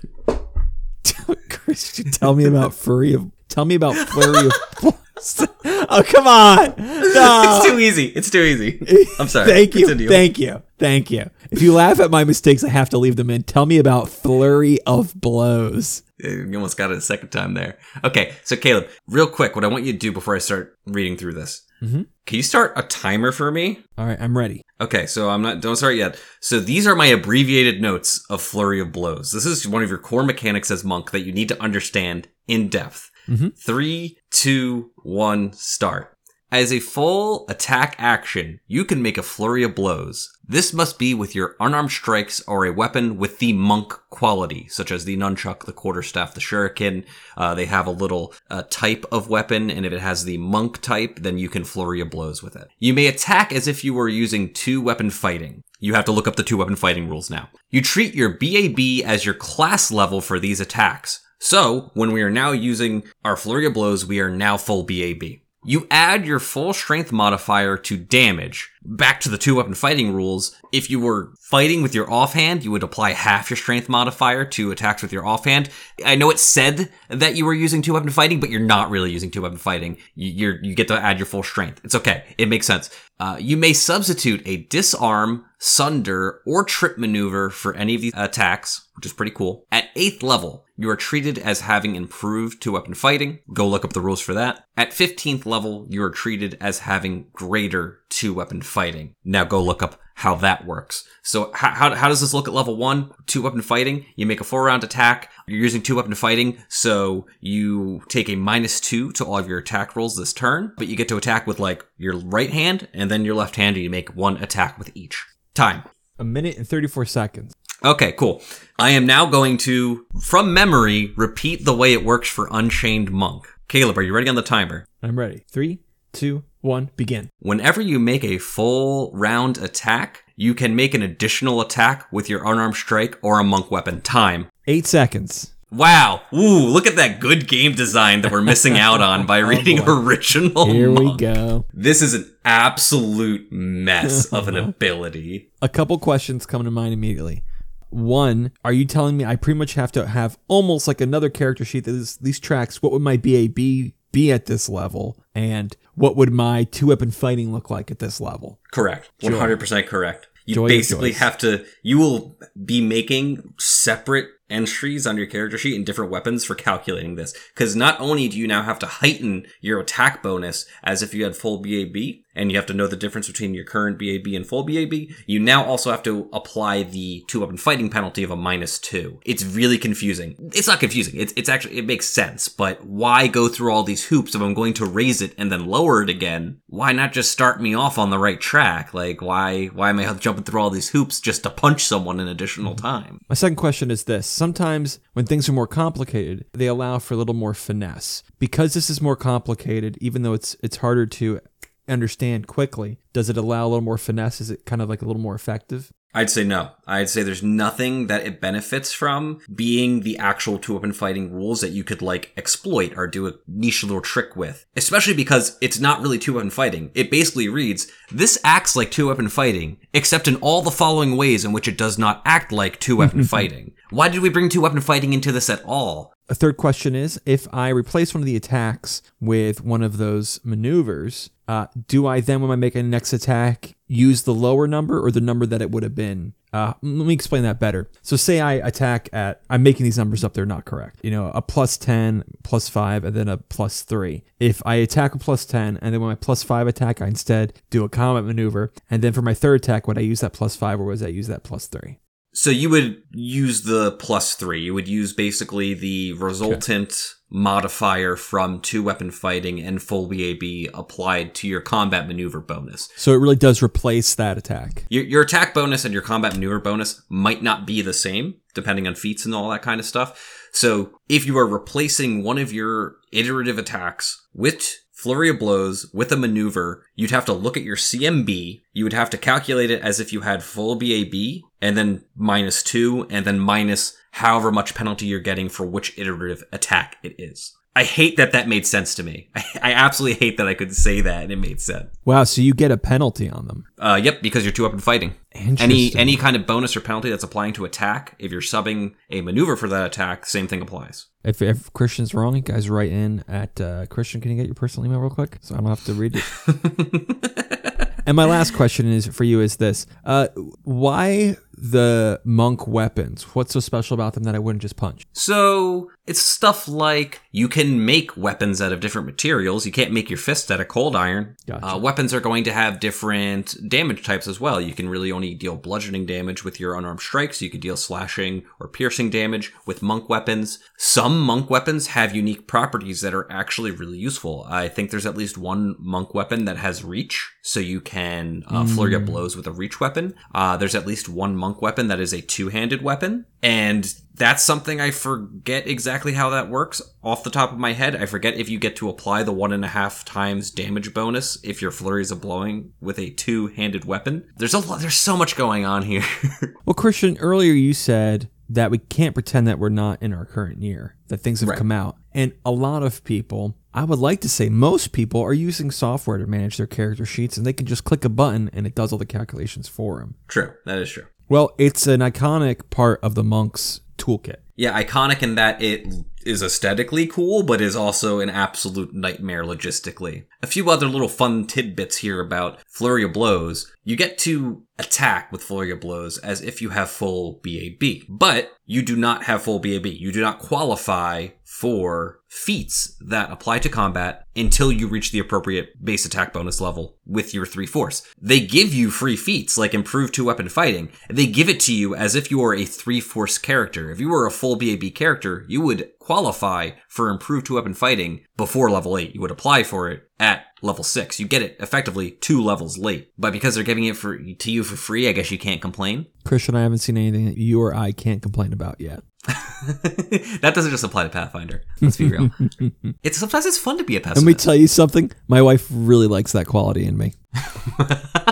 Christian, 1.48 2.10
tell 2.10 2.34
me 2.34 2.46
about 2.46 2.72
furry 2.72 3.12
of. 3.12 3.30
Tell 3.48 3.66
me 3.66 3.74
about 3.74 3.94
flurry 3.94 4.46
of. 4.46 4.98
oh 5.64 6.02
come 6.06 6.26
on! 6.26 6.74
No. 6.78 7.42
It's 7.56 7.66
too 7.70 7.78
easy. 7.78 8.06
It's 8.06 8.30
too 8.30 8.42
easy. 8.42 9.06
I'm 9.18 9.28
sorry. 9.28 9.48
Thank 9.50 9.74
you. 9.74 9.86
Continue. 9.86 10.08
Thank 10.08 10.38
you. 10.38 10.62
Thank 10.78 11.10
you. 11.10 11.28
If 11.50 11.60
you 11.62 11.72
laugh 11.74 11.98
at 12.00 12.10
my 12.10 12.24
mistakes, 12.24 12.62
I 12.62 12.68
have 12.68 12.90
to 12.90 12.98
leave 12.98 13.16
them 13.16 13.30
in. 13.30 13.42
Tell 13.42 13.66
me 13.66 13.78
about 13.78 14.08
flurry 14.08 14.78
of 14.86 15.14
blows. 15.20 16.02
You 16.18 16.50
almost 16.54 16.76
got 16.76 16.90
it 16.90 16.98
a 16.98 17.00
second 17.00 17.30
time 17.30 17.54
there. 17.54 17.78
Okay, 18.04 18.34
so 18.44 18.56
Caleb, 18.56 18.88
real 19.06 19.26
quick, 19.28 19.54
what 19.54 19.64
I 19.64 19.68
want 19.68 19.84
you 19.84 19.92
to 19.92 19.98
do 19.98 20.12
before 20.12 20.34
I 20.34 20.38
start 20.38 20.76
reading 20.86 21.16
through 21.16 21.34
this, 21.34 21.62
Mhm. 21.82 22.06
can 22.26 22.36
you 22.36 22.42
start 22.42 22.72
a 22.76 22.82
timer 22.82 23.30
for 23.30 23.50
me? 23.52 23.80
All 23.96 24.04
right, 24.06 24.20
I'm 24.20 24.36
ready. 24.36 24.62
Okay, 24.80 25.06
so 25.06 25.30
I'm 25.30 25.42
not. 25.42 25.60
Don't 25.60 25.76
start 25.76 25.94
yet. 25.96 26.18
So 26.40 26.58
these 26.60 26.86
are 26.86 26.94
my 26.96 27.06
abbreviated 27.06 27.80
notes 27.80 28.20
of 28.30 28.42
flurry 28.42 28.80
of 28.80 28.92
blows. 28.92 29.32
This 29.32 29.46
is 29.46 29.66
one 29.66 29.82
of 29.82 29.88
your 29.88 29.98
core 29.98 30.22
mechanics 30.24 30.70
as 30.70 30.84
monk 30.84 31.10
that 31.12 31.20
you 31.20 31.32
need 31.32 31.48
to 31.48 31.60
understand 31.62 32.28
in 32.48 32.68
depth. 32.68 33.10
Mhm. 33.28 33.56
Three, 33.56 34.18
two, 34.30 34.90
one, 35.02 35.52
start. 35.52 36.14
As 36.50 36.72
a 36.72 36.80
full 36.80 37.44
attack 37.50 37.94
action, 37.98 38.60
you 38.66 38.86
can 38.86 39.02
make 39.02 39.18
a 39.18 39.22
flurry 39.22 39.62
of 39.62 39.74
blows. 39.74 40.30
This 40.46 40.72
must 40.72 40.98
be 40.98 41.12
with 41.12 41.34
your 41.34 41.54
unarmed 41.60 41.90
strikes 41.90 42.40
or 42.48 42.64
a 42.64 42.72
weapon 42.72 43.18
with 43.18 43.38
the 43.38 43.52
monk 43.52 43.92
quality, 44.08 44.66
such 44.70 44.90
as 44.90 45.04
the 45.04 45.18
nunchuck, 45.18 45.66
the 45.66 45.74
quarterstaff, 45.74 46.32
the 46.32 46.40
shuriken. 46.40 47.04
Uh, 47.36 47.54
they 47.54 47.66
have 47.66 47.86
a 47.86 47.90
little 47.90 48.32
uh, 48.50 48.62
type 48.70 49.04
of 49.12 49.28
weapon, 49.28 49.70
and 49.70 49.84
if 49.84 49.92
it 49.92 50.00
has 50.00 50.24
the 50.24 50.38
monk 50.38 50.80
type, 50.80 51.18
then 51.20 51.36
you 51.36 51.50
can 51.50 51.64
flurry 51.64 52.00
of 52.00 52.08
blows 52.08 52.42
with 52.42 52.56
it. 52.56 52.68
You 52.78 52.94
may 52.94 53.08
attack 53.08 53.52
as 53.52 53.68
if 53.68 53.84
you 53.84 53.92
were 53.92 54.08
using 54.08 54.54
two 54.54 54.80
weapon 54.80 55.10
fighting. 55.10 55.64
You 55.80 55.92
have 55.92 56.06
to 56.06 56.12
look 56.12 56.26
up 56.26 56.36
the 56.36 56.42
two 56.42 56.56
weapon 56.56 56.76
fighting 56.76 57.10
rules 57.10 57.28
now. 57.28 57.50
You 57.68 57.82
treat 57.82 58.14
your 58.14 58.30
BAB 58.30 59.04
as 59.04 59.26
your 59.26 59.34
class 59.34 59.90
level 59.90 60.22
for 60.22 60.40
these 60.40 60.60
attacks. 60.60 61.20
So, 61.40 61.90
when 61.94 62.12
we 62.12 62.22
are 62.22 62.30
now 62.30 62.50
using 62.50 63.04
our 63.24 63.36
flurry 63.36 63.66
of 63.66 63.74
blows, 63.74 64.04
we 64.04 64.20
are 64.20 64.30
now 64.30 64.56
full 64.56 64.82
BAB. 64.82 65.22
You 65.64 65.86
add 65.90 66.24
your 66.24 66.38
full 66.38 66.72
strength 66.72 67.12
modifier 67.12 67.76
to 67.76 67.96
damage. 67.96 68.70
Back 68.82 69.20
to 69.20 69.28
the 69.28 69.38
two 69.38 69.56
weapon 69.56 69.74
fighting 69.74 70.14
rules. 70.14 70.56
If 70.72 70.88
you 70.88 70.98
were 70.98 71.32
fighting 71.40 71.82
with 71.82 71.94
your 71.94 72.10
offhand, 72.10 72.64
you 72.64 72.70
would 72.70 72.82
apply 72.82 73.12
half 73.12 73.50
your 73.50 73.56
strength 73.56 73.88
modifier 73.88 74.44
to 74.46 74.70
attacks 74.70 75.02
with 75.02 75.12
your 75.12 75.26
offhand. 75.26 75.68
I 76.04 76.14
know 76.14 76.30
it 76.30 76.38
said 76.38 76.90
that 77.08 77.36
you 77.36 77.44
were 77.44 77.54
using 77.54 77.82
two 77.82 77.94
weapon 77.94 78.10
fighting, 78.10 78.40
but 78.40 78.50
you're 78.50 78.60
not 78.60 78.90
really 78.90 79.10
using 79.10 79.30
two 79.30 79.42
weapon 79.42 79.58
fighting. 79.58 79.98
You, 80.14 80.58
you 80.62 80.74
get 80.74 80.88
to 80.88 80.98
add 80.98 81.18
your 81.18 81.26
full 81.26 81.42
strength. 81.42 81.80
It's 81.84 81.94
okay. 81.94 82.24
It 82.38 82.48
makes 82.48 82.66
sense. 82.66 82.90
Uh, 83.20 83.36
you 83.40 83.56
may 83.56 83.72
substitute 83.72 84.42
a 84.46 84.64
disarm, 84.64 85.44
sunder, 85.58 86.40
or 86.46 86.62
trip 86.62 86.98
maneuver 86.98 87.50
for 87.50 87.74
any 87.74 87.94
of 87.94 88.00
these 88.00 88.12
attacks, 88.16 88.88
which 88.94 89.06
is 89.06 89.12
pretty 89.12 89.32
cool. 89.32 89.66
At 89.72 89.92
8th 89.96 90.22
level, 90.22 90.64
you 90.76 90.88
are 90.90 90.96
treated 90.96 91.38
as 91.38 91.62
having 91.62 91.96
improved 91.96 92.62
two 92.62 92.72
weapon 92.72 92.94
fighting. 92.94 93.40
Go 93.52 93.66
look 93.66 93.84
up 93.84 93.92
the 93.92 94.00
rules 94.00 94.20
for 94.20 94.34
that. 94.34 94.64
At 94.76 94.92
15th 94.92 95.44
level, 95.46 95.86
you 95.90 96.02
are 96.04 96.10
treated 96.10 96.56
as 96.60 96.80
having 96.80 97.26
greater 97.32 98.00
two 98.08 98.34
weapon 98.34 98.62
fighting. 98.62 99.14
Now 99.24 99.44
go 99.44 99.60
look 99.60 99.82
up 99.82 100.00
how 100.18 100.34
that 100.34 100.66
works. 100.66 101.08
So 101.22 101.52
how, 101.54 101.70
how, 101.70 101.94
how 101.94 102.08
does 102.08 102.20
this 102.20 102.34
look 102.34 102.48
at 102.48 102.54
level 102.54 102.76
one? 102.76 103.12
Two 103.26 103.42
weapon 103.42 103.62
fighting. 103.62 104.04
You 104.16 104.26
make 104.26 104.40
a 104.40 104.44
four 104.44 104.64
round 104.64 104.82
attack. 104.82 105.30
You're 105.46 105.60
using 105.60 105.80
two 105.80 105.94
weapon 105.94 106.16
fighting. 106.16 106.58
So 106.66 107.28
you 107.40 108.02
take 108.08 108.28
a 108.28 108.34
minus 108.34 108.80
two 108.80 109.12
to 109.12 109.24
all 109.24 109.38
of 109.38 109.48
your 109.48 109.58
attack 109.58 109.94
rolls 109.94 110.16
this 110.16 110.32
turn, 110.32 110.72
but 110.76 110.88
you 110.88 110.96
get 110.96 111.06
to 111.10 111.16
attack 111.16 111.46
with 111.46 111.60
like 111.60 111.86
your 111.98 112.16
right 112.16 112.50
hand 112.50 112.88
and 112.92 113.08
then 113.08 113.24
your 113.24 113.36
left 113.36 113.54
hand 113.54 113.76
and 113.76 113.84
you 113.84 113.90
make 113.90 114.16
one 114.16 114.38
attack 114.38 114.76
with 114.76 114.90
each. 114.96 115.24
Time. 115.54 115.84
A 116.18 116.24
minute 116.24 116.56
and 116.56 116.66
34 116.66 117.04
seconds. 117.04 117.54
Okay, 117.84 118.10
cool. 118.10 118.42
I 118.76 118.90
am 118.90 119.06
now 119.06 119.24
going 119.24 119.56
to, 119.58 120.04
from 120.20 120.52
memory, 120.52 121.12
repeat 121.16 121.64
the 121.64 121.76
way 121.76 121.92
it 121.92 122.04
works 122.04 122.28
for 122.28 122.48
Unchained 122.50 123.12
Monk. 123.12 123.46
Caleb, 123.68 123.96
are 123.98 124.02
you 124.02 124.12
ready 124.12 124.28
on 124.28 124.34
the 124.34 124.42
timer? 124.42 124.84
I'm 125.00 125.16
ready. 125.16 125.44
Three, 125.48 125.78
two, 126.12 126.44
one, 126.60 126.90
begin. 126.96 127.30
Whenever 127.38 127.80
you 127.80 127.98
make 127.98 128.24
a 128.24 128.38
full 128.38 129.10
round 129.12 129.58
attack, 129.58 130.24
you 130.36 130.54
can 130.54 130.76
make 130.76 130.94
an 130.94 131.02
additional 131.02 131.60
attack 131.60 132.06
with 132.12 132.28
your 132.28 132.40
unarmed 132.46 132.76
strike 132.76 133.18
or 133.22 133.38
a 133.38 133.44
monk 133.44 133.70
weapon. 133.70 134.00
Time. 134.00 134.48
Eight 134.66 134.86
seconds. 134.86 135.54
Wow. 135.70 136.22
Ooh, 136.32 136.66
look 136.66 136.86
at 136.86 136.96
that 136.96 137.20
good 137.20 137.46
game 137.46 137.74
design 137.74 138.22
that 138.22 138.32
we're 138.32 138.40
missing 138.40 138.78
out 138.78 139.00
on 139.00 139.26
by 139.26 139.42
oh, 139.42 139.46
reading 139.46 139.80
original. 139.86 140.66
Here 140.66 140.90
we 140.90 141.14
go. 141.16 141.66
This 141.74 142.00
is 142.00 142.14
an 142.14 142.34
absolute 142.44 143.52
mess 143.52 144.32
of 144.32 144.48
an 144.48 144.56
ability. 144.56 145.50
A 145.60 145.68
couple 145.68 145.98
questions 145.98 146.46
come 146.46 146.64
to 146.64 146.70
mind 146.70 146.94
immediately. 146.94 147.42
One, 147.90 148.52
are 148.64 148.72
you 148.72 148.84
telling 148.84 149.16
me 149.16 149.24
I 149.24 149.36
pretty 149.36 149.58
much 149.58 149.74
have 149.74 149.92
to 149.92 150.06
have 150.06 150.38
almost 150.46 150.86
like 150.86 151.00
another 151.00 151.30
character 151.30 151.64
sheet 151.64 151.84
that 151.84 151.94
is 151.94 152.16
these 152.18 152.38
tracks? 152.38 152.82
What 152.82 152.92
would 152.92 153.02
my 153.02 153.16
BAB 153.16 153.54
be 153.54 153.94
at 154.16 154.46
this 154.46 154.68
level? 154.68 155.18
And 155.34 155.76
what 155.94 156.16
would 156.16 156.32
my 156.32 156.64
two 156.64 156.88
weapon 156.88 157.10
fighting 157.10 157.52
look 157.52 157.70
like 157.70 157.90
at 157.90 157.98
this 157.98 158.20
level? 158.20 158.58
Correct. 158.72 159.10
100% 159.22 159.86
correct. 159.86 160.28
You 160.46 160.54
Joy 160.54 160.68
basically 160.68 161.12
have 161.12 161.36
to, 161.38 161.64
you 161.82 161.98
will 161.98 162.38
be 162.64 162.80
making 162.80 163.54
separate 163.58 164.30
entries 164.50 165.06
on 165.06 165.16
your 165.18 165.26
character 165.26 165.58
sheet 165.58 165.76
and 165.76 165.84
different 165.84 166.10
weapons 166.10 166.44
for 166.44 166.54
calculating 166.54 167.16
this. 167.16 167.34
Because 167.54 167.76
not 167.76 168.00
only 168.00 168.28
do 168.28 168.38
you 168.38 168.46
now 168.46 168.62
have 168.62 168.78
to 168.78 168.86
heighten 168.86 169.46
your 169.60 169.78
attack 169.80 170.22
bonus 170.22 170.66
as 170.82 171.02
if 171.02 171.12
you 171.12 171.24
had 171.24 171.36
full 171.36 171.58
BAB, 171.58 171.96
and 172.38 172.50
you 172.50 172.56
have 172.56 172.66
to 172.66 172.74
know 172.74 172.86
the 172.86 172.96
difference 172.96 173.26
between 173.26 173.54
your 173.54 173.64
current 173.64 173.98
BAB 173.98 174.32
and 174.34 174.46
full 174.46 174.62
BAB, 174.62 175.08
you 175.26 175.40
now 175.40 175.64
also 175.64 175.90
have 175.90 176.02
to 176.04 176.28
apply 176.32 176.84
the 176.84 177.24
two 177.26 177.40
weapon 177.40 177.56
fighting 177.56 177.90
penalty 177.90 178.22
of 178.22 178.30
a 178.30 178.36
minus 178.36 178.78
two. 178.78 179.20
It's 179.24 179.44
really 179.44 179.78
confusing. 179.78 180.36
It's 180.54 180.68
not 180.68 180.80
confusing. 180.80 181.14
It's, 181.16 181.32
it's 181.36 181.48
actually, 181.48 181.78
it 181.78 181.86
makes 181.86 182.08
sense, 182.08 182.48
but 182.48 182.84
why 182.84 183.26
go 183.26 183.48
through 183.48 183.72
all 183.72 183.82
these 183.82 184.04
hoops 184.04 184.34
if 184.34 184.40
I'm 184.40 184.54
going 184.54 184.74
to 184.74 184.86
raise 184.86 185.20
it 185.20 185.34
and 185.36 185.50
then 185.50 185.66
lower 185.66 186.02
it 186.02 186.08
again? 186.08 186.60
Why 186.68 186.92
not 186.92 187.12
just 187.12 187.32
start 187.32 187.60
me 187.60 187.74
off 187.74 187.98
on 187.98 188.10
the 188.10 188.18
right 188.18 188.40
track? 188.40 188.94
Like, 188.94 189.20
why, 189.20 189.66
why 189.66 189.90
am 189.90 189.98
I 189.98 190.12
jumping 190.14 190.44
through 190.44 190.60
all 190.60 190.70
these 190.70 190.90
hoops 190.90 191.20
just 191.20 191.42
to 191.42 191.50
punch 191.50 191.84
someone 191.84 192.20
an 192.20 192.28
additional 192.28 192.74
mm-hmm. 192.74 192.86
time? 192.86 193.20
My 193.28 193.34
second 193.34 193.56
question 193.56 193.90
is 193.90 194.04
this. 194.04 194.26
Sometimes 194.26 195.00
when 195.12 195.26
things 195.26 195.48
are 195.48 195.52
more 195.52 195.66
complicated, 195.66 196.44
they 196.52 196.66
allow 196.66 196.98
for 196.98 197.14
a 197.14 197.16
little 197.16 197.34
more 197.34 197.54
finesse. 197.54 198.22
Because 198.38 198.74
this 198.74 198.88
is 198.88 199.00
more 199.00 199.16
complicated, 199.16 199.98
even 200.00 200.22
though 200.22 200.32
it's 200.32 200.56
it's 200.62 200.76
harder 200.76 201.06
to 201.06 201.40
understand 201.88 202.46
quickly, 202.46 202.98
does 203.12 203.28
it 203.28 203.36
allow 203.36 203.66
a 203.66 203.68
little 203.68 203.80
more 203.80 203.98
finesse? 203.98 204.40
Is 204.40 204.50
it 204.50 204.64
kind 204.64 204.82
of 204.82 204.88
like 204.88 205.02
a 205.02 205.04
little 205.04 205.22
more 205.22 205.34
effective? 205.34 205.92
I'd 206.14 206.30
say 206.30 206.42
no. 206.42 206.70
I'd 206.86 207.10
say 207.10 207.22
there's 207.22 207.42
nothing 207.42 208.06
that 208.06 208.26
it 208.26 208.40
benefits 208.40 208.92
from 208.92 209.40
being 209.54 210.00
the 210.00 210.16
actual 210.18 210.58
two 210.58 210.74
weapon 210.74 210.92
fighting 210.92 211.32
rules 211.32 211.60
that 211.60 211.70
you 211.70 211.84
could 211.84 212.00
like 212.00 212.32
exploit 212.36 212.94
or 212.96 213.06
do 213.06 213.26
a 213.26 213.34
niche 213.46 213.82
little 213.84 214.00
trick 214.00 214.34
with. 214.34 214.64
Especially 214.74 215.12
because 215.12 215.58
it's 215.60 215.78
not 215.78 216.00
really 216.00 216.18
two 216.18 216.34
weapon 216.34 216.50
fighting. 216.50 216.90
It 216.94 217.10
basically 217.10 217.48
reads, 217.48 217.92
this 218.10 218.38
acts 218.42 218.74
like 218.74 218.90
two 218.90 219.08
weapon 219.08 219.28
fighting, 219.28 219.78
except 219.92 220.26
in 220.26 220.36
all 220.36 220.62
the 220.62 220.70
following 220.70 221.16
ways 221.16 221.44
in 221.44 221.52
which 221.52 221.68
it 221.68 221.76
does 221.76 221.98
not 221.98 222.22
act 222.24 222.52
like 222.52 222.80
two 222.80 222.96
weapon 222.96 223.22
fighting. 223.24 223.74
Why 223.90 224.08
did 224.08 224.22
we 224.22 224.30
bring 224.30 224.48
two 224.48 224.62
weapon 224.62 224.80
fighting 224.80 225.12
into 225.12 225.30
this 225.30 225.50
at 225.50 225.62
all? 225.64 226.14
A 226.30 226.34
third 226.34 226.58
question 226.58 226.94
is 226.94 227.18
if 227.24 227.48
I 227.54 227.68
replace 227.68 228.12
one 228.12 228.22
of 228.22 228.26
the 228.26 228.36
attacks 228.36 229.00
with 229.18 229.62
one 229.62 229.82
of 229.82 229.96
those 229.96 230.40
maneuvers, 230.44 231.30
uh, 231.46 231.68
do 231.86 232.06
I 232.06 232.20
then, 232.20 232.42
when 232.42 232.50
I 232.50 232.56
make 232.56 232.74
a 232.74 232.82
next 232.82 233.14
attack, 233.14 233.74
use 233.86 234.22
the 234.24 234.34
lower 234.34 234.66
number 234.66 235.02
or 235.02 235.10
the 235.10 235.22
number 235.22 235.46
that 235.46 235.62
it 235.62 235.70
would 235.70 235.82
have 235.82 235.94
been? 235.94 236.34
Uh, 236.52 236.74
let 236.82 237.06
me 237.06 237.14
explain 237.14 237.44
that 237.44 237.58
better. 237.58 237.90
So, 238.02 238.16
say 238.16 238.40
I 238.40 238.54
attack 238.54 239.08
at, 239.14 239.40
I'm 239.48 239.62
making 239.62 239.84
these 239.84 239.96
numbers 239.96 240.22
up, 240.22 240.34
they're 240.34 240.44
not 240.44 240.66
correct. 240.66 241.00
You 241.02 241.10
know, 241.10 241.30
a 241.34 241.40
plus 241.40 241.78
10, 241.78 242.24
plus 242.42 242.68
5, 242.68 243.04
and 243.04 243.16
then 243.16 243.28
a 243.28 243.38
plus 243.38 243.82
3. 243.82 244.22
If 244.38 244.62
I 244.66 244.76
attack 244.76 245.14
a 245.14 245.18
plus 245.18 245.46
10, 245.46 245.78
and 245.80 245.94
then 245.94 246.00
when 246.00 246.10
my 246.10 246.14
plus 246.14 246.42
5 246.42 246.66
attack, 246.66 247.00
I 247.00 247.06
instead 247.06 247.54
do 247.70 247.84
a 247.84 247.88
combat 247.88 248.24
maneuver, 248.24 248.70
and 248.90 249.02
then 249.02 249.14
for 249.14 249.22
my 249.22 249.34
third 249.34 249.62
attack, 249.62 249.88
would 249.88 249.96
I 249.96 250.02
use 250.02 250.20
that 250.20 250.34
plus 250.34 250.56
5 250.56 250.80
or 250.80 250.84
was 250.84 251.02
I 251.02 251.08
use 251.08 251.28
that 251.28 251.42
plus 251.42 251.66
3? 251.68 251.98
So 252.38 252.50
you 252.50 252.70
would 252.70 253.02
use 253.10 253.62
the 253.62 253.90
plus 253.98 254.36
three. 254.36 254.60
You 254.60 254.72
would 254.72 254.86
use 254.86 255.12
basically 255.12 255.74
the 255.74 256.12
resultant 256.12 257.16
modifier 257.30 258.14
from 258.14 258.60
two 258.60 258.80
weapon 258.80 259.10
fighting 259.10 259.60
and 259.60 259.82
full 259.82 260.06
BAB 260.06 260.72
applied 260.72 261.34
to 261.34 261.48
your 261.48 261.60
combat 261.60 262.06
maneuver 262.06 262.40
bonus. 262.40 262.90
So, 262.94 263.12
it 263.12 263.16
really 263.16 263.34
does 263.34 263.60
replace 263.60 264.14
that 264.14 264.38
attack. 264.38 264.84
Your, 264.88 265.02
your 265.02 265.22
attack 265.22 265.52
bonus 265.52 265.84
and 265.84 265.92
your 265.92 266.00
combat 266.00 266.34
maneuver 266.34 266.60
bonus 266.60 267.02
might 267.08 267.42
not 267.42 267.66
be 267.66 267.82
the 267.82 267.92
same, 267.92 268.36
depending 268.54 268.86
on 268.86 268.94
feats 268.94 269.26
and 269.26 269.34
all 269.34 269.50
that 269.50 269.62
kind 269.62 269.80
of 269.80 269.84
stuff. 269.84 270.48
So 270.52 271.00
if 271.08 271.26
you 271.26 271.36
are 271.38 271.46
replacing 271.46 272.22
one 272.22 272.38
of 272.38 272.52
your 272.52 272.96
iterative 273.12 273.58
attacks 273.58 274.26
with 274.32 274.64
flurry 274.98 275.28
of 275.28 275.38
blows 275.38 275.88
with 275.94 276.10
a 276.10 276.16
maneuver, 276.16 276.84
you'd 276.96 277.12
have 277.12 277.24
to 277.24 277.32
look 277.32 277.56
at 277.56 277.62
your 277.62 277.76
CMB. 277.76 278.62
You 278.72 278.84
would 278.84 278.92
have 278.92 279.10
to 279.10 279.16
calculate 279.16 279.70
it 279.70 279.80
as 279.80 280.00
if 280.00 280.12
you 280.12 280.22
had 280.22 280.42
full 280.42 280.74
BAB 280.74 281.44
and 281.62 281.76
then 281.76 282.04
minus 282.16 282.64
two 282.64 283.06
and 283.08 283.24
then 283.24 283.38
minus 283.38 283.96
however 284.10 284.50
much 284.50 284.74
penalty 284.74 285.06
you're 285.06 285.20
getting 285.20 285.48
for 285.48 285.64
which 285.64 285.96
iterative 285.96 286.42
attack 286.50 286.96
it 287.04 287.14
is. 287.16 287.56
I 287.76 287.84
hate 287.84 288.16
that 288.16 288.32
that 288.32 288.48
made 288.48 288.66
sense 288.66 288.94
to 288.96 289.02
me. 289.02 289.30
I 289.62 289.72
absolutely 289.72 290.18
hate 290.18 290.36
that 290.38 290.48
I 290.48 290.54
could 290.54 290.74
say 290.74 291.00
that 291.00 291.22
and 291.22 291.32
it 291.32 291.36
made 291.36 291.60
sense. 291.60 291.94
Wow, 292.04 292.24
so 292.24 292.42
you 292.42 292.52
get 292.52 292.70
a 292.70 292.76
penalty 292.76 293.30
on 293.30 293.46
them. 293.46 293.66
Uh, 293.78 294.00
yep, 294.02 294.20
because 294.20 294.44
you're 294.44 294.52
two 294.52 294.66
up 294.66 294.72
and 294.72 294.82
fighting. 294.82 295.14
Any 295.32 295.94
any 295.94 296.16
kind 296.16 296.34
of 296.34 296.46
bonus 296.46 296.76
or 296.76 296.80
penalty 296.80 297.10
that's 297.10 297.22
applying 297.22 297.52
to 297.52 297.64
attack, 297.64 298.16
if 298.18 298.32
you're 298.32 298.40
subbing 298.40 298.94
a 299.10 299.20
maneuver 299.20 299.54
for 299.54 299.68
that 299.68 299.86
attack, 299.86 300.26
same 300.26 300.48
thing 300.48 300.60
applies. 300.60 301.06
If, 301.22 301.42
if 301.42 301.72
Christian's 301.72 302.14
wrong, 302.14 302.34
you 302.34 302.42
guys 302.42 302.70
write 302.70 302.90
in 302.90 303.22
at 303.28 303.60
uh, 303.60 303.86
Christian. 303.86 304.20
Can 304.20 304.32
you 304.32 304.36
get 304.36 304.46
your 304.46 304.54
personal 304.54 304.86
email 304.86 305.00
real 305.00 305.10
quick 305.10 305.38
so 305.40 305.54
I 305.54 305.58
don't 305.58 305.68
have 305.68 305.84
to 305.84 305.92
read 305.92 306.16
it? 306.16 308.02
and 308.06 308.16
my 308.16 308.24
last 308.24 308.54
question 308.54 308.90
is 308.90 309.06
for 309.06 309.24
you: 309.24 309.40
Is 309.40 309.56
this 309.56 309.86
uh, 310.04 310.28
why 310.64 311.36
the 311.60 312.20
monk 312.24 312.66
weapons? 312.66 313.24
What's 313.34 313.52
so 313.52 313.60
special 313.60 313.94
about 313.94 314.14
them 314.14 314.24
that 314.24 314.34
I 314.34 314.38
wouldn't 314.38 314.62
just 314.62 314.76
punch? 314.76 315.06
So 315.12 315.90
it's 316.06 316.20
stuff 316.20 316.68
like 316.68 317.20
you 317.32 317.48
can 317.48 317.84
make 317.84 318.16
weapons 318.16 318.62
out 318.62 318.72
of 318.72 318.80
different 318.80 319.06
materials. 319.06 319.66
You 319.66 319.72
can't 319.72 319.92
make 319.92 320.08
your 320.08 320.18
fist 320.18 320.50
out 320.50 320.60
of 320.60 320.68
cold 320.68 320.96
iron. 320.96 321.36
Gotcha. 321.46 321.66
Uh, 321.66 321.78
weapons 321.78 322.14
are 322.14 322.20
going 322.20 322.44
to 322.44 322.52
have 322.52 322.80
different 322.80 323.56
damage 323.68 324.04
types 324.04 324.26
as 324.26 324.40
well. 324.40 324.60
You 324.60 324.74
can 324.74 324.88
really 324.88 325.12
only 325.12 325.34
deal 325.34 325.56
bludgeoning 325.56 326.06
damage 326.06 326.44
with 326.44 326.60
your 326.60 326.76
unarmed 326.76 327.00
strikes. 327.00 327.42
You 327.42 327.50
could 327.50 327.60
deal 327.60 327.76
slashing 327.76 328.44
or 328.60 328.68
piercing 328.68 329.10
damage 329.10 329.52
with 329.66 329.82
monk 329.82 330.08
weapons. 330.08 330.58
Some 330.76 331.20
monk 331.20 331.50
weapons 331.50 331.88
have 331.88 332.14
unique 332.14 332.46
properties 332.46 333.00
that 333.00 333.14
are 333.14 333.30
actually 333.30 333.70
really 333.70 333.98
useful. 333.98 334.46
I 334.48 334.68
think 334.68 334.90
there's 334.90 335.06
at 335.06 335.16
least 335.16 335.36
one 335.36 335.76
monk 335.78 336.14
weapon 336.14 336.44
that 336.44 336.56
has 336.56 336.84
reach, 336.84 337.30
so 337.42 337.60
you 337.60 337.80
can 337.80 338.44
uh, 338.46 338.64
flurry 338.66 338.94
of 338.94 339.04
blows 339.04 339.36
with 339.36 339.46
a 339.46 339.52
reach 339.52 339.80
weapon. 339.80 340.14
Uh, 340.34 340.56
there's 340.56 340.74
at 340.74 340.86
least 340.86 341.08
one 341.08 341.36
monk 341.36 341.47
weapon 341.56 341.88
that 341.88 342.00
is 342.00 342.12
a 342.12 342.20
two-handed 342.20 342.82
weapon, 342.82 343.26
and 343.42 343.94
that's 344.14 344.42
something 344.42 344.80
I 344.80 344.90
forget 344.90 345.66
exactly 345.68 346.12
how 346.12 346.30
that 346.30 346.48
works 346.50 346.82
off 347.02 347.22
the 347.24 347.30
top 347.30 347.52
of 347.52 347.58
my 347.58 347.72
head. 347.72 347.94
I 347.96 348.06
forget 348.06 348.34
if 348.34 348.48
you 348.48 348.58
get 348.58 348.76
to 348.76 348.88
apply 348.88 349.22
the 349.22 349.32
one 349.32 349.52
and 349.52 349.64
a 349.64 349.68
half 349.68 350.04
times 350.04 350.50
damage 350.50 350.92
bonus 350.92 351.38
if 351.44 351.62
your 351.62 351.70
flurries 351.70 352.10
of 352.10 352.20
blowing 352.20 352.72
with 352.80 352.98
a 352.98 353.10
two-handed 353.10 353.84
weapon. 353.84 354.28
There's 354.36 354.54
a 354.54 354.58
lot. 354.58 354.80
There's 354.80 354.94
so 354.96 355.16
much 355.16 355.36
going 355.36 355.64
on 355.64 355.82
here. 355.82 356.04
Well, 356.66 356.74
Christian, 356.74 357.16
earlier 357.18 357.54
you 357.54 357.72
said 357.72 358.28
that 358.50 358.70
we 358.70 358.76
can't 358.78 359.14
pretend 359.14 359.46
that 359.46 359.58
we're 359.58 359.70
not 359.70 360.02
in 360.02 360.12
our 360.12 360.26
current 360.26 360.60
year, 360.60 360.96
that 361.08 361.18
things 361.18 361.40
have 361.40 361.48
Right. 361.48 361.56
come 361.58 361.72
out. 361.72 361.96
And 362.12 362.32
a 362.44 362.50
lot 362.50 362.82
of 362.82 363.02
people 363.04 363.56
I 363.72 363.84
would 363.84 363.98
like 363.98 364.20
to 364.22 364.28
say 364.28 364.48
most 364.48 364.92
people 364.92 365.20
are 365.22 365.32
using 365.32 365.70
software 365.70 366.18
to 366.18 366.26
manage 366.26 366.56
their 366.56 366.66
character 366.66 367.06
sheets 367.06 367.36
and 367.36 367.46
they 367.46 367.52
can 367.52 367.64
just 367.66 367.84
click 367.84 368.04
a 368.04 368.08
button 368.08 368.50
and 368.52 368.66
it 368.66 368.74
does 368.74 368.92
all 368.92 368.98
the 368.98 369.06
calculations 369.06 369.68
for 369.68 370.00
them. 370.00 370.16
True, 370.26 370.52
that 370.66 370.78
is 370.78 370.90
true. 370.90 371.04
Well, 371.28 371.54
it's 371.58 371.86
an 371.86 372.00
iconic 372.00 372.70
part 372.70 373.00
of 373.02 373.14
the 373.14 373.24
monk's 373.24 373.80
toolkit. 373.98 374.36
Yeah, 374.56 374.80
iconic 374.82 375.22
in 375.22 375.34
that 375.36 375.62
it 375.62 375.86
is 376.28 376.42
aesthetically 376.42 377.06
cool, 377.06 377.42
but 377.42 377.60
is 377.60 377.74
also 377.74 378.20
an 378.20 378.28
absolute 378.28 378.92
nightmare 378.92 379.44
logistically. 379.44 380.24
A 380.42 380.46
few 380.46 380.70
other 380.70 380.86
little 380.86 381.08
fun 381.08 381.46
tidbits 381.46 381.98
here 381.98 382.20
about 382.20 382.60
Flurry 382.68 383.02
of 383.04 383.12
Blows. 383.12 383.72
You 383.82 383.96
get 383.96 384.18
to 384.18 384.62
attack 384.78 385.32
with 385.32 385.42
Flurry 385.42 385.70
of 385.70 385.80
Blows 385.80 386.18
as 386.18 386.42
if 386.42 386.60
you 386.60 386.70
have 386.70 386.90
full 386.90 387.40
BAB, 387.42 388.02
but 388.08 388.52
you 388.66 388.82
do 388.82 388.96
not 388.96 389.24
have 389.24 389.42
full 389.42 389.58
BAB. 389.58 389.86
You 389.86 390.12
do 390.12 390.20
not 390.20 390.38
qualify 390.38 391.28
for 391.44 392.20
feats 392.28 392.94
that 393.00 393.32
apply 393.32 393.58
to 393.58 393.68
combat 393.68 394.26
until 394.36 394.70
you 394.70 394.86
reach 394.86 395.10
the 395.10 395.18
appropriate 395.18 395.82
base 395.82 396.04
attack 396.04 396.32
bonus 396.32 396.60
level 396.60 396.98
with 397.06 397.32
your 397.32 397.46
three 397.46 397.66
force. 397.66 398.06
They 398.20 398.40
give 398.40 398.72
you 398.72 398.90
free 398.90 399.16
feats 399.16 399.56
like 399.56 399.74
improved 399.74 400.14
two 400.14 400.26
weapon 400.26 400.48
fighting. 400.50 400.90
They 401.08 401.26
give 401.26 401.48
it 401.48 401.58
to 401.60 401.74
you 401.74 401.96
as 401.96 402.14
if 402.14 402.30
you 402.30 402.42
are 402.44 402.54
a 402.54 402.66
three 402.66 403.00
force 403.00 403.38
character. 403.38 403.90
If 403.90 403.98
you 403.98 404.10
were 404.10 404.26
a 404.26 404.30
full 404.30 404.56
BAB 404.56 404.94
character, 404.94 405.46
you 405.48 405.62
would 405.62 405.90
qualify 406.08 406.70
for 406.88 407.10
improved 407.10 407.44
two 407.44 407.56
weapon 407.56 407.74
fighting 407.74 408.24
before 408.38 408.70
level 408.70 408.96
8. 408.96 409.14
You 409.14 409.20
would 409.20 409.30
apply 409.30 409.62
for 409.62 409.90
it 409.90 410.08
at 410.18 410.46
level 410.62 410.82
6. 410.82 411.20
You 411.20 411.28
get 411.28 411.42
it 411.42 411.54
effectively 411.60 412.12
two 412.12 412.42
levels 412.42 412.78
late. 412.78 413.12
But 413.18 413.34
because 413.34 413.54
they're 413.54 413.62
giving 413.62 413.84
it 413.84 413.94
for 413.94 414.16
to 414.16 414.50
you 414.50 414.64
for 414.64 414.76
free, 414.76 415.06
I 415.06 415.12
guess 415.12 415.30
you 415.30 415.36
can't 415.38 415.60
complain. 415.60 416.06
Christian, 416.24 416.56
I 416.56 416.62
haven't 416.62 416.78
seen 416.78 416.96
anything 416.96 417.26
that 417.26 417.36
you 417.36 417.60
or 417.60 417.74
I 417.74 417.92
can't 417.92 418.22
complain 418.22 418.54
about 418.54 418.80
yet. 418.80 419.02
that 419.26 420.52
doesn't 420.54 420.70
just 420.70 420.82
apply 420.82 421.02
to 421.02 421.10
Pathfinder. 421.10 421.62
Let's 421.82 421.98
be 421.98 422.08
real. 422.08 422.30
it's 423.02 423.18
sometimes 423.18 423.44
it's 423.44 423.58
fun 423.58 423.76
to 423.76 423.84
be 423.84 423.96
a 423.96 424.00
pessimist. 424.00 424.24
Let 424.24 424.30
me 424.30 424.34
tell 424.34 424.54
you 424.54 424.66
something. 424.66 425.12
My 425.26 425.42
wife 425.42 425.66
really 425.70 426.06
likes 426.06 426.32
that 426.32 426.46
quality 426.46 426.86
in 426.86 426.96
me. 426.96 427.12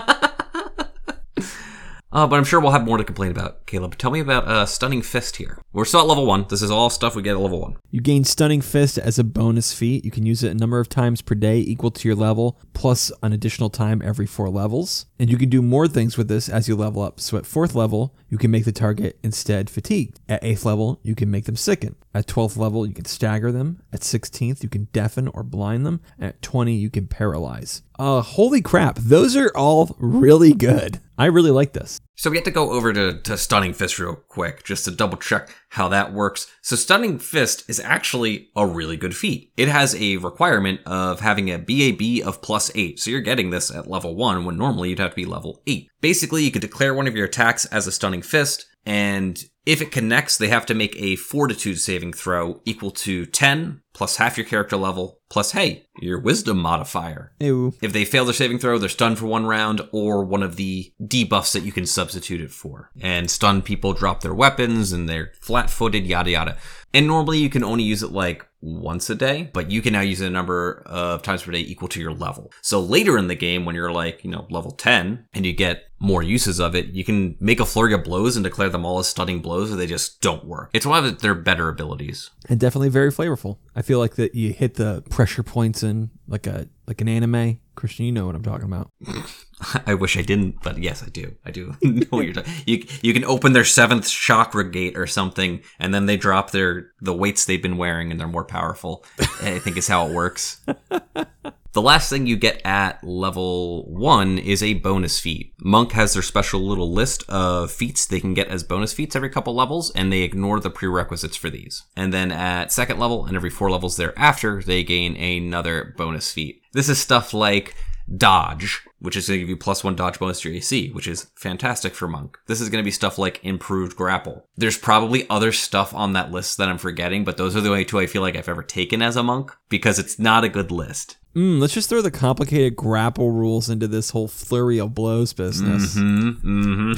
Uh, 2.16 2.26
but 2.26 2.36
I'm 2.36 2.44
sure 2.44 2.60
we'll 2.60 2.72
have 2.72 2.86
more 2.86 2.96
to 2.96 3.04
complain 3.04 3.30
about. 3.30 3.66
Caleb, 3.66 3.98
tell 3.98 4.10
me 4.10 4.20
about 4.20 4.48
uh, 4.48 4.64
Stunning 4.64 5.02
Fist 5.02 5.36
here. 5.36 5.60
We're 5.74 5.84
still 5.84 6.00
at 6.00 6.06
level 6.06 6.24
one. 6.24 6.46
This 6.48 6.62
is 6.62 6.70
all 6.70 6.88
stuff 6.88 7.14
we 7.14 7.20
get 7.20 7.32
at 7.32 7.40
level 7.40 7.60
one. 7.60 7.76
You 7.90 8.00
gain 8.00 8.24
Stunning 8.24 8.62
Fist 8.62 8.96
as 8.96 9.18
a 9.18 9.24
bonus 9.24 9.74
feat. 9.74 10.02
You 10.02 10.10
can 10.10 10.24
use 10.24 10.42
it 10.42 10.50
a 10.50 10.54
number 10.54 10.80
of 10.80 10.88
times 10.88 11.20
per 11.20 11.34
day 11.34 11.58
equal 11.58 11.90
to 11.90 12.08
your 12.08 12.16
level, 12.16 12.58
plus 12.72 13.12
an 13.22 13.34
additional 13.34 13.68
time 13.68 14.00
every 14.02 14.24
four 14.24 14.48
levels. 14.48 15.04
And 15.18 15.28
you 15.28 15.36
can 15.36 15.50
do 15.50 15.60
more 15.60 15.86
things 15.86 16.16
with 16.16 16.28
this 16.28 16.48
as 16.48 16.68
you 16.68 16.74
level 16.74 17.02
up. 17.02 17.20
So 17.20 17.36
at 17.36 17.44
fourth 17.44 17.74
level, 17.74 18.14
you 18.30 18.38
can 18.38 18.50
make 18.50 18.64
the 18.64 18.72
target 18.72 19.18
instead 19.22 19.68
fatigued. 19.68 20.18
At 20.26 20.42
eighth 20.42 20.64
level, 20.64 20.98
you 21.02 21.14
can 21.14 21.30
make 21.30 21.44
them 21.44 21.54
sicken. 21.54 21.96
At 22.14 22.26
12th 22.28 22.56
level, 22.56 22.86
you 22.86 22.94
can 22.94 23.04
stagger 23.04 23.52
them. 23.52 23.82
At 23.92 24.00
16th, 24.00 24.62
you 24.62 24.70
can 24.70 24.88
deafen 24.94 25.28
or 25.28 25.42
blind 25.42 25.84
them. 25.84 26.00
At 26.18 26.40
20, 26.40 26.74
you 26.74 26.88
can 26.88 27.08
paralyze. 27.08 27.82
Uh, 27.98 28.22
holy 28.22 28.62
crap, 28.62 28.96
those 28.96 29.36
are 29.36 29.52
all 29.54 29.94
really 29.98 30.54
good. 30.54 31.02
I 31.18 31.26
really 31.26 31.50
like 31.50 31.74
this. 31.74 32.00
So 32.18 32.30
we 32.30 32.38
have 32.38 32.44
to 32.44 32.50
go 32.50 32.72
over 32.72 32.94
to, 32.94 33.20
to 33.20 33.36
Stunning 33.36 33.74
Fist 33.74 33.98
real 33.98 34.16
quick, 34.16 34.64
just 34.64 34.86
to 34.86 34.90
double 34.90 35.18
check 35.18 35.54
how 35.68 35.88
that 35.88 36.14
works. 36.14 36.50
So 36.62 36.74
Stunning 36.74 37.18
Fist 37.18 37.68
is 37.68 37.78
actually 37.78 38.48
a 38.56 38.66
really 38.66 38.96
good 38.96 39.14
feat. 39.14 39.52
It 39.58 39.68
has 39.68 39.94
a 39.94 40.16
requirement 40.16 40.80
of 40.86 41.20
having 41.20 41.50
a 41.50 41.58
BAB 41.58 42.26
of 42.26 42.40
plus 42.40 42.70
8. 42.74 42.98
So 42.98 43.10
you're 43.10 43.20
getting 43.20 43.50
this 43.50 43.70
at 43.70 43.90
level 43.90 44.16
1 44.16 44.46
when 44.46 44.56
normally 44.56 44.88
you'd 44.88 44.98
have 44.98 45.10
to 45.10 45.16
be 45.16 45.26
level 45.26 45.62
8. 45.66 45.90
Basically, 46.00 46.42
you 46.42 46.50
could 46.50 46.62
declare 46.62 46.94
one 46.94 47.06
of 47.06 47.14
your 47.14 47.26
attacks 47.26 47.66
as 47.66 47.86
a 47.86 47.92
Stunning 47.92 48.22
Fist, 48.22 48.66
and 48.86 49.44
if 49.66 49.82
it 49.82 49.90
connects, 49.90 50.38
they 50.38 50.48
have 50.48 50.64
to 50.66 50.74
make 50.74 50.94
a 50.96 51.16
Fortitude 51.16 51.80
saving 51.80 52.12
throw 52.12 52.60
equal 52.64 52.92
to 52.92 53.26
10 53.26 53.82
plus 53.92 54.16
half 54.16 54.36
your 54.36 54.46
character 54.46 54.76
level 54.76 55.18
plus, 55.28 55.52
hey, 55.52 55.86
your 56.00 56.20
Wisdom 56.20 56.58
modifier. 56.58 57.32
Ew. 57.40 57.74
If 57.82 57.92
they 57.92 58.04
fail 58.04 58.24
their 58.24 58.32
saving 58.32 58.60
throw, 58.60 58.78
they're 58.78 58.88
stunned 58.88 59.18
for 59.18 59.26
one 59.26 59.44
round 59.44 59.80
or 59.90 60.24
one 60.24 60.44
of 60.44 60.56
the 60.56 60.92
debuffs 61.02 61.52
that 61.52 61.64
you 61.64 61.72
can 61.72 61.84
substitute 61.84 62.40
it 62.40 62.52
for. 62.52 62.90
And 63.00 63.28
stun 63.28 63.60
people 63.60 63.92
drop 63.92 64.20
their 64.20 64.34
weapons 64.34 64.92
and 64.92 65.08
they're 65.08 65.32
flat 65.40 65.68
footed, 65.68 66.06
yada 66.06 66.30
yada. 66.30 66.56
And 66.94 67.06
normally 67.06 67.38
you 67.38 67.50
can 67.50 67.64
only 67.64 67.84
use 67.84 68.02
it 68.02 68.12
like 68.12 68.46
once 68.66 69.08
a 69.08 69.14
day, 69.14 69.48
but 69.52 69.70
you 69.70 69.80
can 69.80 69.92
now 69.92 70.00
use 70.00 70.20
it 70.20 70.26
a 70.26 70.30
number 70.30 70.82
of 70.86 71.22
times 71.22 71.42
per 71.44 71.52
day 71.52 71.60
equal 71.60 71.88
to 71.88 72.00
your 72.00 72.12
level. 72.12 72.50
So 72.62 72.80
later 72.80 73.16
in 73.16 73.28
the 73.28 73.34
game, 73.36 73.64
when 73.64 73.74
you're 73.74 73.92
like, 73.92 74.24
you 74.24 74.30
know, 74.30 74.46
level 74.50 74.72
10 74.72 75.26
and 75.32 75.46
you 75.46 75.52
get 75.52 75.84
more 75.98 76.22
uses 76.22 76.60
of 76.60 76.74
it, 76.74 76.88
you 76.88 77.04
can 77.04 77.36
make 77.40 77.60
a 77.60 77.64
flurry 77.64 77.94
of 77.94 78.04
blows 78.04 78.36
and 78.36 78.44
declare 78.44 78.68
them 78.68 78.84
all 78.84 78.98
as 78.98 79.06
stunning 79.06 79.40
blows 79.40 79.72
or 79.72 79.76
they 79.76 79.86
just 79.86 80.20
don't 80.20 80.44
work. 80.44 80.70
It's 80.74 80.84
one 80.84 81.04
of 81.04 81.20
their 81.20 81.34
better 81.34 81.68
abilities. 81.68 82.30
and 82.48 82.60
definitely 82.60 82.88
very 82.90 83.10
flavorful. 83.10 83.58
I 83.74 83.82
feel 83.82 83.98
like 83.98 84.16
that 84.16 84.34
you 84.34 84.52
hit 84.52 84.74
the 84.74 85.02
pressure 85.10 85.42
points 85.42 85.82
in 85.82 86.10
like 86.28 86.46
a 86.46 86.68
like 86.86 87.00
an 87.00 87.08
anime. 87.08 87.60
Christian, 87.74 88.06
you 88.06 88.12
know 88.12 88.24
what 88.24 88.34
I'm 88.34 88.42
talking 88.42 88.64
about. 88.64 88.90
I 89.86 89.92
wish 89.94 90.16
I 90.16 90.22
didn't, 90.22 90.62
but 90.62 90.78
yes, 90.78 91.02
I 91.02 91.08
do. 91.10 91.34
I 91.44 91.50
do 91.50 91.74
know 91.82 92.06
what 92.08 92.24
you're 92.24 92.32
talking. 92.34 92.52
You 92.64 92.84
you 93.02 93.12
can 93.12 93.24
open 93.24 93.52
their 93.52 93.64
seventh 93.66 94.08
chakra 94.08 94.70
gate 94.70 94.96
or 94.96 95.06
something, 95.06 95.60
and 95.78 95.92
then 95.92 96.06
they 96.06 96.16
drop 96.16 96.50
their 96.52 96.90
the 97.00 97.14
weights 97.14 97.44
they've 97.44 97.62
been 97.62 97.76
wearing, 97.76 98.10
and 98.10 98.20
they're 98.20 98.28
more 98.28 98.44
powerful. 98.44 99.04
I 99.42 99.58
think 99.58 99.76
is 99.76 99.88
how 99.88 100.06
it 100.06 100.14
works. 100.14 100.60
The 101.76 101.82
last 101.82 102.08
thing 102.08 102.26
you 102.26 102.38
get 102.38 102.62
at 102.64 103.04
level 103.04 103.84
one 103.84 104.38
is 104.38 104.62
a 104.62 104.72
bonus 104.72 105.20
feat. 105.20 105.52
Monk 105.60 105.92
has 105.92 106.14
their 106.14 106.22
special 106.22 106.66
little 106.66 106.90
list 106.90 107.22
of 107.28 107.70
feats 107.70 108.06
they 108.06 108.18
can 108.18 108.32
get 108.32 108.48
as 108.48 108.62
bonus 108.64 108.94
feats 108.94 109.14
every 109.14 109.28
couple 109.28 109.54
levels, 109.54 109.90
and 109.90 110.10
they 110.10 110.22
ignore 110.22 110.58
the 110.58 110.70
prerequisites 110.70 111.36
for 111.36 111.50
these. 111.50 111.82
And 111.94 112.14
then 112.14 112.32
at 112.32 112.72
second 112.72 112.98
level 112.98 113.26
and 113.26 113.36
every 113.36 113.50
four 113.50 113.70
levels 113.70 113.98
thereafter, 113.98 114.62
they 114.62 114.84
gain 114.84 115.16
another 115.16 115.92
bonus 115.98 116.32
feat. 116.32 116.62
This 116.72 116.88
is 116.88 116.98
stuff 116.98 117.34
like 117.34 117.76
dodge, 118.14 118.82
which 118.98 119.16
is 119.16 119.28
going 119.28 119.38
to 119.38 119.42
give 119.42 119.48
you 119.48 119.56
plus 119.56 119.82
one 119.82 119.96
dodge 119.96 120.18
bonus 120.18 120.40
to 120.40 120.48
your 120.48 120.56
AC, 120.56 120.90
which 120.90 121.06
is 121.06 121.28
fantastic 121.34 121.94
for 121.94 122.08
Monk. 122.08 122.38
This 122.46 122.60
is 122.60 122.68
going 122.68 122.82
to 122.82 122.86
be 122.86 122.90
stuff 122.90 123.18
like 123.18 123.44
improved 123.44 123.96
grapple. 123.96 124.46
There's 124.56 124.78
probably 124.78 125.28
other 125.28 125.52
stuff 125.52 125.94
on 125.94 126.12
that 126.12 126.30
list 126.30 126.58
that 126.58 126.68
I'm 126.68 126.78
forgetting, 126.78 127.24
but 127.24 127.36
those 127.36 127.56
are 127.56 127.60
the 127.60 127.70
only 127.70 127.84
two 127.84 127.98
I 127.98 128.06
feel 128.06 128.22
like 128.22 128.36
I've 128.36 128.48
ever 128.48 128.62
taken 128.62 129.02
as 129.02 129.16
a 129.16 129.22
monk 129.22 129.52
because 129.68 129.98
it's 129.98 130.18
not 130.18 130.44
a 130.44 130.48
good 130.48 130.70
list. 130.70 131.16
Mm, 131.34 131.60
let's 131.60 131.74
just 131.74 131.90
throw 131.90 132.00
the 132.00 132.10
complicated 132.10 132.76
grapple 132.76 133.30
rules 133.30 133.68
into 133.68 133.86
this 133.86 134.08
whole 134.10 134.26
flurry 134.26 134.80
of 134.80 134.94
blows 134.94 135.34
business. 135.34 135.94
Mm-hmm. 135.94 136.92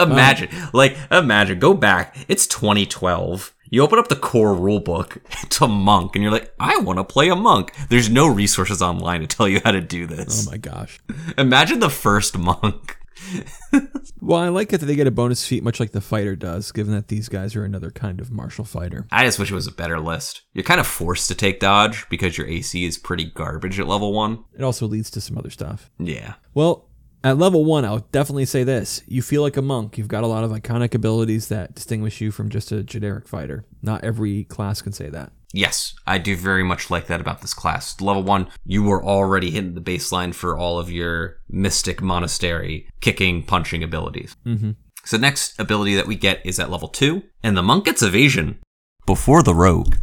imagine, 0.00 0.48
like, 0.72 0.96
imagine, 1.10 1.58
go 1.58 1.74
back. 1.74 2.16
It's 2.28 2.46
2012. 2.46 3.53
You 3.74 3.82
open 3.82 3.98
up 3.98 4.06
the 4.06 4.14
core 4.14 4.54
rulebook 4.54 5.18
to 5.48 5.66
monk, 5.66 6.14
and 6.14 6.22
you're 6.22 6.30
like, 6.30 6.54
I 6.60 6.78
want 6.78 7.00
to 7.00 7.04
play 7.04 7.28
a 7.28 7.34
monk. 7.34 7.72
There's 7.88 8.08
no 8.08 8.28
resources 8.28 8.80
online 8.80 9.20
to 9.22 9.26
tell 9.26 9.48
you 9.48 9.60
how 9.64 9.72
to 9.72 9.80
do 9.80 10.06
this. 10.06 10.46
Oh 10.46 10.50
my 10.52 10.58
gosh. 10.58 11.00
Imagine 11.36 11.80
the 11.80 11.90
first 11.90 12.38
monk. 12.38 12.96
Well, 14.20 14.40
I 14.40 14.48
like 14.48 14.72
it 14.72 14.78
that 14.78 14.86
they 14.86 14.96
get 14.96 15.06
a 15.06 15.10
bonus 15.10 15.46
feat 15.46 15.62
much 15.62 15.78
like 15.78 15.92
the 15.92 16.00
fighter 16.00 16.34
does, 16.34 16.72
given 16.72 16.94
that 16.94 17.08
these 17.08 17.28
guys 17.28 17.54
are 17.54 17.64
another 17.64 17.90
kind 17.90 18.20
of 18.20 18.30
martial 18.30 18.64
fighter. 18.64 19.06
I 19.12 19.26
just 19.26 19.38
wish 19.38 19.50
it 19.50 19.54
was 19.54 19.66
a 19.66 19.72
better 19.72 20.00
list. 20.00 20.42
You're 20.54 20.64
kind 20.64 20.80
of 20.80 20.86
forced 20.86 21.28
to 21.28 21.34
take 21.34 21.60
dodge 21.60 22.08
because 22.08 22.38
your 22.38 22.46
AC 22.46 22.86
is 22.86 22.96
pretty 22.96 23.24
garbage 23.24 23.78
at 23.78 23.86
level 23.86 24.14
one. 24.14 24.44
It 24.56 24.62
also 24.62 24.86
leads 24.86 25.10
to 25.10 25.20
some 25.20 25.36
other 25.36 25.50
stuff. 25.50 25.90
Yeah. 25.98 26.34
Well, 26.54 26.88
at 27.24 27.38
level 27.38 27.64
one, 27.64 27.84
I'll 27.84 28.06
definitely 28.12 28.44
say 28.44 28.62
this. 28.62 29.02
You 29.06 29.22
feel 29.22 29.42
like 29.42 29.56
a 29.56 29.62
monk. 29.62 29.98
You've 29.98 30.08
got 30.08 30.22
a 30.22 30.28
lot 30.28 30.44
of 30.44 30.50
iconic 30.50 30.94
abilities 30.94 31.48
that 31.48 31.74
distinguish 31.74 32.20
you 32.20 32.30
from 32.30 32.50
just 32.50 32.70
a 32.70 32.84
generic 32.84 33.26
fighter. 33.26 33.64
Not 33.82 34.04
every 34.04 34.44
class 34.44 34.82
can 34.82 34.92
say 34.92 35.08
that. 35.08 35.32
Yes, 35.52 35.94
I 36.06 36.18
do 36.18 36.36
very 36.36 36.64
much 36.64 36.90
like 36.90 37.06
that 37.06 37.20
about 37.20 37.40
this 37.40 37.54
class. 37.54 38.00
Level 38.00 38.22
one, 38.22 38.48
you 38.64 38.82
were 38.82 39.04
already 39.04 39.50
hitting 39.50 39.74
the 39.74 39.80
baseline 39.80 40.34
for 40.34 40.58
all 40.58 40.78
of 40.78 40.90
your 40.90 41.38
mystic 41.48 42.02
monastery 42.02 42.88
kicking, 43.00 43.42
punching 43.42 43.82
abilities. 43.82 44.36
Mm-hmm. 44.44 44.72
So 45.04 45.16
next 45.16 45.58
ability 45.58 45.94
that 45.94 46.06
we 46.06 46.16
get 46.16 46.44
is 46.44 46.58
at 46.58 46.70
level 46.70 46.88
two, 46.88 47.22
and 47.42 47.56
the 47.56 47.62
monk 47.62 47.84
gets 47.84 48.02
evasion 48.02 48.58
before 49.06 49.42
the 49.42 49.54
rogue. 49.54 49.94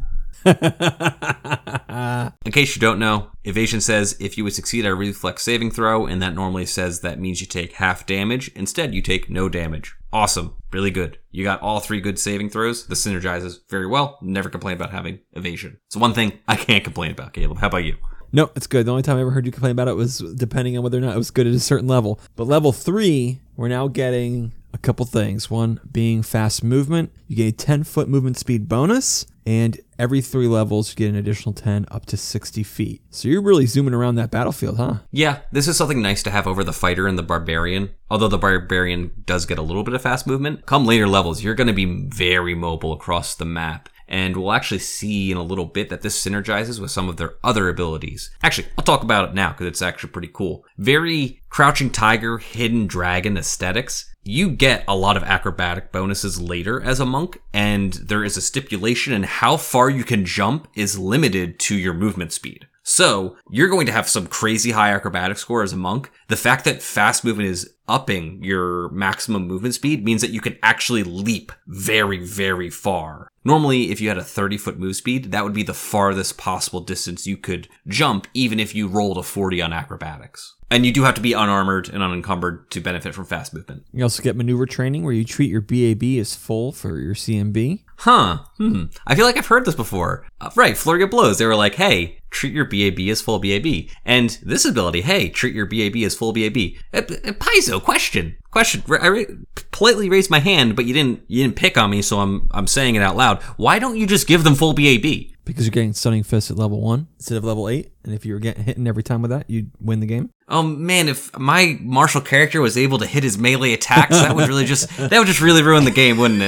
In 2.45 2.51
case 2.51 2.75
you 2.75 2.81
don't 2.81 2.99
know, 2.99 3.31
evasion 3.43 3.81
says 3.81 4.15
if 4.19 4.37
you 4.37 4.43
would 4.43 4.53
succeed 4.53 4.85
a 4.85 4.95
reflex 4.95 5.43
saving 5.43 5.71
throw, 5.71 6.05
and 6.05 6.21
that 6.21 6.33
normally 6.33 6.65
says 6.65 7.01
that 7.01 7.19
means 7.19 7.41
you 7.41 7.47
take 7.47 7.73
half 7.73 8.05
damage. 8.05 8.49
Instead, 8.55 8.93
you 8.93 9.01
take 9.01 9.29
no 9.29 9.49
damage. 9.49 9.95
Awesome. 10.13 10.55
Really 10.71 10.91
good. 10.91 11.17
You 11.31 11.43
got 11.43 11.61
all 11.61 11.79
three 11.79 12.01
good 12.01 12.19
saving 12.19 12.49
throws. 12.49 12.87
This 12.87 13.05
synergizes 13.05 13.59
very 13.69 13.87
well. 13.87 14.17
Never 14.21 14.49
complain 14.49 14.75
about 14.75 14.91
having 14.91 15.19
evasion. 15.33 15.77
It's 15.87 15.95
one 15.95 16.13
thing 16.13 16.39
I 16.47 16.55
can't 16.55 16.83
complain 16.83 17.11
about, 17.11 17.33
Caleb. 17.33 17.59
How 17.59 17.67
about 17.67 17.83
you? 17.83 17.97
No, 18.33 18.49
it's 18.55 18.67
good. 18.67 18.85
The 18.85 18.91
only 18.91 19.03
time 19.03 19.17
I 19.17 19.21
ever 19.21 19.31
heard 19.31 19.45
you 19.45 19.51
complain 19.51 19.71
about 19.71 19.89
it 19.89 19.95
was 19.95 20.19
depending 20.35 20.77
on 20.77 20.83
whether 20.83 20.97
or 20.97 21.01
not 21.01 21.15
it 21.15 21.17
was 21.17 21.31
good 21.31 21.47
at 21.47 21.53
a 21.53 21.59
certain 21.59 21.87
level. 21.87 22.19
But 22.35 22.47
level 22.47 22.71
three, 22.71 23.41
we're 23.57 23.67
now 23.67 23.87
getting 23.87 24.53
a 24.73 24.77
couple 24.77 25.05
things. 25.05 25.49
One 25.49 25.81
being 25.91 26.23
fast 26.23 26.63
movement. 26.63 27.11
You 27.27 27.35
get 27.35 27.47
a 27.47 27.51
10 27.51 27.83
foot 27.83 28.07
movement 28.07 28.37
speed 28.37 28.69
bonus, 28.69 29.25
and 29.45 29.79
every 29.97 30.21
three 30.21 30.47
levels, 30.47 30.89
you 30.89 30.95
get 30.95 31.09
an 31.09 31.15
additional 31.15 31.53
10 31.53 31.85
up 31.89 32.05
to 32.07 32.17
60 32.17 32.63
feet. 32.63 33.01
So 33.09 33.27
you're 33.27 33.41
really 33.41 33.65
zooming 33.65 33.93
around 33.93 34.15
that 34.15 34.31
battlefield, 34.31 34.77
huh? 34.77 34.95
Yeah, 35.11 35.39
this 35.51 35.67
is 35.67 35.77
something 35.77 36.01
nice 36.01 36.23
to 36.23 36.31
have 36.31 36.47
over 36.47 36.63
the 36.63 36.73
fighter 36.73 37.07
and 37.07 37.17
the 37.17 37.23
barbarian. 37.23 37.91
Although 38.09 38.27
the 38.27 38.37
barbarian 38.37 39.11
does 39.25 39.45
get 39.45 39.57
a 39.57 39.63
little 39.63 39.83
bit 39.83 39.93
of 39.93 40.01
fast 40.01 40.27
movement, 40.27 40.65
come 40.65 40.85
later 40.85 41.07
levels, 41.07 41.43
you're 41.43 41.55
going 41.55 41.67
to 41.67 41.73
be 41.73 42.07
very 42.09 42.55
mobile 42.55 42.93
across 42.93 43.35
the 43.35 43.45
map. 43.45 43.89
And 44.11 44.35
we'll 44.35 44.51
actually 44.51 44.79
see 44.79 45.31
in 45.31 45.37
a 45.37 45.43
little 45.43 45.65
bit 45.65 45.89
that 45.89 46.01
this 46.01 46.21
synergizes 46.21 46.79
with 46.79 46.91
some 46.91 47.07
of 47.07 47.15
their 47.15 47.35
other 47.43 47.69
abilities. 47.69 48.29
Actually, 48.43 48.67
I'll 48.77 48.83
talk 48.83 49.03
about 49.03 49.29
it 49.29 49.33
now 49.33 49.51
because 49.51 49.67
it's 49.67 49.81
actually 49.81 50.11
pretty 50.11 50.29
cool. 50.31 50.65
Very 50.77 51.41
Crouching 51.49 51.89
Tiger, 51.89 52.37
Hidden 52.37 52.87
Dragon 52.87 53.37
aesthetics. 53.37 54.13
You 54.23 54.51
get 54.51 54.83
a 54.87 54.95
lot 54.95 55.17
of 55.17 55.23
acrobatic 55.23 55.91
bonuses 55.91 56.39
later 56.39 56.81
as 56.81 56.99
a 56.99 57.05
monk, 57.05 57.41
and 57.53 57.93
there 57.93 58.23
is 58.23 58.37
a 58.37 58.41
stipulation 58.41 59.13
in 59.13 59.23
how 59.23 59.57
far 59.57 59.89
you 59.89 60.03
can 60.03 60.25
jump 60.25 60.67
is 60.75 60.99
limited 60.99 61.57
to 61.61 61.75
your 61.75 61.93
movement 61.93 62.33
speed. 62.33 62.67
So 62.83 63.37
you're 63.49 63.69
going 63.69 63.85
to 63.85 63.91
have 63.91 64.09
some 64.09 64.27
crazy 64.27 64.71
high 64.71 64.91
acrobatic 64.91 65.37
score 65.37 65.63
as 65.63 65.73
a 65.73 65.77
monk. 65.77 66.11
The 66.27 66.35
fact 66.35 66.65
that 66.65 66.81
fast 66.81 67.23
movement 67.23 67.49
is 67.49 67.73
upping 67.87 68.43
your 68.43 68.89
maximum 68.89 69.47
movement 69.47 69.75
speed 69.75 70.03
means 70.03 70.21
that 70.21 70.31
you 70.31 70.41
can 70.41 70.57
actually 70.63 71.03
leap 71.03 71.51
very, 71.67 72.17
very 72.17 72.69
far. 72.69 73.30
Normally, 73.43 73.91
if 73.91 73.99
you 73.99 74.09
had 74.09 74.19
a 74.19 74.23
30 74.23 74.57
foot 74.57 74.77
move 74.77 74.95
speed, 74.95 75.31
that 75.31 75.43
would 75.43 75.53
be 75.53 75.63
the 75.63 75.73
farthest 75.73 76.37
possible 76.37 76.81
distance 76.81 77.25
you 77.25 77.37
could 77.37 77.67
jump, 77.87 78.27
even 78.33 78.59
if 78.59 78.75
you 78.75 78.87
rolled 78.87 79.17
a 79.17 79.23
40 79.23 79.61
on 79.61 79.73
acrobatics. 79.73 80.55
And 80.71 80.85
you 80.85 80.93
do 80.93 81.03
have 81.03 81.15
to 81.15 81.21
be 81.21 81.33
unarmored 81.33 81.89
and 81.89 82.01
unencumbered 82.01 82.71
to 82.71 82.79
benefit 82.79 83.13
from 83.13 83.25
fast 83.25 83.53
movement. 83.53 83.85
You 83.91 84.03
also 84.03 84.23
get 84.23 84.37
maneuver 84.37 84.65
training 84.65 85.03
where 85.03 85.13
you 85.13 85.25
treat 85.25 85.49
your 85.49 85.61
BAB 85.61 86.17
as 86.17 86.33
full 86.33 86.71
for 86.71 86.97
your 86.97 87.13
CMB. 87.13 87.83
Huh. 87.97 88.39
Hmm. 88.57 88.85
I 89.05 89.15
feel 89.15 89.25
like 89.25 89.37
I've 89.37 89.47
heard 89.47 89.65
this 89.65 89.75
before. 89.75 90.25
Uh, 90.39 90.49
right, 90.55 90.77
Flurry 90.77 91.03
of 91.03 91.11
Blows. 91.11 91.37
They 91.37 91.45
were 91.45 91.57
like, 91.57 91.75
hey, 91.75 92.21
treat 92.31 92.53
your 92.53 92.65
BAB 92.65 92.99
as 93.09 93.21
full 93.21 93.37
BAB. 93.37 93.89
And 94.05 94.39
this 94.41 94.65
ability, 94.65 95.01
hey, 95.01 95.29
treat 95.29 95.53
your 95.53 95.65
BAB 95.65 95.97
as 95.97 96.15
full 96.15 96.33
BAB. 96.33 96.57
Uh, 96.93 96.99
uh, 96.99 97.33
Paizo, 97.33 97.83
question. 97.83 98.37
Question. 98.49 98.83
I 98.89 99.25
politely 99.71 100.09
raised 100.09 100.31
my 100.31 100.39
hand, 100.39 100.75
but 100.75 100.85
you 100.85 100.93
didn't 100.93 101.21
you 101.27 101.43
didn't 101.43 101.55
pick 101.55 101.77
on 101.77 101.89
me, 101.89 102.01
so 102.01 102.19
I'm 102.19 102.49
I'm 102.51 102.67
saying 102.67 102.95
it 102.95 103.01
out 103.01 103.15
loud. 103.15 103.41
Why 103.55 103.79
don't 103.79 103.97
you 103.97 104.05
just 104.05 104.27
give 104.27 104.43
them 104.43 104.55
full 104.55 104.73
BAB? 104.73 105.30
Because 105.43 105.65
you're 105.65 105.71
getting 105.71 105.93
stunning 105.93 106.23
fist 106.23 106.51
at 106.51 106.57
level 106.57 106.81
one 106.81 107.07
instead 107.17 107.37
of 107.37 107.43
level 107.43 107.67
eight, 107.67 107.91
and 108.03 108.13
if 108.13 108.25
you 108.25 108.33
were 108.33 108.39
getting 108.39 108.63
hitting 108.63 108.87
every 108.87 109.03
time 109.03 109.21
with 109.21 109.31
that, 109.31 109.49
you'd 109.49 109.71
win 109.79 109.99
the 109.99 110.05
game. 110.05 110.29
Oh 110.47 110.61
man, 110.61 111.09
if 111.09 111.37
my 111.37 111.77
martial 111.81 112.21
character 112.21 112.61
was 112.61 112.77
able 112.77 112.99
to 112.99 113.07
hit 113.07 113.23
his 113.23 113.37
melee 113.37 113.73
attacks, 113.73 114.15
that 114.17 114.35
would 114.35 114.47
really 114.47 114.65
just 114.65 114.95
that 114.97 115.17
would 115.17 115.27
just 115.27 115.41
really 115.41 115.63
ruin 115.63 115.83
the 115.83 115.91
game, 115.91 116.17
wouldn't 116.17 116.41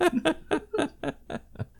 it? 0.00 0.36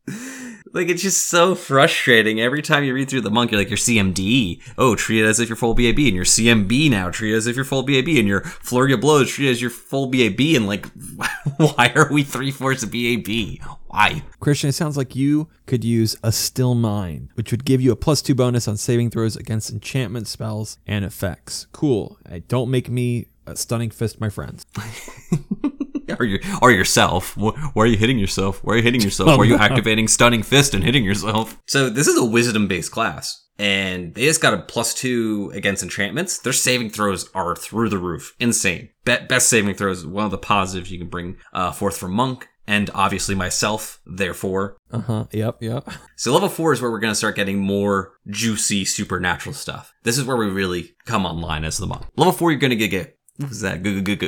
like 0.75 0.89
it's 0.89 1.01
just 1.01 1.29
so 1.29 1.55
frustrating. 1.55 2.41
Every 2.41 2.61
time 2.61 2.83
you 2.83 2.93
read 2.93 3.09
through 3.09 3.21
the 3.21 3.31
monk, 3.31 3.49
you're 3.49 3.59
like 3.59 3.69
your 3.69 3.77
CMD. 3.77 4.61
Oh, 4.77 4.95
treat 4.95 5.23
it 5.23 5.25
as 5.25 5.39
if 5.39 5.47
you're 5.47 5.55
full 5.55 5.73
BAB, 5.73 5.97
and 5.99 6.15
your 6.15 6.25
CMB 6.25 6.91
now 6.91 7.09
treat 7.09 7.33
it 7.33 7.37
as 7.37 7.47
if 7.47 7.55
you're 7.55 7.63
full 7.63 7.83
BAB, 7.83 8.09
and 8.09 8.27
your 8.27 8.41
flurry 8.41 8.91
of 8.93 8.99
blows 8.99 9.31
treat 9.31 9.47
it 9.47 9.51
as 9.51 9.61
your 9.61 9.69
full 9.69 10.07
BAB. 10.07 10.39
And 10.39 10.67
like, 10.67 10.85
why 11.57 11.93
are 11.95 12.11
we 12.11 12.23
three 12.23 12.51
fourths 12.51 12.83
of 12.83 12.91
BAB? 12.91 13.65
Why? 13.87 14.23
Christian, 14.41 14.69
it 14.69 14.73
sounds 14.73 14.97
like 14.97 15.15
you 15.15 15.47
could 15.65 15.85
use 15.85 16.17
a 16.21 16.33
still 16.33 16.75
mind, 16.75 17.29
which 17.35 17.51
would 17.51 17.63
give 17.63 17.79
you 17.79 17.93
a 17.93 17.95
plus 17.95 18.21
two 18.21 18.35
bonus 18.35 18.67
on 18.67 18.75
saving 18.75 19.11
throws 19.11 19.37
against 19.37 19.71
enchantment 19.71 20.27
spells 20.27 20.77
and 20.85 21.05
effects. 21.05 21.67
Cool. 21.71 22.19
Don't 22.49 22.69
make 22.69 22.89
me 22.89 23.27
a 23.47 23.55
stunning 23.55 23.91
fist, 23.91 24.19
my 24.19 24.29
friends. 24.29 24.65
or 26.19 26.25
your 26.25 26.39
or 26.61 26.71
yourself. 26.71 27.33
Wh- 27.35 27.55
Why 27.75 27.83
are 27.83 27.87
you 27.87 27.97
hitting 27.97 28.19
yourself? 28.19 28.63
Why 28.63 28.73
are 28.73 28.77
you 28.77 28.83
hitting 28.83 29.01
yourself? 29.07 29.27
Why 29.29 29.35
are 29.37 29.45
you 29.45 29.57
activating 29.57 30.07
stunning 30.07 30.43
fist 30.43 30.73
and 30.73 30.83
hitting 30.83 31.03
yourself? 31.03 31.57
So 31.67 31.89
this 31.89 32.07
is 32.07 32.17
a 32.17 32.25
wisdom 32.25 32.67
based 32.67 32.91
class. 32.91 33.41
And 33.57 34.13
they 34.13 34.25
just 34.25 34.41
got 34.41 34.53
a 34.53 34.57
plus 34.63 34.93
two 34.93 35.49
against 35.55 35.81
enchantments. 35.81 36.39
Their 36.39 36.51
saving 36.51 36.89
throws 36.89 37.29
are 37.33 37.55
through 37.55 37.87
the 37.87 37.97
roof. 37.97 38.35
Insane. 38.37 38.89
Be- 39.05 39.15
best 39.29 39.47
saving 39.47 39.75
throws, 39.75 40.05
one 40.05 40.25
of 40.25 40.31
the 40.31 40.37
positives 40.37 40.91
you 40.91 40.99
can 40.99 41.07
bring 41.07 41.37
uh, 41.53 41.71
forth 41.71 41.95
from 41.97 42.11
Monk. 42.13 42.49
And 42.67 42.89
obviously 42.95 43.35
myself, 43.35 44.01
therefore. 44.07 44.75
Uh 44.91 44.99
huh. 44.99 45.25
Yep. 45.31 45.57
Yep. 45.61 45.87
So 46.17 46.33
level 46.33 46.49
four 46.49 46.73
is 46.73 46.81
where 46.81 46.89
we're 46.91 46.99
going 46.99 47.11
to 47.11 47.15
start 47.15 47.35
getting 47.35 47.59
more 47.59 48.13
juicy 48.27 48.85
supernatural 48.85 49.53
stuff. 49.53 49.93
This 50.03 50.17
is 50.17 50.25
where 50.25 50.35
we 50.35 50.47
really 50.47 50.95
come 51.05 51.25
online 51.27 51.63
as 51.63 51.77
the 51.77 51.85
monk. 51.87 52.07
Level 52.17 52.33
four, 52.33 52.51
you're 52.51 52.59
going 52.59 52.77
to 52.77 52.87
get, 52.87 53.17
what 53.37 53.49
was 53.49 53.61
that? 53.61 53.83
Go, 53.83 54.01
go, 54.01 54.15
go, 54.15 54.17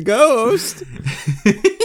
Ghost. 0.00 0.82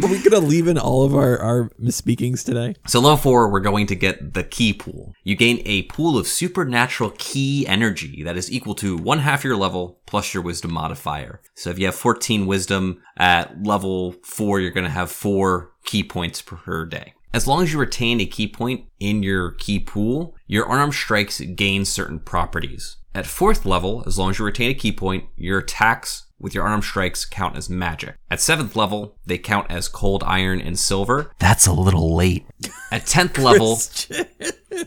Are 0.00 0.08
we 0.08 0.22
gonna 0.22 0.38
leave 0.38 0.68
in 0.68 0.78
all 0.78 1.02
of 1.02 1.12
our 1.12 1.36
our 1.40 1.72
misspeakings 1.76 2.44
today? 2.44 2.76
So 2.86 3.00
level 3.00 3.16
four, 3.16 3.50
we're 3.50 3.58
going 3.58 3.88
to 3.88 3.96
get 3.96 4.34
the 4.34 4.44
ki 4.44 4.74
pool. 4.74 5.12
You 5.24 5.34
gain 5.34 5.60
a 5.64 5.82
pool 5.82 6.16
of 6.16 6.28
supernatural 6.28 7.10
ki 7.18 7.66
energy 7.66 8.22
that 8.22 8.36
is 8.36 8.52
equal 8.52 8.76
to 8.76 8.96
one 8.96 9.18
half 9.18 9.42
your 9.42 9.56
level 9.56 9.98
plus 10.06 10.32
your 10.32 10.44
wisdom 10.44 10.72
modifier. 10.72 11.40
So 11.56 11.70
if 11.70 11.80
you 11.80 11.86
have 11.86 11.96
14 11.96 12.46
wisdom 12.46 13.02
at 13.16 13.60
level 13.64 14.12
four, 14.22 14.60
you're 14.60 14.70
going 14.70 14.86
to 14.86 14.90
have 14.90 15.10
four 15.10 15.72
ki 15.84 16.04
points 16.04 16.42
per 16.42 16.86
day. 16.86 17.14
As 17.34 17.48
long 17.48 17.64
as 17.64 17.72
you 17.72 17.80
retain 17.80 18.20
a 18.20 18.26
ki 18.26 18.46
point 18.46 18.84
in 19.00 19.24
your 19.24 19.50
ki 19.52 19.80
pool, 19.80 20.36
your 20.46 20.66
unarmed 20.66 20.94
strikes 20.94 21.40
gain 21.40 21.84
certain 21.84 22.20
properties. 22.20 22.97
At 23.14 23.26
fourth 23.26 23.64
level, 23.64 24.04
as 24.06 24.18
long 24.18 24.30
as 24.30 24.38
you 24.38 24.44
retain 24.44 24.70
a 24.70 24.74
ki 24.74 24.92
point, 24.92 25.24
your 25.36 25.58
attacks 25.58 26.26
with 26.38 26.54
your 26.54 26.64
unarmed 26.64 26.84
strikes 26.84 27.24
count 27.24 27.56
as 27.56 27.68
magic. 27.68 28.16
At 28.30 28.40
seventh 28.40 28.76
level, 28.76 29.16
they 29.26 29.38
count 29.38 29.70
as 29.70 29.88
cold 29.88 30.22
iron 30.24 30.60
and 30.60 30.78
silver. 30.78 31.32
That's 31.38 31.66
a 31.66 31.72
little 31.72 32.14
late. 32.14 32.46
At 32.92 33.06
10th 33.06 33.38
level, 33.38 33.78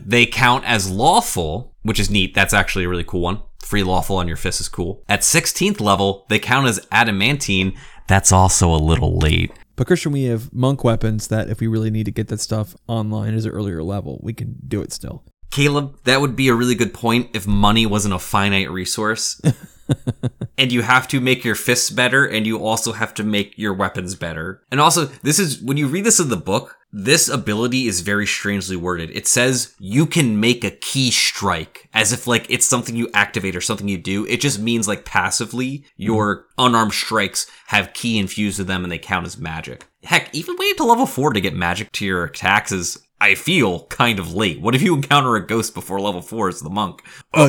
they 0.00 0.26
count 0.26 0.64
as 0.64 0.90
lawful, 0.90 1.74
which 1.82 2.00
is 2.00 2.10
neat. 2.10 2.34
That's 2.34 2.54
actually 2.54 2.84
a 2.84 2.88
really 2.88 3.04
cool 3.04 3.20
one. 3.20 3.42
Free 3.60 3.82
lawful 3.82 4.16
on 4.16 4.28
your 4.28 4.36
fist 4.36 4.60
is 4.60 4.68
cool. 4.68 5.02
At 5.08 5.20
16th 5.20 5.80
level, 5.80 6.26
they 6.28 6.38
count 6.38 6.66
as 6.66 6.86
adamantine. 6.90 7.74
That's 8.08 8.32
also 8.32 8.74
a 8.74 8.76
little 8.76 9.18
late. 9.18 9.52
But 9.76 9.86
Christian, 9.86 10.12
we 10.12 10.24
have 10.24 10.52
monk 10.52 10.84
weapons 10.84 11.28
that 11.28 11.48
if 11.48 11.60
we 11.60 11.66
really 11.66 11.90
need 11.90 12.04
to 12.04 12.10
get 12.10 12.28
that 12.28 12.40
stuff 12.40 12.76
online 12.86 13.34
as 13.34 13.46
an 13.46 13.52
earlier 13.52 13.82
level, 13.82 14.20
we 14.22 14.34
can 14.34 14.56
do 14.66 14.82
it 14.82 14.92
still. 14.92 15.24
Caleb, 15.52 15.98
that 16.04 16.20
would 16.22 16.34
be 16.34 16.48
a 16.48 16.54
really 16.54 16.74
good 16.74 16.94
point 16.94 17.28
if 17.34 17.46
money 17.46 17.84
wasn't 17.84 18.14
a 18.14 18.18
finite 18.18 18.70
resource. 18.70 19.40
and 20.58 20.72
you 20.72 20.80
have 20.80 21.06
to 21.08 21.20
make 21.20 21.44
your 21.44 21.54
fists 21.54 21.90
better 21.90 22.24
and 22.24 22.46
you 22.46 22.64
also 22.64 22.92
have 22.92 23.12
to 23.14 23.22
make 23.22 23.56
your 23.58 23.74
weapons 23.74 24.14
better. 24.14 24.62
And 24.70 24.80
also, 24.80 25.04
this 25.22 25.38
is 25.38 25.60
when 25.60 25.76
you 25.76 25.88
read 25.88 26.04
this 26.04 26.18
in 26.18 26.30
the 26.30 26.38
book, 26.38 26.78
this 26.90 27.28
ability 27.28 27.86
is 27.86 28.00
very 28.00 28.26
strangely 28.26 28.76
worded. 28.76 29.10
It 29.10 29.26
says 29.28 29.74
you 29.78 30.06
can 30.06 30.40
make 30.40 30.64
a 30.64 30.70
ki 30.70 31.10
strike 31.10 31.88
as 31.92 32.12
if 32.12 32.26
like 32.26 32.46
it's 32.48 32.66
something 32.66 32.96
you 32.96 33.10
activate 33.12 33.54
or 33.54 33.60
something 33.60 33.88
you 33.88 33.98
do. 33.98 34.26
It 34.26 34.40
just 34.40 34.58
means 34.58 34.88
like 34.88 35.04
passively 35.04 35.84
your 35.96 36.46
unarmed 36.56 36.92
strikes 36.94 37.46
have 37.66 37.92
ki 37.92 38.18
infused 38.18 38.58
with 38.58 38.68
them 38.68 38.84
and 38.84 38.92
they 38.92 38.98
count 38.98 39.26
as 39.26 39.36
magic. 39.36 39.86
Heck, 40.02 40.34
even 40.34 40.56
waiting 40.58 40.76
to 40.76 40.84
level 40.84 41.06
4 41.06 41.32
to 41.34 41.40
get 41.40 41.54
magic 41.54 41.92
to 41.92 42.06
your 42.06 42.24
attacks 42.24 42.72
is 42.72 42.98
I 43.22 43.36
feel 43.36 43.84
kind 43.84 44.18
of 44.18 44.34
late. 44.34 44.60
What 44.60 44.74
if 44.74 44.82
you 44.82 44.96
encounter 44.96 45.36
a 45.36 45.46
ghost 45.46 45.74
before 45.74 46.00
level 46.00 46.20
4 46.20 46.48
as 46.48 46.60
the 46.60 46.68
monk? 46.68 47.04
Uh, 47.32 47.48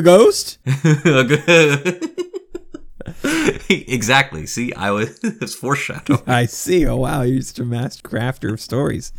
ghost. 0.00 0.58
exactly. 3.68 4.46
See, 4.46 4.72
I 4.74 4.92
was 4.92 5.54
foreshadowing. 5.60 6.22
I 6.28 6.46
see. 6.46 6.86
Oh 6.86 6.98
wow, 6.98 7.22
you're 7.22 7.42
such 7.42 7.58
a 7.58 7.64
master 7.64 8.08
crafter 8.08 8.52
of 8.52 8.60
stories. 8.60 9.12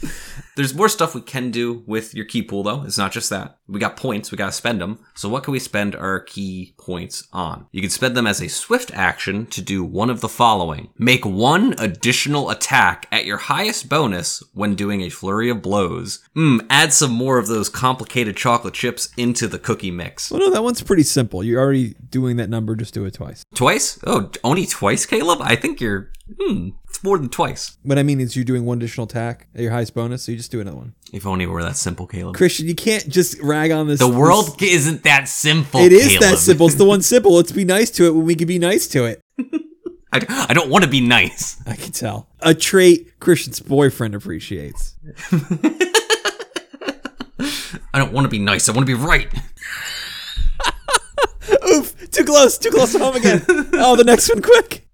There's 0.60 0.76
more 0.76 0.90
stuff 0.90 1.16
we 1.16 1.22
can 1.22 1.52
do 1.52 1.86
with 1.88 2.14
your 2.14 2.26
ki 2.26 2.42
pool, 2.42 2.64
though. 2.64 2.84
It's 2.84 2.98
not 2.98 3.14
just 3.14 3.30
that. 3.30 3.60
We 3.70 3.80
got 3.80 3.96
points. 3.96 4.30
We 4.30 4.38
got 4.38 4.48
to 4.48 4.52
spend 4.52 4.82
them. 4.82 5.00
So 5.16 5.30
what 5.30 5.44
can 5.44 5.54
we 5.54 5.60
spend 5.60 5.96
our 5.96 6.20
ki 6.20 6.76
points 6.78 7.30
on? 7.32 7.68
You 7.72 7.80
can 7.80 7.90
spend 7.90 8.18
them 8.18 8.28
as 8.28 8.42
a 8.42 8.50
swift 8.50 8.92
action 8.94 9.46
to 9.46 9.62
do 9.62 9.86
one 9.86 10.10
of 10.10 10.20
the 10.20 10.28
following: 10.28 10.90
make 10.98 11.26
one 11.26 11.76
additional 11.80 12.50
attack 12.50 13.08
at 13.10 13.24
your 13.24 13.38
highest 13.38 13.88
bonus 13.88 14.44
when 14.54 14.76
doing 14.76 15.00
a 15.00 15.10
flurry 15.10 15.50
of 15.50 15.62
blows. 15.62 16.28
Hmm. 16.34 16.58
Add 16.70 16.92
some 16.92 17.12
more 17.12 17.38
of 17.38 17.48
those 17.48 17.70
complicated 17.70 18.36
chocolate 18.36 18.74
chips 18.74 19.14
into 19.16 19.48
the 19.48 19.60
cookie 19.60 19.92
mix. 19.92 20.30
Well, 20.30 20.42
no, 20.42 20.50
that 20.50 20.64
one's 20.64 20.82
pretty 20.82 21.04
simple. 21.04 21.42
You're 21.42 21.62
already 21.62 21.96
doing 22.10 22.36
that 22.36 22.50
number. 22.50 22.76
Just 22.76 22.94
do 22.94 23.06
it 23.06 23.14
twice. 23.14 23.46
Twice? 23.56 23.98
Oh, 24.06 24.30
only 24.44 24.66
twice, 24.66 25.06
Caleb? 25.06 25.40
I 25.42 25.56
think 25.56 25.80
you're. 25.80 26.12
Hmm. 26.38 26.72
It's 27.00 27.04
more 27.06 27.18
than 27.18 27.30
twice. 27.30 27.78
What 27.84 27.98
I 27.98 28.04
mean 28.04 28.20
is 28.20 28.36
you're 28.36 28.44
doing 28.44 28.66
one 28.66 28.78
additional 28.78 29.06
attack 29.08 29.48
at 29.56 29.62
your 29.62 29.72
highest 29.72 29.94
bonus, 29.94 30.24
so 30.24 30.34
you 30.34 30.38
just 30.38 30.52
do 30.52 30.60
another 30.60 30.76
one. 30.76 30.96
If 31.14 31.26
only 31.26 31.46
it 31.46 31.48
were 31.48 31.64
that 31.64 31.78
simple, 31.78 32.06
Caleb. 32.06 32.36
Christian, 32.36 32.68
you 32.68 32.76
can't 32.76 33.08
just 33.08 33.40
rag 33.42 33.72
on 33.72 33.88
this. 33.88 34.00
The 34.02 34.08
this- 34.08 34.18
world 34.18 34.62
isn't 34.62 35.04
that 35.04 35.30
simple. 35.30 35.80
It 35.80 35.94
is 35.94 36.10
Caleb. 36.10 36.22
that 36.24 36.38
simple. 36.40 36.66
It's 36.68 36.76
the 36.76 36.84
one 36.94 37.02
simple. 37.02 37.34
Let's 37.36 37.54
be 37.54 37.64
nice 37.64 37.90
to 37.92 38.06
it 38.08 38.14
when 38.14 38.26
we 38.26 38.36
can 38.36 38.50
be 38.50 38.60
nice 38.60 38.86
to 38.90 39.06
it. 39.06 39.22
I, 40.12 40.46
I 40.50 40.54
don't 40.54 40.70
want 40.70 40.84
to 40.84 40.90
be 40.90 41.00
nice. 41.00 41.62
I 41.66 41.78
can 41.78 41.94
tell. 41.94 42.28
A 42.42 42.54
trait 42.54 43.18
Christian's 43.22 43.62
boyfriend 43.62 44.14
appreciates. 44.14 44.96
I 47.94 47.98
don't 48.00 48.12
want 48.12 48.26
to 48.26 48.30
be 48.30 48.40
nice. 48.40 48.68
I 48.68 48.74
want 48.74 48.86
to 48.86 48.94
be 48.98 49.02
right. 49.02 49.34
Oof! 51.70 52.12
Too 52.12 52.26
close. 52.26 52.58
Too 52.58 52.72
close 52.72 52.92
to 52.92 53.00
home 53.00 53.16
again. 53.16 53.42
oh, 53.48 53.96
the 53.96 54.04
next 54.04 54.28
one, 54.28 54.42
quick. 54.42 54.86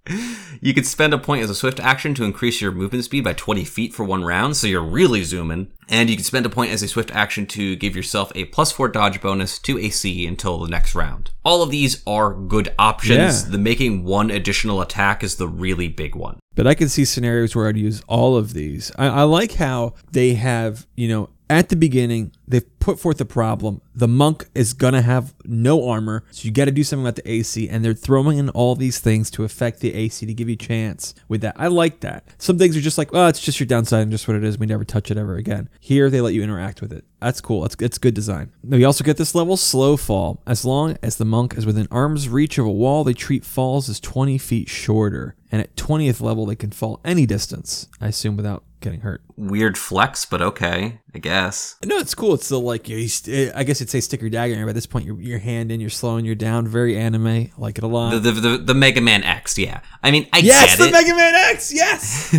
You 0.65 0.73
could 0.73 0.87
spend 0.87 1.13
a 1.13 1.19
point 1.19 1.43
as 1.43 1.51
a 1.51 1.53
swift 1.53 1.79
action 1.79 2.15
to 2.15 2.23
increase 2.23 2.59
your 2.59 2.71
movement 2.71 3.03
speed 3.03 3.23
by 3.23 3.33
20 3.33 3.63
feet 3.65 3.93
for 3.93 4.03
one 4.03 4.23
round, 4.23 4.57
so 4.57 4.65
you're 4.65 4.81
really 4.81 5.23
zooming. 5.23 5.71
And 5.89 6.09
you 6.09 6.15
can 6.15 6.25
spend 6.25 6.43
a 6.47 6.49
point 6.49 6.71
as 6.71 6.81
a 6.81 6.87
swift 6.87 7.13
action 7.13 7.45
to 7.45 7.75
give 7.75 7.95
yourself 7.95 8.31
a 8.33 8.45
plus 8.45 8.71
four 8.71 8.87
dodge 8.87 9.21
bonus 9.21 9.59
to 9.59 9.77
AC 9.77 10.25
until 10.25 10.57
the 10.57 10.67
next 10.67 10.95
round. 10.95 11.29
All 11.43 11.61
of 11.61 11.69
these 11.69 12.01
are 12.07 12.33
good 12.33 12.73
options. 12.79 13.43
Yeah. 13.43 13.51
The 13.51 13.59
making 13.59 14.05
one 14.05 14.31
additional 14.31 14.81
attack 14.81 15.23
is 15.23 15.35
the 15.35 15.47
really 15.47 15.87
big 15.87 16.15
one. 16.15 16.39
But 16.55 16.65
I 16.65 16.73
can 16.73 16.89
see 16.89 17.05
scenarios 17.05 17.55
where 17.55 17.67
I'd 17.67 17.77
use 17.77 18.01
all 18.07 18.35
of 18.35 18.53
these. 18.53 18.91
I, 18.97 19.05
I 19.05 19.21
like 19.21 19.51
how 19.51 19.93
they 20.13 20.33
have, 20.33 20.87
you 20.95 21.07
know, 21.07 21.29
at 21.47 21.69
the 21.69 21.75
beginning, 21.75 22.31
they've 22.47 22.79
put 22.79 22.99
forth 22.99 23.21
a 23.21 23.25
problem. 23.25 23.81
The 23.97 24.09
monk 24.09 24.49
is 24.53 24.73
going 24.73 24.93
to 24.93 25.01
have 25.01 25.33
no 25.45 25.87
armor, 25.87 26.25
so 26.29 26.45
you 26.45 26.51
got 26.51 26.65
to 26.65 26.71
do 26.71 26.83
something 26.83 27.05
about 27.05 27.15
the 27.15 27.31
AC, 27.31 27.69
and 27.69 27.83
they're 27.83 27.93
throwing 27.93 28.37
in 28.37 28.49
all 28.49 28.75
these 28.75 28.99
things 28.99 29.31
to 29.31 29.45
affect 29.45 29.79
the 29.79 29.93
AC 29.93 30.25
to 30.25 30.33
give 30.33 30.49
you 30.49 30.57
chance 30.57 31.15
with 31.29 31.39
that. 31.41 31.55
I 31.57 31.67
like 31.67 32.01
that. 32.01 32.25
Some 32.37 32.57
things 32.57 32.75
are 32.75 32.81
just 32.81 32.97
like, 32.97 33.09
oh, 33.13 33.27
it's 33.27 33.39
just 33.39 33.59
your 33.59 33.67
downside 33.67 34.01
and 34.01 34.11
just 34.11 34.27
what 34.27 34.35
it 34.35 34.43
is. 34.43 34.57
We 34.57 34.65
never 34.65 34.83
touch 34.83 35.11
it 35.11 35.17
ever 35.17 35.35
again. 35.37 35.69
Here, 35.79 36.09
they 36.09 36.19
let 36.19 36.33
you 36.33 36.43
interact 36.43 36.81
with 36.81 36.91
it. 36.91 37.05
That's 37.21 37.39
cool. 37.39 37.61
That's 37.61 37.75
it's 37.79 37.97
good 37.97 38.13
design. 38.13 38.51
Now, 38.61 38.77
you 38.77 38.85
also 38.85 39.03
get 39.03 39.17
this 39.17 39.33
level 39.33 39.55
slow 39.55 39.95
fall. 39.95 40.43
As 40.45 40.65
long 40.65 40.97
as 41.01 41.15
the 41.15 41.25
monk 41.25 41.57
is 41.57 41.65
within 41.65 41.87
arm's 41.89 42.27
reach 42.27 42.57
of 42.57 42.65
a 42.65 42.71
wall, 42.71 43.03
they 43.05 43.13
treat 43.13 43.45
falls 43.45 43.89
as 43.89 43.99
20 44.01 44.37
feet 44.37 44.67
shorter. 44.67 45.35
And 45.51 45.61
at 45.61 45.75
20th 45.77 46.21
level, 46.21 46.45
they 46.45 46.55
can 46.55 46.71
fall 46.71 46.99
any 47.05 47.25
distance, 47.25 47.87
I 48.01 48.07
assume, 48.07 48.35
without 48.35 48.63
getting 48.81 49.01
hurt. 49.01 49.21
Weird 49.37 49.77
flex, 49.77 50.25
but 50.25 50.41
okay, 50.41 50.99
I 51.13 51.19
guess. 51.19 51.77
No, 51.85 51.97
it's 51.97 52.13
cool. 52.13 52.33
It's 52.33 52.45
still 52.45 52.61
like. 52.61 52.89
I 52.89 53.63
guess 53.63 53.79
it'd 53.85 53.91
say 53.91 54.01
stick 54.01 54.21
your 54.21 54.31
dagger 54.31 54.67
at 54.67 54.73
this 54.73 54.87
point, 54.87 55.05
you're 55.05 55.21
your 55.21 55.37
hand 55.37 55.71
in, 55.71 55.79
you're 55.79 55.89
slowing, 55.91 56.25
you're 56.25 56.33
down. 56.33 56.67
Very 56.67 56.97
anime. 56.97 57.27
I 57.27 57.51
Like 57.57 57.77
it 57.77 57.83
a 57.83 57.87
lot. 57.87 58.11
The, 58.11 58.19
the, 58.19 58.31
the, 58.31 58.57
the 58.57 58.73
Mega 58.73 58.99
Man 58.99 59.23
X, 59.23 59.57
yeah. 59.57 59.81
I 60.01 60.11
mean, 60.11 60.27
I 60.33 60.39
yes, 60.39 60.77
the 60.77 60.87
it. 60.87 60.91
Mega 60.91 61.15
Man 61.15 61.35
X. 61.35 61.73
Yes. 61.73 62.35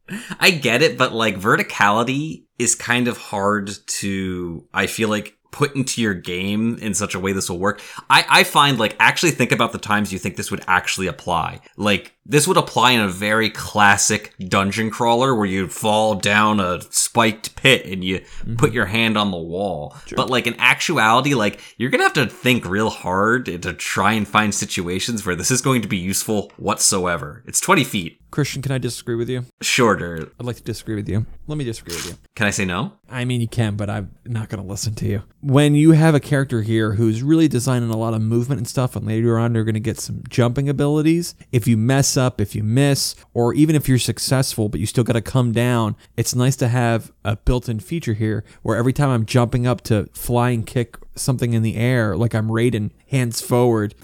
I 0.40 0.50
get 0.50 0.80
it, 0.82 0.96
but 0.96 1.12
like 1.12 1.36
verticality 1.36 2.44
is 2.58 2.74
kind 2.74 3.06
of 3.06 3.18
hard 3.18 3.70
to, 3.98 4.66
I 4.72 4.86
feel 4.86 5.08
like, 5.08 5.34
put 5.50 5.74
into 5.74 6.02
your 6.02 6.14
game 6.14 6.76
in 6.80 6.92
such 6.92 7.14
a 7.14 7.20
way 7.20 7.32
this 7.32 7.48
will 7.48 7.58
work. 7.58 7.80
I, 8.10 8.24
I 8.28 8.44
find 8.44 8.78
like 8.78 8.94
actually 9.00 9.32
think 9.32 9.50
about 9.50 9.72
the 9.72 9.78
times 9.78 10.12
you 10.12 10.18
think 10.18 10.36
this 10.36 10.50
would 10.50 10.62
actually 10.68 11.06
apply. 11.06 11.60
Like 11.76 12.14
this 12.28 12.46
would 12.46 12.58
apply 12.58 12.92
in 12.92 13.00
a 13.00 13.08
very 13.08 13.48
classic 13.48 14.34
dungeon 14.38 14.90
crawler 14.90 15.34
where 15.34 15.46
you 15.46 15.66
fall 15.66 16.14
down 16.14 16.60
a 16.60 16.80
spiked 16.90 17.56
pit 17.56 17.86
and 17.86 18.04
you 18.04 18.22
put 18.58 18.72
your 18.72 18.86
hand 18.86 19.16
on 19.16 19.30
the 19.30 19.38
wall. 19.38 19.96
But 20.14 20.28
like 20.28 20.46
in 20.46 20.54
actuality, 20.58 21.34
like 21.34 21.60
you're 21.78 21.90
gonna 21.90 22.04
have 22.04 22.12
to 22.14 22.26
think 22.26 22.66
real 22.66 22.90
hard 22.90 23.46
to 23.46 23.72
try 23.72 24.12
and 24.12 24.28
find 24.28 24.54
situations 24.54 25.24
where 25.24 25.34
this 25.34 25.50
is 25.50 25.62
going 25.62 25.82
to 25.82 25.88
be 25.88 25.96
useful 25.96 26.52
whatsoever. 26.56 27.42
It's 27.46 27.60
20 27.60 27.84
feet. 27.84 28.20
Christian, 28.30 28.60
can 28.60 28.72
I 28.72 28.78
disagree 28.78 29.14
with 29.14 29.30
you? 29.30 29.46
Shorter. 29.62 30.30
I'd 30.38 30.44
like 30.44 30.56
to 30.56 30.62
disagree 30.62 30.96
with 30.96 31.08
you. 31.08 31.24
Let 31.46 31.56
me 31.56 31.64
disagree 31.64 31.94
with 31.94 32.06
you. 32.10 32.14
Can 32.34 32.46
I 32.46 32.50
say 32.50 32.66
no? 32.66 32.92
I 33.08 33.24
mean, 33.24 33.40
you 33.40 33.48
can, 33.48 33.76
but 33.76 33.88
I'm 33.88 34.14
not 34.26 34.50
going 34.50 34.62
to 34.62 34.68
listen 34.68 34.94
to 34.96 35.06
you. 35.06 35.22
When 35.40 35.74
you 35.74 35.92
have 35.92 36.14
a 36.14 36.20
character 36.20 36.60
here 36.60 36.92
who's 36.92 37.22
really 37.22 37.48
designing 37.48 37.88
a 37.88 37.96
lot 37.96 38.12
of 38.12 38.20
movement 38.20 38.58
and 38.58 38.68
stuff, 38.68 38.96
and 38.96 39.06
later 39.06 39.38
on 39.38 39.54
you're 39.54 39.64
going 39.64 39.74
to 39.74 39.80
get 39.80 39.98
some 39.98 40.22
jumping 40.28 40.68
abilities, 40.68 41.34
if 41.52 41.66
you 41.66 41.78
mess 41.78 42.17
up, 42.18 42.40
if 42.40 42.54
you 42.54 42.62
miss, 42.62 43.14
or 43.32 43.54
even 43.54 43.74
if 43.76 43.88
you're 43.88 43.98
successful, 43.98 44.68
but 44.68 44.80
you 44.80 44.86
still 44.86 45.04
got 45.04 45.14
to 45.14 45.22
come 45.22 45.52
down, 45.52 45.96
it's 46.16 46.34
nice 46.34 46.56
to 46.56 46.68
have 46.68 47.12
a 47.24 47.36
built 47.36 47.68
in 47.68 47.80
feature 47.80 48.14
here 48.14 48.44
where 48.62 48.76
every 48.76 48.92
time 48.92 49.08
I'm 49.08 49.24
jumping 49.24 49.66
up 49.66 49.80
to 49.82 50.08
flying 50.12 50.64
kick 50.64 50.96
something 51.14 51.52
in 51.52 51.62
the 51.62 51.76
air, 51.76 52.16
like 52.16 52.34
I'm 52.34 52.48
Raiden, 52.48 52.90
hands 53.10 53.40
forward, 53.40 53.94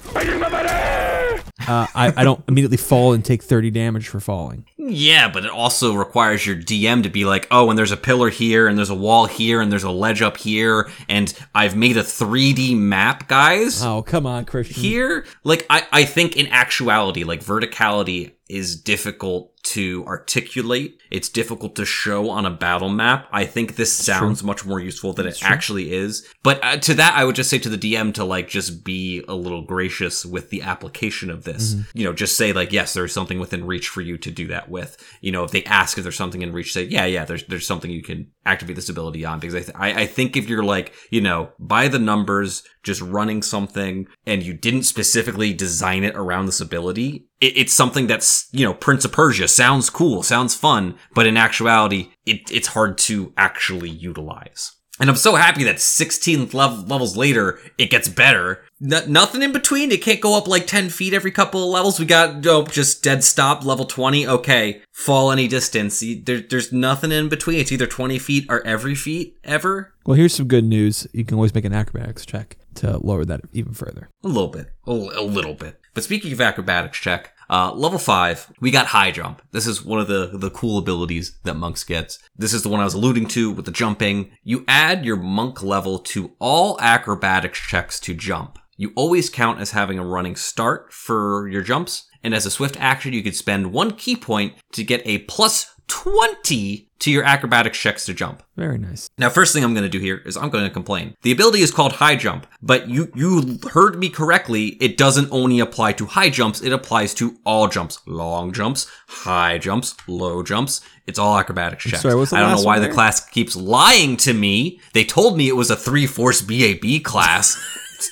uh, 1.61 1.87
I, 1.95 2.13
I 2.17 2.25
don't 2.25 2.43
immediately 2.49 2.77
fall 2.77 3.13
and 3.13 3.25
take 3.25 3.43
30 3.43 3.71
damage 3.71 4.09
for 4.09 4.19
falling. 4.19 4.67
Yeah, 4.77 5.31
but 5.31 5.45
it 5.45 5.51
also 5.51 5.95
requires 5.95 6.45
your 6.45 6.57
DM 6.57 7.05
to 7.05 7.09
be 7.09 7.25
like, 7.25 7.47
oh, 7.51 7.71
and 7.71 7.79
there's 7.79 7.93
a 7.93 7.97
pillar 7.97 8.29
here, 8.29 8.67
and 8.67 8.77
there's 8.77 8.91
a 8.91 8.95
wall 8.95 9.27
here, 9.27 9.61
and 9.61 9.71
there's 9.71 9.85
a 9.85 9.91
ledge 9.91 10.21
up 10.21 10.37
here, 10.37 10.91
and 11.09 11.33
I've 11.55 11.77
made 11.77 11.97
a 11.97 12.03
3D 12.03 12.77
map, 12.77 13.29
guys. 13.29 13.85
Oh, 13.85 14.03
come 14.03 14.27
on, 14.27 14.45
Christian. 14.45 14.83
Here, 14.83 15.27
like, 15.45 15.65
I, 15.71 15.87
I 15.93 16.05
think 16.05 16.37
in 16.37 16.49
actuality, 16.49 17.25
like, 17.25 17.41
verticality 17.41 18.33
is 18.49 18.81
difficult 18.81 19.55
to 19.65 20.05
articulate. 20.07 21.01
It's 21.11 21.31
difficult 21.31 21.75
to 21.77 21.87
show 21.87 22.29
on 22.29 22.45
a 22.45 22.51
battle 22.51 22.91
map. 22.91 23.27
I 23.33 23.47
think 23.47 23.77
this 23.77 23.93
sounds 23.93 24.43
much 24.45 24.67
more 24.67 24.79
useful 24.79 25.15
than 25.15 25.27
it 25.27 25.43
actually 25.43 25.93
is. 25.93 26.29
But 26.43 26.63
uh, 26.63 26.77
to 26.77 26.95
that, 26.95 27.15
I 27.15 27.25
would 27.25 27.35
just 27.35 27.49
say 27.49 27.59
to 27.59 27.71
the 27.71 27.79
DM 27.79 28.13
to 28.15 28.25
like 28.25 28.49
just 28.49 28.85
be 28.85 29.25
a 29.27 29.35
little 29.35 29.63
gracious 29.63 30.27
with 30.27 30.51
the 30.51 30.63
application 30.63 31.31
of 31.31 31.45
this. 31.45 31.77
You 31.95 32.05
know, 32.05 32.13
just 32.13 32.37
say 32.37 32.53
like, 32.53 32.73
yes, 32.73 32.93
there's 32.93 33.15
something 33.15 33.39
within 33.39 33.67
reach 33.67 33.89
for 33.89 34.03
you 34.03 34.19
to 34.19 34.31
do 34.31 34.49
that 34.49 34.69
with. 34.69 35.03
You 35.23 35.33
know, 35.33 35.45
if 35.45 35.51
they 35.51 35.65
ask 35.65 35.97
if 35.97 36.05
there's 36.05 36.17
something 36.17 36.43
in 36.43 36.53
reach, 36.53 36.75
say, 36.75 36.85
yeah, 36.85 37.07
yeah, 37.07 37.25
there's 37.25 37.45
there's 37.45 37.67
something 37.67 37.91
you 37.91 38.03
can 38.03 38.31
activate 38.45 38.77
this 38.77 38.91
ability 38.91 39.25
on. 39.25 39.41
Because 39.41 39.55
I 39.55 39.61
th- 39.61 39.77
I, 39.77 40.03
I 40.03 40.07
think 40.07 40.37
if 40.37 40.47
you're 40.47 40.63
like, 40.63 40.93
you 41.11 41.23
know, 41.23 41.53
by 41.59 41.89
the 41.89 41.99
numbers, 41.99 42.63
just 42.83 43.01
running 43.01 43.41
something, 43.41 44.07
and 44.27 44.43
you 44.43 44.53
didn't 44.53 44.83
specifically 44.83 45.55
design 45.55 46.05
it 46.05 46.15
around 46.15 46.45
this 46.47 46.61
ability, 46.61 47.27
it, 47.45 47.57
it's 47.57 47.73
something 47.73 48.07
that's 48.07 48.49
you 48.53 48.65
know 48.65 48.75
Prince 48.75 49.05
of 49.05 49.13
Persia 49.13 49.49
sounds 49.49 49.91
cool, 49.91 50.23
sounds 50.23 50.55
fun, 50.55 50.97
but 51.15 51.27
in 51.27 51.37
actuality, 51.37 52.11
it, 52.27 52.51
it's 52.51 52.69
hard 52.69 52.99
to 52.99 53.33
actually 53.37 53.91
utilize. 53.91 54.73
And 55.01 55.11
I'm 55.11 55.17
so 55.17 55.35
happy 55.35 55.65
that 55.65 55.81
16 55.81 56.51
lev- 56.51 56.89
levels 56.89 57.17
later, 57.17 57.59
it 57.79 57.91
gets 57.91 58.09
better. 58.09 58.63
N- 58.81 59.11
nothing 59.11 59.43
in 59.43 59.51
between. 59.51 59.91
It 59.91 60.03
can't 60.03 60.21
go 60.21 60.39
up 60.39 60.47
like 60.47 60.69
10 60.69 60.89
feet 60.89 61.13
every 61.13 61.33
couple 61.33 61.65
of 61.65 61.71
levels. 61.71 61.99
We 61.99 62.07
got, 62.07 62.47
oh, 62.47 62.63
just 62.63 63.03
dead 63.03 63.25
stop, 63.25 63.65
level 63.65 63.87
20. 63.87 64.25
Okay. 64.25 64.83
Fall 64.93 65.33
any 65.33 65.49
distance. 65.49 65.99
There, 65.99 66.43
there's 66.49 66.73
nothing 66.73 67.11
in 67.11 67.29
between. 67.29 67.59
It's 67.59 67.73
either 67.73 67.89
20 67.89 68.21
feet 68.21 68.47
or 68.49 68.65
every 68.65 68.95
feet 68.95 69.37
ever. 69.43 69.93
Well, 70.07 70.17
here's 70.17 70.37
some 70.37 70.47
good 70.47 70.65
news. 70.65 71.09
You 71.13 71.25
can 71.25 71.35
always 71.35 71.57
make 71.57 71.65
an 71.65 71.75
acrobatics 71.75 72.25
check 72.25 72.57
to 72.77 72.99
lower 72.99 73.25
that 73.25 73.41
even 73.53 73.73
further. 73.73 74.11
A 74.23 74.29
little 74.29 74.49
bit. 74.49 74.71
A, 74.87 74.93
a 74.93 75.25
little 75.25 75.55
bit. 75.55 75.81
But 75.95 76.05
speaking 76.05 76.33
of 76.33 76.41
acrobatics 76.41 76.99
check, 76.99 77.34
uh, 77.51 77.73
level 77.75 77.99
five, 77.99 78.53
we 78.61 78.71
got 78.71 78.87
high 78.87 79.11
jump. 79.11 79.43
This 79.53 79.67
is 79.67 79.85
one 79.85 80.01
of 80.01 80.09
the, 80.09 80.31
the 80.33 80.51
cool 80.51 80.79
abilities 80.79 81.39
that 81.45 81.55
monks 81.55 81.85
gets. 81.85 82.19
This 82.37 82.55
is 82.55 82.63
the 82.63 82.69
one 82.69 82.81
I 82.81 82.85
was 82.85 82.95
alluding 82.95 83.27
to 83.29 83.51
with 83.51 83.65
the 83.65 83.71
jumping. 83.71 84.31
You 84.43 84.65
add 84.67 85.05
your 85.05 85.17
monk 85.17 85.63
level 85.63 85.99
to 86.01 86.33
all 86.39 86.79
acrobatics 86.81 87.59
checks 87.59 88.01
to 88.01 88.15
jump. 88.15 88.59
You 88.77 88.93
always 88.97 89.31
count 89.31 89.61
as 89.61 89.71
having 89.71 89.99
a 89.99 90.05
running 90.05 90.37
start 90.37 90.93
for 90.93 91.49
your 91.49 91.63
jumps. 91.63 92.09
And 92.23 92.35
as 92.35 92.47
a 92.47 92.51
swift 92.51 92.77
action, 92.81 93.13
you 93.13 93.23
could 93.23 93.37
spend 93.37 93.73
one 93.73 93.93
ki 93.93 94.17
point 94.17 94.55
to 94.73 94.83
get 94.83 95.03
a 95.05 95.19
plus 95.19 95.75
20 95.89 96.91
to 97.05 97.11
your 97.11 97.23
acrobatics 97.23 97.79
checks 97.79 98.07
to 98.07 98.15
jump. 98.15 98.43
Very 98.57 98.79
nice. 98.79 99.11
Now, 99.19 99.29
first 99.29 99.53
thing 99.53 99.63
I'm 99.63 99.75
going 99.75 99.85
to 99.85 99.91
do 99.91 99.99
here 99.99 100.23
is 100.25 100.39
I'm 100.39 100.49
going 100.49 100.65
to 100.65 100.71
complain. 100.71 101.15
The 101.21 101.33
ability 101.33 101.61
is 101.61 101.71
called 101.71 101.93
high 101.93 102.17
jump, 102.17 102.47
but 102.63 102.89
you 102.89 103.13
you 103.15 103.59
heard 103.71 103.99
me 103.99 104.09
correctly. 104.09 104.69
It 104.81 104.97
doesn't 104.97 105.29
only 105.31 105.61
apply 105.61 105.93
to 105.95 106.07
high 106.07 106.31
jumps; 106.31 106.63
it 106.63 106.73
applies 106.73 107.13
to 107.15 107.37
all 107.45 107.69
jumps, 107.69 108.01
long 108.07 108.53
jumps, 108.53 108.91
high 109.07 109.59
jumps, 109.59 109.95
low 110.09 110.43
jumps. 110.43 110.81
It's 111.07 111.19
all 111.19 111.39
acrobatics 111.39 111.85
checks. 111.85 112.01
sorry, 112.01 112.15
I 112.33 112.41
don't 112.41 112.57
know 112.57 112.63
why 112.63 112.79
the 112.79 112.89
class 112.89 113.29
keeps 113.29 113.55
lying 113.55 114.17
to 114.19 114.33
me. 114.33 114.81
They 114.95 115.05
told 115.05 115.37
me 115.37 115.49
it 115.49 115.57
was 115.57 115.71
a 115.71 115.77
three 115.77 116.07
force 116.07 116.41
BAB 116.41 117.03
class. 117.05 117.63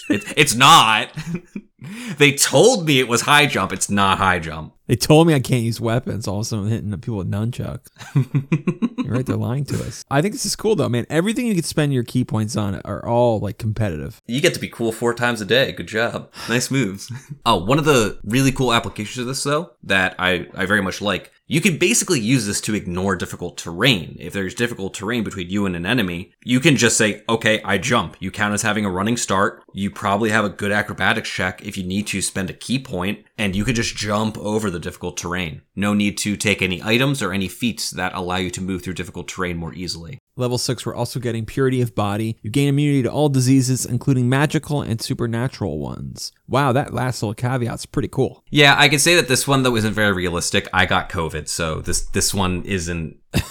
it, 0.10 0.22
it's 0.36 0.54
not. 0.54 1.16
they 2.18 2.32
told 2.32 2.86
me 2.86 2.98
it 2.98 3.08
was 3.08 3.22
high 3.22 3.46
jump. 3.46 3.72
It's 3.72 3.90
not 3.90 4.18
high 4.18 4.38
jump. 4.38 4.74
They 4.88 4.96
told 4.96 5.26
me 5.26 5.34
I 5.34 5.40
can't 5.40 5.62
use 5.62 5.80
weapons. 5.80 6.26
All 6.28 6.40
of 6.40 6.42
a 6.42 6.44
sudden, 6.44 6.66
I'm 6.66 6.70
hitting 6.70 6.90
the 6.90 6.98
people 6.98 7.18
with 7.18 7.30
nunchucks. 7.30 7.86
You're 9.04 9.14
right. 9.14 9.24
They're 9.24 9.36
lying 9.36 9.64
to 9.66 9.76
us. 9.86 10.04
I 10.10 10.20
think 10.20 10.34
this 10.34 10.44
is 10.44 10.56
cool, 10.56 10.74
though, 10.76 10.88
man. 10.88 11.06
Everything 11.08 11.46
you 11.46 11.54
can 11.54 11.62
spend 11.62 11.94
your 11.94 12.02
ki 12.02 12.24
points 12.24 12.56
on 12.56 12.80
are 12.84 13.06
all 13.06 13.38
like 13.38 13.58
competitive. 13.58 14.20
You 14.26 14.40
get 14.40 14.54
to 14.54 14.60
be 14.60 14.68
cool 14.68 14.92
four 14.92 15.14
times 15.14 15.40
a 15.40 15.44
day. 15.44 15.72
Good 15.72 15.86
job. 15.86 16.32
Nice 16.48 16.70
moves. 16.70 17.10
oh, 17.46 17.64
one 17.64 17.78
of 17.78 17.84
the 17.84 18.18
really 18.24 18.52
cool 18.52 18.72
applications 18.72 19.18
of 19.18 19.26
this, 19.26 19.44
though, 19.44 19.70
that 19.84 20.16
I, 20.18 20.48
I 20.54 20.66
very 20.66 20.82
much 20.82 21.00
like, 21.00 21.32
you 21.46 21.60
can 21.60 21.76
basically 21.76 22.20
use 22.20 22.46
this 22.46 22.60
to 22.62 22.74
ignore 22.74 23.14
difficult 23.14 23.58
terrain. 23.58 24.16
If 24.18 24.32
there's 24.32 24.54
difficult 24.54 24.94
terrain 24.94 25.22
between 25.22 25.50
you 25.50 25.66
and 25.66 25.76
an 25.76 25.84
enemy, 25.84 26.32
you 26.44 26.60
can 26.60 26.76
just 26.76 26.96
say, 26.96 27.22
okay, 27.28 27.60
I 27.62 27.78
jump. 27.78 28.16
You 28.20 28.30
count 28.30 28.54
as 28.54 28.62
having 28.62 28.84
a 28.84 28.90
running 28.90 29.16
start. 29.16 29.62
You 29.72 29.90
probably 29.90 30.30
have 30.30 30.44
a 30.44 30.48
good 30.48 30.72
acrobatics 30.72 31.28
check 31.28 31.64
if 31.72 31.78
you 31.78 31.84
need 31.84 32.06
to 32.06 32.20
spend 32.20 32.50
a 32.50 32.52
ki 32.52 32.78
point, 32.78 33.24
and 33.38 33.56
you 33.56 33.64
could 33.64 33.76
just 33.76 33.96
jump 33.96 34.36
over 34.36 34.70
the 34.70 34.78
difficult 34.78 35.16
terrain. 35.16 35.62
No 35.74 35.94
need 35.94 36.18
to 36.18 36.36
take 36.36 36.60
any 36.60 36.82
items 36.82 37.22
or 37.22 37.32
any 37.32 37.48
feats 37.48 37.90
that 37.92 38.12
allow 38.12 38.36
you 38.36 38.50
to 38.50 38.60
move 38.60 38.82
through 38.82 38.92
difficult 38.92 39.26
terrain 39.26 39.56
more 39.56 39.72
easily. 39.72 40.18
Level 40.36 40.58
6, 40.58 40.84
we're 40.84 40.94
also 40.94 41.18
getting 41.18 41.46
Purity 41.46 41.80
of 41.80 41.94
Body. 41.94 42.36
You 42.42 42.50
gain 42.50 42.68
immunity 42.68 43.04
to 43.04 43.10
all 43.10 43.30
diseases, 43.30 43.86
including 43.86 44.28
magical 44.28 44.82
and 44.82 45.00
supernatural 45.00 45.78
ones. 45.78 46.30
Wow, 46.46 46.72
that 46.72 46.92
last 46.92 47.22
little 47.22 47.34
caveat's 47.34 47.86
pretty 47.86 48.08
cool. 48.08 48.44
Yeah, 48.50 48.74
I 48.76 48.90
can 48.90 48.98
say 48.98 49.14
that 49.14 49.28
this 49.28 49.48
one 49.48 49.62
though 49.62 49.76
isn't 49.76 49.94
very 49.94 50.12
realistic. 50.12 50.68
I 50.74 50.84
got 50.84 51.08
COVID, 51.08 51.48
so 51.48 51.80
this 51.80 52.02
this 52.10 52.34
one 52.34 52.64
isn't 52.64 53.16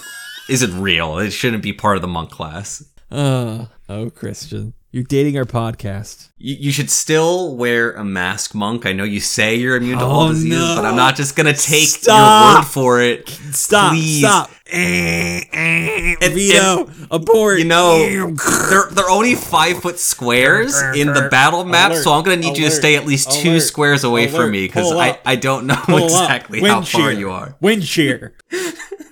isn't 0.50 0.80
real. 0.80 1.18
It 1.18 1.32
shouldn't 1.32 1.64
be 1.64 1.74
part 1.74 1.96
of 1.96 2.04
the 2.04 2.08
monk 2.08 2.30
class. 2.30 2.84
Uh, 3.10 3.66
oh, 3.90 4.12
Christian. 4.12 4.74
You're 4.94 5.04
dating 5.06 5.38
our 5.38 5.46
podcast. 5.46 6.32
You, 6.38 6.56
you 6.60 6.72
should 6.74 6.90
still 6.90 7.56
wear 7.56 7.94
a 7.94 8.04
mask, 8.04 8.54
monk. 8.54 8.86
I 8.86 8.92
know 8.92 9.06
you 9.06 9.22
say 9.22 9.56
you're 9.56 9.78
immune 9.78 10.00
to 10.00 10.04
all 10.04 10.24
Oh, 10.28 10.30
diseases, 10.34 10.60
no. 10.60 10.76
but 10.76 10.86
I'm 10.86 10.98
not 10.98 11.16
just 11.16 11.38
gonna 11.38 11.54
take 11.54 11.88
Stop. 11.88 12.56
your 12.56 12.60
word 12.62 12.68
for 12.68 13.02
it. 13.02 13.30
Stop. 13.54 13.94
Please. 13.94 14.20
Stop. 14.20 14.52
Eh, 14.70 15.44
eh, 15.54 16.16
And- 16.22 16.90
Abort. 17.10 17.60
You 17.60 17.66
know, 17.66 18.34
they're 18.70 18.88
they're 18.92 19.10
only 19.10 19.36
five 19.36 19.82
foot 19.82 19.98
squares 19.98 20.78
in 20.94 21.08
the 21.08 21.30
battle 21.32 21.64
map, 21.64 21.94
so 21.94 22.12
I'm 22.12 22.24
gonna 22.26 22.36
need 22.38 22.58
you 22.58 22.66
to 22.66 22.72
stay 22.72 22.98
at 22.98 23.06
least 23.06 23.32
two 23.32 23.62
squares 23.62 24.04
away 24.04 24.28
Alert. 24.28 24.36
from 24.42 24.52
me 24.52 24.66
because 24.68 24.92
I. 24.92 25.20
I 25.26 25.38
don't 25.38 25.68
know 25.68 25.76
Pull 25.86 26.04
exactly 26.04 26.60
how 26.62 26.82
far 26.82 26.84
shear. 26.84 27.12
you 27.12 27.32
are. 27.32 27.56
Wind 27.62 27.86
shear. 27.86 28.34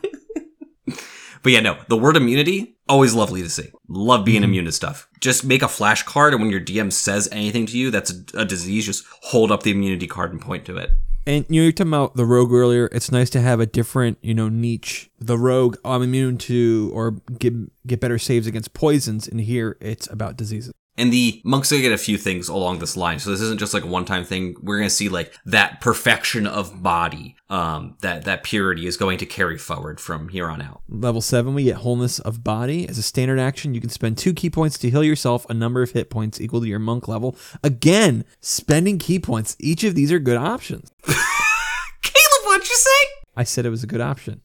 But 1.44 1.52
yeah, 1.54 1.60
no, 1.62 1.78
the 1.88 1.98
word 1.98 2.18
immunity, 2.18 2.76
always 2.88 3.14
lovely 3.14 3.42
to 3.42 3.50
see. 3.50 3.70
Love 3.88 4.26
being 4.26 4.38
Mm-hmm. 4.42 4.44
immune 4.46 4.66
to 4.66 4.72
stuff. 4.72 5.08
Just 5.20 5.44
make 5.46 5.62
a 5.62 5.66
flashcard, 5.68 6.32
and 6.32 6.42
when 6.42 6.50
your 6.52 6.60
DM 6.62 6.92
says 6.92 7.30
anything 7.32 7.66
to 7.68 7.78
you 7.78 7.92
that's 7.92 8.12
a, 8.34 8.42
a 8.42 8.46
disease, 8.46 8.86
just 8.86 9.06
hold 9.24 9.52
up 9.52 9.64
the 9.64 9.72
immunity 9.72 10.08
card 10.08 10.32
and 10.32 10.42
point 10.42 10.66
to 10.66 10.78
it. 10.78 10.92
And 11.28 11.46
you 11.50 11.62
know, 11.62 11.64
you're 11.66 11.72
talking 11.72 11.92
about 11.94 12.16
the 12.16 12.26
rogue 12.26 12.52
earlier. 12.52 12.88
It's 12.92 13.12
nice 13.12 13.30
to 13.32 13.42
have 13.42 13.60
a 13.60 13.66
different, 13.66 14.18
you 14.22 14.34
know, 14.34 14.50
niche. 14.50 15.12
The 15.20 15.38
rogue, 15.38 15.76
I'm 15.86 16.02
immune 16.02 16.38
to 16.40 16.90
or 16.94 17.12
get 17.38 17.54
get 17.86 18.00
better 18.00 18.18
saves 18.18 18.48
against 18.48 18.74
poisons. 18.74 19.28
And 19.28 19.40
here, 19.42 19.78
it's 19.80 20.10
about 20.10 20.38
diseases. 20.38 20.74
And 21.00 21.14
the 21.14 21.42
monks 21.46 21.72
are 21.72 21.80
get 21.80 21.94
a 21.94 21.98
few 21.98 22.18
things 22.18 22.50
along 22.50 22.80
this 22.80 22.98
line. 22.98 23.20
So 23.20 23.32
this 23.32 23.40
isn't 23.40 23.58
just 23.58 23.74
like 23.74 23.84
a 23.84 23.88
one-time 23.88 24.26
thing. 24.26 24.58
We're 24.62 24.78
gonna 24.78 24.90
see 24.90 25.08
like 25.08 25.34
that 25.46 25.80
perfection 25.80 26.46
of 26.46 26.84
body, 26.84 27.38
um, 27.50 27.96
that 28.02 28.26
that 28.26 28.44
purity 28.44 28.86
is 28.86 28.98
going 28.98 29.18
to 29.20 29.26
carry 29.26 29.58
forward 29.58 30.02
from 30.02 30.28
here 30.28 30.50
on 30.50 30.62
out. 30.62 30.82
Level 30.90 31.22
seven, 31.22 31.54
we 31.54 31.64
get 31.64 31.78
wholeness 31.78 32.20
of 32.20 32.44
body 32.44 32.88
as 32.88 32.98
a 32.98 33.02
standard 33.02 33.40
action. 33.40 33.74
You 33.74 33.80
can 33.80 33.90
spend 33.90 34.18
two 34.18 34.34
ki 34.34 34.50
points 34.50 34.78
to 34.80 34.90
heal 34.90 35.04
yourself 35.04 35.50
a 35.50 35.54
number 35.54 35.82
of 35.82 35.92
hit 35.92 36.10
points 36.10 36.42
equal 36.42 36.60
to 36.60 36.68
your 36.68 36.80
monk 36.80 37.08
level. 37.08 37.38
Again, 37.64 38.26
spending 38.42 39.00
ki 39.00 39.20
points. 39.20 39.56
Each 39.58 39.86
of 39.86 39.96
these 39.96 40.12
are 40.12 40.20
good 40.20 40.38
options. 40.38 40.92
Caleb, 41.06 42.44
what'd 42.44 42.68
you 42.68 42.76
say? 42.76 43.08
I 43.38 43.46
said 43.46 43.66
it 43.66 43.70
was 43.70 43.86
a 43.86 43.88
good 43.88 44.02
option. 44.02 44.42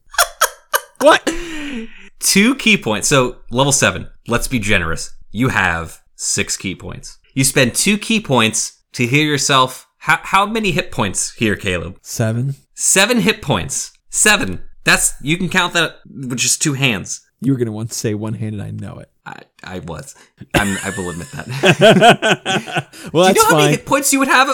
what? 1.01 1.29
Two 2.19 2.55
ki 2.55 2.77
points. 2.77 3.09
So 3.09 3.39
level 3.51 3.73
seven. 3.73 4.09
Let's 4.25 4.47
be 4.47 4.59
generous. 4.59 5.13
You 5.31 5.49
have 5.49 6.01
six 6.15 6.57
ki 6.57 6.75
points. 6.75 7.17
You 7.33 7.43
spend 7.43 7.75
two 7.75 7.97
ki 7.97 8.19
points 8.21 8.81
to 8.93 9.05
heal 9.05 9.25
yourself. 9.25 9.87
How, 9.99 10.19
how 10.21 10.45
many 10.45 10.71
hit 10.71 10.91
points 10.91 11.33
here, 11.33 11.55
Caleb? 11.55 11.97
Seven. 12.01 12.55
Seven 12.73 13.19
hit 13.21 13.41
points. 13.41 13.91
Seven. 14.09 14.63
That's 14.83 15.13
you 15.21 15.37
can 15.37 15.49
count 15.49 15.73
that 15.73 15.97
with 16.05 16.37
just 16.37 16.61
two 16.61 16.73
hands. 16.73 17.21
You 17.41 17.51
were 17.51 17.57
gonna 17.57 17.71
want 17.71 17.89
to 17.89 17.95
say 17.95 18.13
one 18.13 18.33
handed. 18.35 18.61
I 18.61 18.71
know 18.71 18.99
it. 18.99 19.09
I, 19.25 19.41
I 19.63 19.79
was. 19.79 20.15
I'm, 20.53 20.77
I 20.83 20.93
will 20.95 21.09
admit 21.09 21.27
that. 21.31 22.87
Well, 23.13 23.33
Do 23.33 23.39
you 23.39 23.43
know 23.43 23.49
how 23.49 23.57
many 23.61 23.71
hit 23.71 23.85
points 23.85 24.13
you 24.13 24.19
would 24.19 24.27
have 24.27 24.47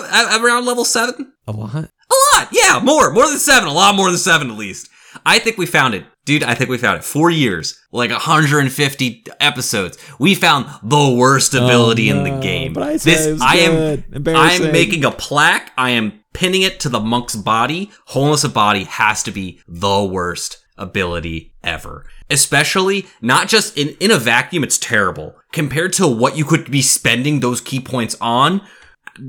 around 0.43 0.65
level 0.65 0.85
seven? 0.85 1.33
A 1.47 1.51
lot. 1.51 1.75
A 1.75 2.15
lot. 2.35 2.47
Yeah, 2.51 2.79
more. 2.83 3.11
More 3.11 3.27
than 3.27 3.39
seven. 3.39 3.67
A 3.67 3.73
lot 3.73 3.95
more 3.95 4.09
than 4.09 4.17
seven, 4.17 4.49
at 4.49 4.57
least. 4.57 4.89
I 5.25 5.39
think 5.39 5.57
we 5.57 5.65
found 5.65 5.93
it. 5.93 6.05
Dude, 6.23 6.43
I 6.43 6.53
think 6.53 6.69
we 6.69 6.77
found 6.77 6.97
it. 6.99 7.03
Four 7.03 7.31
years, 7.31 7.79
like 7.91 8.11
150 8.11 9.25
episodes. 9.39 9.97
We 10.19 10.35
found 10.35 10.67
the 10.83 11.13
worst 11.17 11.55
oh, 11.55 11.63
ability 11.63 12.09
in 12.09 12.23
the 12.23 12.31
Oh, 12.31 12.41
game. 12.41 12.73
but 12.73 12.83
I 12.83 12.91
was 12.93 13.41
I 13.41 13.55
am. 13.57 14.03
I'm 14.27 14.71
making 14.71 15.03
a 15.03 15.11
plaque. 15.11 15.71
I 15.77 15.91
am 15.91 16.23
pinning 16.33 16.61
it 16.61 16.79
to 16.81 16.89
the 16.89 16.99
monk's 16.99 17.35
body. 17.35 17.91
Wholeness 18.07 18.43
of 18.43 18.53
body 18.53 18.83
has 18.85 19.23
to 19.23 19.31
be 19.31 19.61
the 19.67 20.03
worst 20.03 20.63
ability 20.77 21.53
ever. 21.63 22.05
Especially 22.29 23.07
not 23.21 23.47
just 23.47 23.77
in, 23.77 23.89
in 23.99 24.11
a 24.11 24.17
vacuum, 24.17 24.63
it's 24.63 24.77
terrible. 24.77 25.35
Compared 25.51 25.93
to 25.93 26.07
what 26.07 26.37
you 26.37 26.45
could 26.45 26.71
be 26.71 26.81
spending 26.81 27.39
those 27.39 27.61
ki 27.61 27.79
points 27.79 28.15
on, 28.21 28.61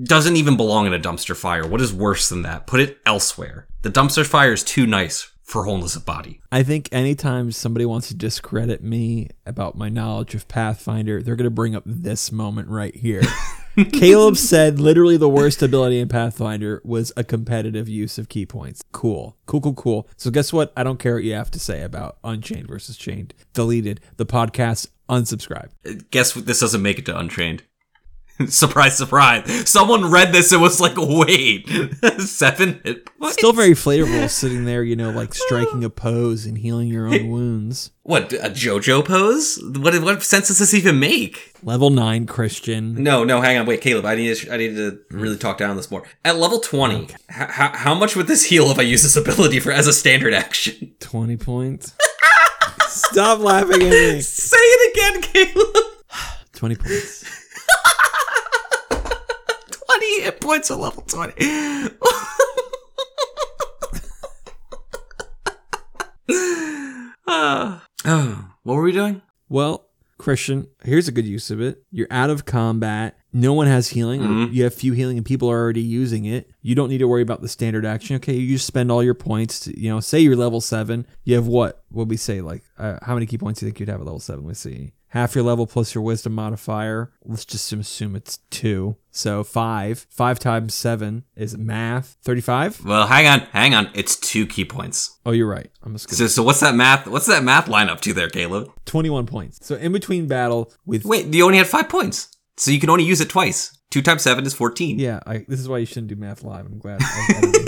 doesn't 0.04 0.36
even 0.36 0.56
belong 0.56 0.86
in 0.86 0.94
a 0.94 0.98
dumpster 0.98 1.36
fire. 1.36 1.66
What 1.66 1.80
is 1.80 1.92
worse 1.92 2.28
than 2.28 2.42
that? 2.42 2.66
Put 2.66 2.80
it 2.80 2.98
elsewhere. 3.04 3.66
The 3.82 3.90
dumpster 3.90 4.24
fire 4.24 4.52
is 4.52 4.62
too 4.62 4.86
nice 4.86 5.31
for 5.42 5.64
wholeness 5.64 5.96
of 5.96 6.06
body. 6.06 6.40
I 6.50 6.62
think 6.62 6.88
anytime 6.92 7.52
somebody 7.52 7.84
wants 7.84 8.08
to 8.08 8.14
discredit 8.14 8.82
me 8.82 9.28
about 9.44 9.76
my 9.76 9.88
knowledge 9.88 10.34
of 10.34 10.48
Pathfinder, 10.48 11.22
they're 11.22 11.36
going 11.36 11.44
to 11.44 11.50
bring 11.50 11.74
up 11.74 11.82
this 11.86 12.32
moment 12.32 12.68
right 12.68 12.94
here. 12.94 13.22
Caleb 13.92 14.36
said 14.36 14.78
literally 14.78 15.16
the 15.16 15.28
worst 15.28 15.62
ability 15.62 15.98
in 15.98 16.08
Pathfinder 16.08 16.82
was 16.84 17.10
a 17.16 17.24
competitive 17.24 17.88
use 17.88 18.18
of 18.18 18.28
ki 18.28 18.44
points. 18.44 18.82
Cool. 18.92 19.36
Cool, 19.46 19.60
cool, 19.62 19.74
cool. 19.74 20.08
So 20.16 20.30
guess 20.30 20.52
what? 20.52 20.72
I 20.76 20.84
don't 20.84 20.98
care 20.98 21.14
what 21.14 21.24
you 21.24 21.32
have 21.32 21.50
to 21.52 21.58
say 21.58 21.82
about 21.82 22.18
Unchained 22.22 22.68
versus 22.68 22.96
Chained. 22.96 23.32
Deleted. 23.54 24.00
The 24.16 24.26
podcast 24.26 24.88
unsubscribe. 25.08 25.70
Guess 26.10 26.36
what? 26.36 26.46
This 26.46 26.60
doesn't 26.60 26.82
make 26.82 26.98
it 26.98 27.06
to 27.06 27.18
Untrained. 27.18 27.62
surprise, 28.50 28.96
surprise. 28.96 29.68
Someone 29.68 30.10
read 30.10 30.32
this 30.32 30.52
and 30.52 30.60
was 30.62 30.80
like, 30.80 30.94
wait, 30.96 31.68
seven 32.18 32.80
hit 32.84 33.06
points? 33.18 33.34
Still 33.34 33.52
very 33.52 33.70
flavorful 33.72 34.28
sitting 34.30 34.64
there, 34.64 34.82
you 34.82 34.96
know, 34.96 35.10
like 35.10 35.34
striking 35.34 35.84
a 35.84 35.90
pose 35.90 36.46
and 36.46 36.58
healing 36.58 36.88
your 36.88 37.06
own 37.06 37.28
wounds. 37.28 37.90
What, 38.04 38.32
a 38.32 38.50
JoJo 38.50 39.04
pose? 39.04 39.60
What, 39.62 40.00
what 40.02 40.22
sense 40.22 40.48
does 40.48 40.58
this 40.58 40.74
even 40.74 40.98
make? 40.98 41.52
Level 41.62 41.90
9 41.90 42.26
Christian. 42.26 43.02
No, 43.02 43.22
no, 43.24 43.40
hang 43.40 43.58
on, 43.58 43.66
wait, 43.66 43.80
Caleb. 43.80 44.04
I 44.04 44.16
need 44.16 44.34
to, 44.36 44.52
I 44.52 44.56
need 44.56 44.74
to 44.76 44.98
really 45.10 45.36
talk 45.36 45.58
down 45.58 45.76
this 45.76 45.90
more. 45.90 46.02
At 46.24 46.36
level 46.36 46.58
twenty, 46.58 47.04
h- 47.04 47.10
how, 47.28 47.70
how 47.76 47.94
much 47.94 48.16
would 48.16 48.26
this 48.26 48.44
heal 48.44 48.70
if 48.70 48.78
I 48.78 48.82
use 48.82 49.02
this 49.04 49.16
ability 49.16 49.60
for 49.60 49.70
as 49.70 49.86
a 49.86 49.92
standard 49.92 50.34
action? 50.34 50.94
20 51.00 51.36
points. 51.36 51.94
Stop 52.88 53.38
laughing 53.40 53.82
at 53.82 53.90
me. 53.90 54.20
Say 54.20 54.56
it 54.58 54.96
again, 55.22 55.22
Caleb. 55.54 55.76
20 56.54 56.76
points. 56.76 57.41
Twenty 60.30 60.30
hit 60.30 60.40
points 60.40 60.70
at 60.70 60.78
level 60.78 61.02
twenty. 61.02 61.34
Ah. 67.26 67.84
oh, 68.04 68.52
what 68.62 68.74
were 68.74 68.82
we 68.82 68.92
doing? 68.92 69.22
Well, 69.48 69.88
Christian, 70.18 70.68
here's 70.84 71.08
a 71.08 71.12
good 71.12 71.26
use 71.26 71.50
of 71.50 71.60
it. 71.60 71.81
You're 71.92 72.08
out 72.10 72.30
of 72.30 72.44
combat. 72.46 73.18
No 73.34 73.52
one 73.52 73.66
has 73.66 73.88
healing. 73.88 74.22
or 74.22 74.48
You 74.48 74.64
have 74.64 74.74
few 74.74 74.92
healing, 74.94 75.18
and 75.18 75.26
people 75.26 75.50
are 75.50 75.58
already 75.58 75.82
using 75.82 76.24
it. 76.24 76.50
You 76.62 76.74
don't 76.74 76.88
need 76.88 76.98
to 76.98 77.08
worry 77.08 77.22
about 77.22 77.42
the 77.42 77.48
standard 77.48 77.84
action. 77.84 78.16
Okay, 78.16 78.34
you 78.34 78.54
just 78.56 78.66
spend 78.66 78.90
all 78.90 79.02
your 79.02 79.14
points. 79.14 79.60
To, 79.60 79.78
you 79.78 79.90
know, 79.90 80.00
say 80.00 80.18
you're 80.20 80.36
level 80.36 80.60
seven. 80.60 81.06
You 81.24 81.34
have 81.36 81.46
what? 81.46 81.84
What 81.90 82.08
we 82.08 82.16
say? 82.16 82.40
Like, 82.40 82.62
uh, 82.78 82.98
how 83.02 83.14
many 83.14 83.26
ki 83.26 83.38
points 83.38 83.60
do 83.60 83.66
you 83.66 83.70
think 83.70 83.80
you'd 83.80 83.88
have 83.90 84.00
at 84.00 84.06
level 84.06 84.20
seven? 84.20 84.46
Let's 84.46 84.60
see. 84.60 84.92
Half 85.08 85.34
your 85.34 85.44
level 85.44 85.66
plus 85.66 85.94
your 85.94 86.02
wisdom 86.02 86.32
modifier. 86.32 87.12
Let's 87.22 87.44
just 87.44 87.70
assume 87.70 88.16
it's 88.16 88.38
two. 88.48 88.96
So 89.10 89.44
five. 89.44 90.06
Five 90.08 90.38
times 90.38 90.72
seven 90.72 91.24
is 91.36 91.54
math. 91.58 92.16
Thirty-five. 92.22 92.82
Well, 92.82 93.06
hang 93.06 93.26
on, 93.26 93.40
hang 93.52 93.74
on. 93.74 93.90
It's 93.92 94.16
two 94.16 94.46
ki 94.46 94.64
points. 94.64 95.18
Oh, 95.26 95.32
you're 95.32 95.46
right. 95.50 95.70
I'm 95.82 95.92
just 95.92 96.08
gonna 96.08 96.16
So, 96.16 96.26
so 96.28 96.42
what's 96.42 96.60
that 96.60 96.74
math? 96.74 97.06
What's 97.06 97.26
that 97.26 97.44
math 97.44 97.68
line 97.68 97.90
up 97.90 98.00
to 98.02 98.14
there, 98.14 98.30
Caleb? 98.30 98.70
twenty-one 98.86 99.26
points. 99.26 99.58
So 99.66 99.74
in 99.74 99.92
between 99.92 100.28
battle 100.28 100.72
with 100.86 101.04
Wait, 101.04 101.26
you 101.26 101.44
only 101.44 101.58
had 101.58 101.66
five 101.66 101.81
points, 101.88 102.28
so 102.56 102.70
you 102.70 102.80
can 102.80 102.90
only 102.90 103.04
use 103.04 103.20
it 103.20 103.28
twice. 103.30 103.76
Two 103.90 104.02
times 104.02 104.22
seven 104.22 104.46
is 104.46 104.54
fourteen. 104.54 104.98
yeah, 104.98 105.20
I, 105.26 105.44
this 105.48 105.60
is 105.60 105.68
why 105.68 105.78
you 105.78 105.86
shouldn't 105.86 106.08
do 106.08 106.16
math 106.16 106.42
live. 106.42 106.66
I'm 106.66 106.78
glad. 106.78 107.00
I 107.02 107.04
was 107.28 107.36
editing. 107.44 107.66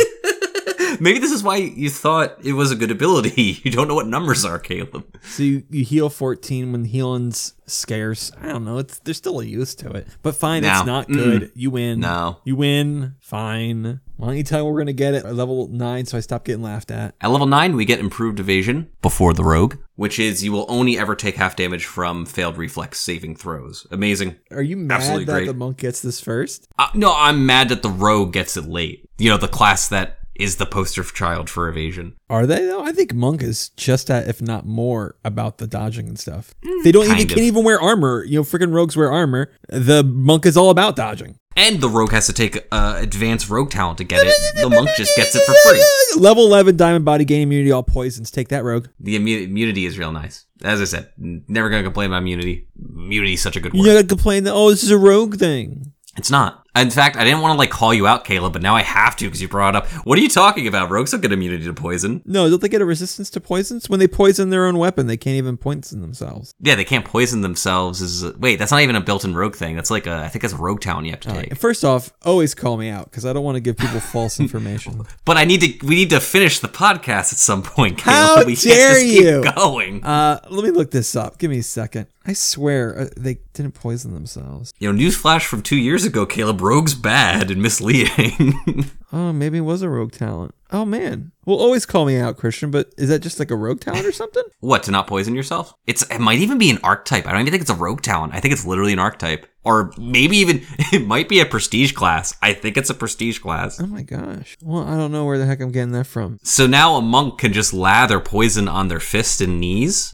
Maybe 1.00 1.18
this 1.18 1.32
is 1.32 1.42
why 1.42 1.56
you 1.56 1.90
thought 1.90 2.36
it 2.44 2.52
was 2.52 2.70
a 2.70 2.76
good 2.76 2.90
ability. 2.92 3.60
You 3.64 3.70
don't 3.72 3.88
know 3.88 3.96
what 3.96 4.06
numbers 4.06 4.44
are, 4.44 4.58
Caleb. 4.60 5.04
So 5.22 5.42
you, 5.42 5.64
you 5.68 5.84
heal 5.84 6.08
14 6.08 6.70
when 6.70 6.84
healing's 6.84 7.54
scarce. 7.66 8.30
I 8.40 8.46
don't 8.48 8.64
know. 8.64 8.78
It's 8.78 9.00
there's 9.00 9.16
still 9.16 9.40
a 9.40 9.44
use 9.44 9.74
to 9.76 9.90
it. 9.90 10.06
But 10.22 10.36
fine, 10.36 10.62
No. 10.62 10.70
it's 10.78 10.86
not 10.86 11.08
good. 11.08 11.50
You 11.56 11.70
win. 11.70 11.98
No. 12.00 12.38
You 12.44 12.54
win. 12.54 13.16
Fine. 13.20 14.00
Why 14.16 14.28
don't 14.28 14.36
you 14.36 14.42
tell 14.44 14.64
me 14.64 14.70
we're 14.70 14.78
gonna 14.78 14.92
get 14.92 15.14
it 15.14 15.24
at 15.24 15.34
level 15.34 15.68
nine 15.68 16.06
so 16.06 16.16
I 16.16 16.20
stop 16.20 16.44
getting 16.44 16.62
laughed 16.62 16.90
at? 16.90 17.14
At 17.20 17.30
level 17.30 17.46
9, 17.46 17.74
we 17.74 17.84
get 17.84 17.98
improved 17.98 18.38
evasion 18.40 18.88
before 19.02 19.34
the 19.34 19.44
rogue, 19.44 19.76
which 19.96 20.18
is 20.18 20.44
you 20.44 20.52
will 20.52 20.66
only 20.68 20.96
ever 20.98 21.16
take 21.16 21.34
half 21.34 21.56
damage 21.56 21.84
from 21.86 22.24
failed 22.26 22.56
reflex 22.56 23.00
saving 23.00 23.36
throws. 23.36 23.86
Amazing. 23.90 24.36
Are 24.50 24.62
you 24.62 24.76
mad 24.76 24.96
Absolutely 24.96 25.24
that 25.24 25.32
great. 25.32 25.46
the 25.46 25.54
monk 25.54 25.78
gets 25.78 26.00
this 26.00 26.20
first? 26.20 26.68
Uh, 26.78 26.88
no, 26.94 27.14
I'm 27.16 27.44
mad 27.46 27.68
that 27.70 27.82
the 27.82 27.90
rogue 27.90 28.32
gets 28.32 28.56
it 28.56 28.66
late. 28.66 29.08
You 29.18 29.30
know, 29.30 29.36
the 29.36 29.48
class 29.48 29.88
that 29.88 30.18
is 30.34 30.56
the 30.56 30.66
poster 30.66 31.02
child 31.04 31.48
for 31.48 31.68
evasion. 31.68 32.16
Are 32.28 32.46
they 32.46 32.66
though? 32.66 32.84
I 32.84 32.92
think 32.92 33.14
monk 33.14 33.42
is 33.42 33.68
just 33.70 34.10
at, 34.10 34.28
if 34.28 34.42
not 34.42 34.66
more, 34.66 35.16
about 35.24 35.58
the 35.58 35.66
dodging 35.66 36.08
and 36.08 36.18
stuff. 36.18 36.54
they 36.82 36.92
don't 36.92 37.04
even 37.06 37.20
of. 37.22 37.28
can't 37.28 37.40
even 37.40 37.64
wear 37.64 37.80
armor. 37.80 38.24
You 38.24 38.40
know, 38.40 38.42
freaking 38.42 38.74
rogues 38.74 38.96
wear 38.96 39.10
armor. 39.12 39.52
The 39.68 40.02
monk 40.02 40.46
is 40.46 40.56
all 40.56 40.70
about 40.70 40.96
dodging. 40.96 41.38
And 41.56 41.80
the 41.80 41.88
rogue 41.88 42.10
has 42.10 42.26
to 42.26 42.32
take 42.32 42.66
uh, 42.72 42.98
advanced 42.98 43.48
rogue 43.48 43.70
talent 43.70 43.98
to 43.98 44.04
get 44.04 44.26
it. 44.26 44.34
The 44.64 44.70
monk 44.70 44.88
just 44.96 45.14
gets 45.14 45.34
it 45.36 45.42
for 45.44 45.54
free. 45.68 46.20
Level 46.20 46.46
11 46.46 46.76
diamond 46.76 47.04
body 47.04 47.24
gain 47.24 47.42
immunity 47.42 47.70
all 47.70 47.82
poisons. 47.82 48.30
Take 48.30 48.48
that 48.48 48.64
rogue. 48.64 48.88
The 48.98 49.16
immu- 49.16 49.44
immunity 49.44 49.84
is 49.84 49.98
real 49.98 50.10
nice. 50.10 50.46
As 50.62 50.80
I 50.80 50.84
said, 50.84 51.10
never 51.18 51.68
gonna 51.68 51.82
complain 51.82 52.06
about 52.10 52.18
immunity. 52.18 52.66
Immunity 52.78 53.34
is 53.34 53.42
such 53.42 53.56
a 53.56 53.60
good 53.60 53.74
word. 53.74 53.78
You 53.80 53.84
gotta 53.92 54.06
complain 54.06 54.44
that 54.44 54.54
oh 54.54 54.70
this 54.70 54.82
is 54.82 54.90
a 54.90 54.96
rogue 54.98 55.36
thing. 55.36 55.92
It's 56.16 56.30
not. 56.30 56.63
In 56.76 56.90
fact, 56.90 57.16
I 57.16 57.24
didn't 57.24 57.40
want 57.40 57.54
to 57.54 57.58
like 57.58 57.70
call 57.70 57.94
you 57.94 58.06
out, 58.06 58.24
Caleb, 58.24 58.52
but 58.52 58.62
now 58.62 58.74
I 58.74 58.82
have 58.82 59.14
to 59.16 59.26
because 59.26 59.40
you 59.40 59.48
brought 59.48 59.76
up. 59.76 59.86
What 60.04 60.18
are 60.18 60.22
you 60.22 60.28
talking 60.28 60.66
about? 60.66 60.90
Rogues 60.90 61.12
don't 61.12 61.20
get 61.20 61.30
immunity 61.30 61.64
to 61.64 61.72
poison. 61.72 62.20
No, 62.24 62.50
don't 62.50 62.60
they 62.60 62.68
get 62.68 62.80
a 62.80 62.84
resistance 62.84 63.30
to 63.30 63.40
poisons? 63.40 63.88
When 63.88 64.00
they 64.00 64.08
poison 64.08 64.50
their 64.50 64.66
own 64.66 64.78
weapon, 64.78 65.06
they 65.06 65.16
can't 65.16 65.36
even 65.36 65.56
poison 65.56 66.00
themselves. 66.00 66.54
Yeah, 66.60 66.74
they 66.74 66.84
can't 66.84 67.04
poison 67.04 67.42
themselves. 67.42 68.00
Is 68.00 68.24
wait, 68.38 68.58
that's 68.58 68.72
not 68.72 68.80
even 68.80 68.96
a 68.96 69.00
built-in 69.00 69.34
rogue 69.34 69.54
thing. 69.54 69.76
That's 69.76 69.90
like 69.90 70.06
a, 70.06 70.16
I 70.16 70.28
think 70.28 70.42
that's 70.42 70.54
a 70.54 70.58
rogue 70.58 70.80
talent 70.80 71.06
you 71.06 71.12
have 71.12 71.20
to 71.20 71.28
take. 71.28 71.50
Right. 71.50 71.58
First 71.58 71.84
off, 71.84 72.12
always 72.24 72.54
call 72.54 72.76
me 72.76 72.88
out 72.88 73.04
because 73.04 73.24
I 73.24 73.32
don't 73.32 73.44
want 73.44 73.54
to 73.56 73.60
give 73.60 73.76
people 73.76 74.00
false 74.00 74.40
information. 74.40 75.02
But 75.24 75.36
I 75.36 75.44
need 75.44 75.60
to. 75.60 75.86
We 75.86 75.94
need 75.94 76.10
to 76.10 76.20
finish 76.20 76.58
the 76.58 76.68
podcast 76.68 77.32
at 77.32 77.38
some 77.38 77.62
point. 77.62 77.98
Caleb. 77.98 78.38
How 78.38 78.44
we 78.46 78.56
dare 78.56 79.02
you. 79.02 79.42
Keep 79.42 79.54
going. 79.54 80.04
Uh, 80.04 80.40
let 80.50 80.64
me 80.64 80.70
look 80.70 80.90
this 80.90 81.14
up. 81.14 81.38
Give 81.38 81.50
me 81.50 81.58
a 81.58 81.62
second. 81.62 82.08
I 82.26 82.32
swear 82.32 82.98
uh, 82.98 83.08
they 83.16 83.38
didn't 83.52 83.74
poison 83.74 84.14
themselves. 84.14 84.72
You 84.78 84.90
know, 84.90 84.98
newsflash 84.98 85.44
from 85.44 85.62
two 85.62 85.76
years 85.76 86.04
ago, 86.04 86.24
Caleb. 86.24 86.60
Rogue's 86.64 86.94
bad 86.94 87.50
and 87.50 87.60
misleading. 87.60 88.90
Oh, 89.12 89.32
maybe 89.32 89.58
it 89.58 89.60
was 89.60 89.80
a 89.82 89.88
rogue 89.88 90.10
talent. 90.10 90.56
Oh 90.72 90.84
man. 90.84 91.30
Well, 91.46 91.56
always 91.56 91.86
call 91.86 92.04
me 92.04 92.18
out, 92.18 92.36
Christian. 92.36 92.72
But 92.72 92.92
is 92.98 93.10
that 93.10 93.20
just 93.20 93.38
like 93.38 93.52
a 93.52 93.56
rogue 93.56 93.78
talent 93.78 94.04
or 94.04 94.10
something? 94.10 94.42
what 94.58 94.82
to 94.82 94.90
not 94.90 95.06
poison 95.06 95.36
yourself? 95.36 95.72
It's 95.86 96.02
it 96.10 96.18
might 96.18 96.40
even 96.40 96.58
be 96.58 96.68
an 96.68 96.80
archetype. 96.82 97.24
I 97.24 97.30
don't 97.30 97.42
even 97.42 97.52
think 97.52 97.60
it's 97.60 97.70
a 97.70 97.76
rogue 97.76 98.02
talent. 98.02 98.34
I 98.34 98.40
think 98.40 98.52
it's 98.52 98.66
literally 98.66 98.92
an 98.92 98.98
archetype, 98.98 99.46
or 99.62 99.92
maybe 99.96 100.38
even 100.38 100.62
it 100.92 101.06
might 101.06 101.28
be 101.28 101.38
a 101.38 101.46
prestige 101.46 101.92
class. 101.92 102.36
I 102.42 102.54
think 102.54 102.76
it's 102.76 102.90
a 102.90 102.94
prestige 102.94 103.38
class. 103.38 103.80
Oh 103.80 103.86
my 103.86 104.02
gosh. 104.02 104.56
Well, 104.60 104.82
I 104.82 104.96
don't 104.96 105.12
know 105.12 105.24
where 105.26 105.38
the 105.38 105.46
heck 105.46 105.60
I'm 105.60 105.70
getting 105.70 105.92
that 105.92 106.08
from. 106.08 106.40
So 106.42 106.66
now 106.66 106.96
a 106.96 107.00
monk 107.00 107.38
can 107.38 107.52
just 107.52 107.72
lather 107.72 108.18
poison 108.18 108.66
on 108.66 108.88
their 108.88 108.98
fists 108.98 109.40
and 109.40 109.60
knees. 109.60 110.12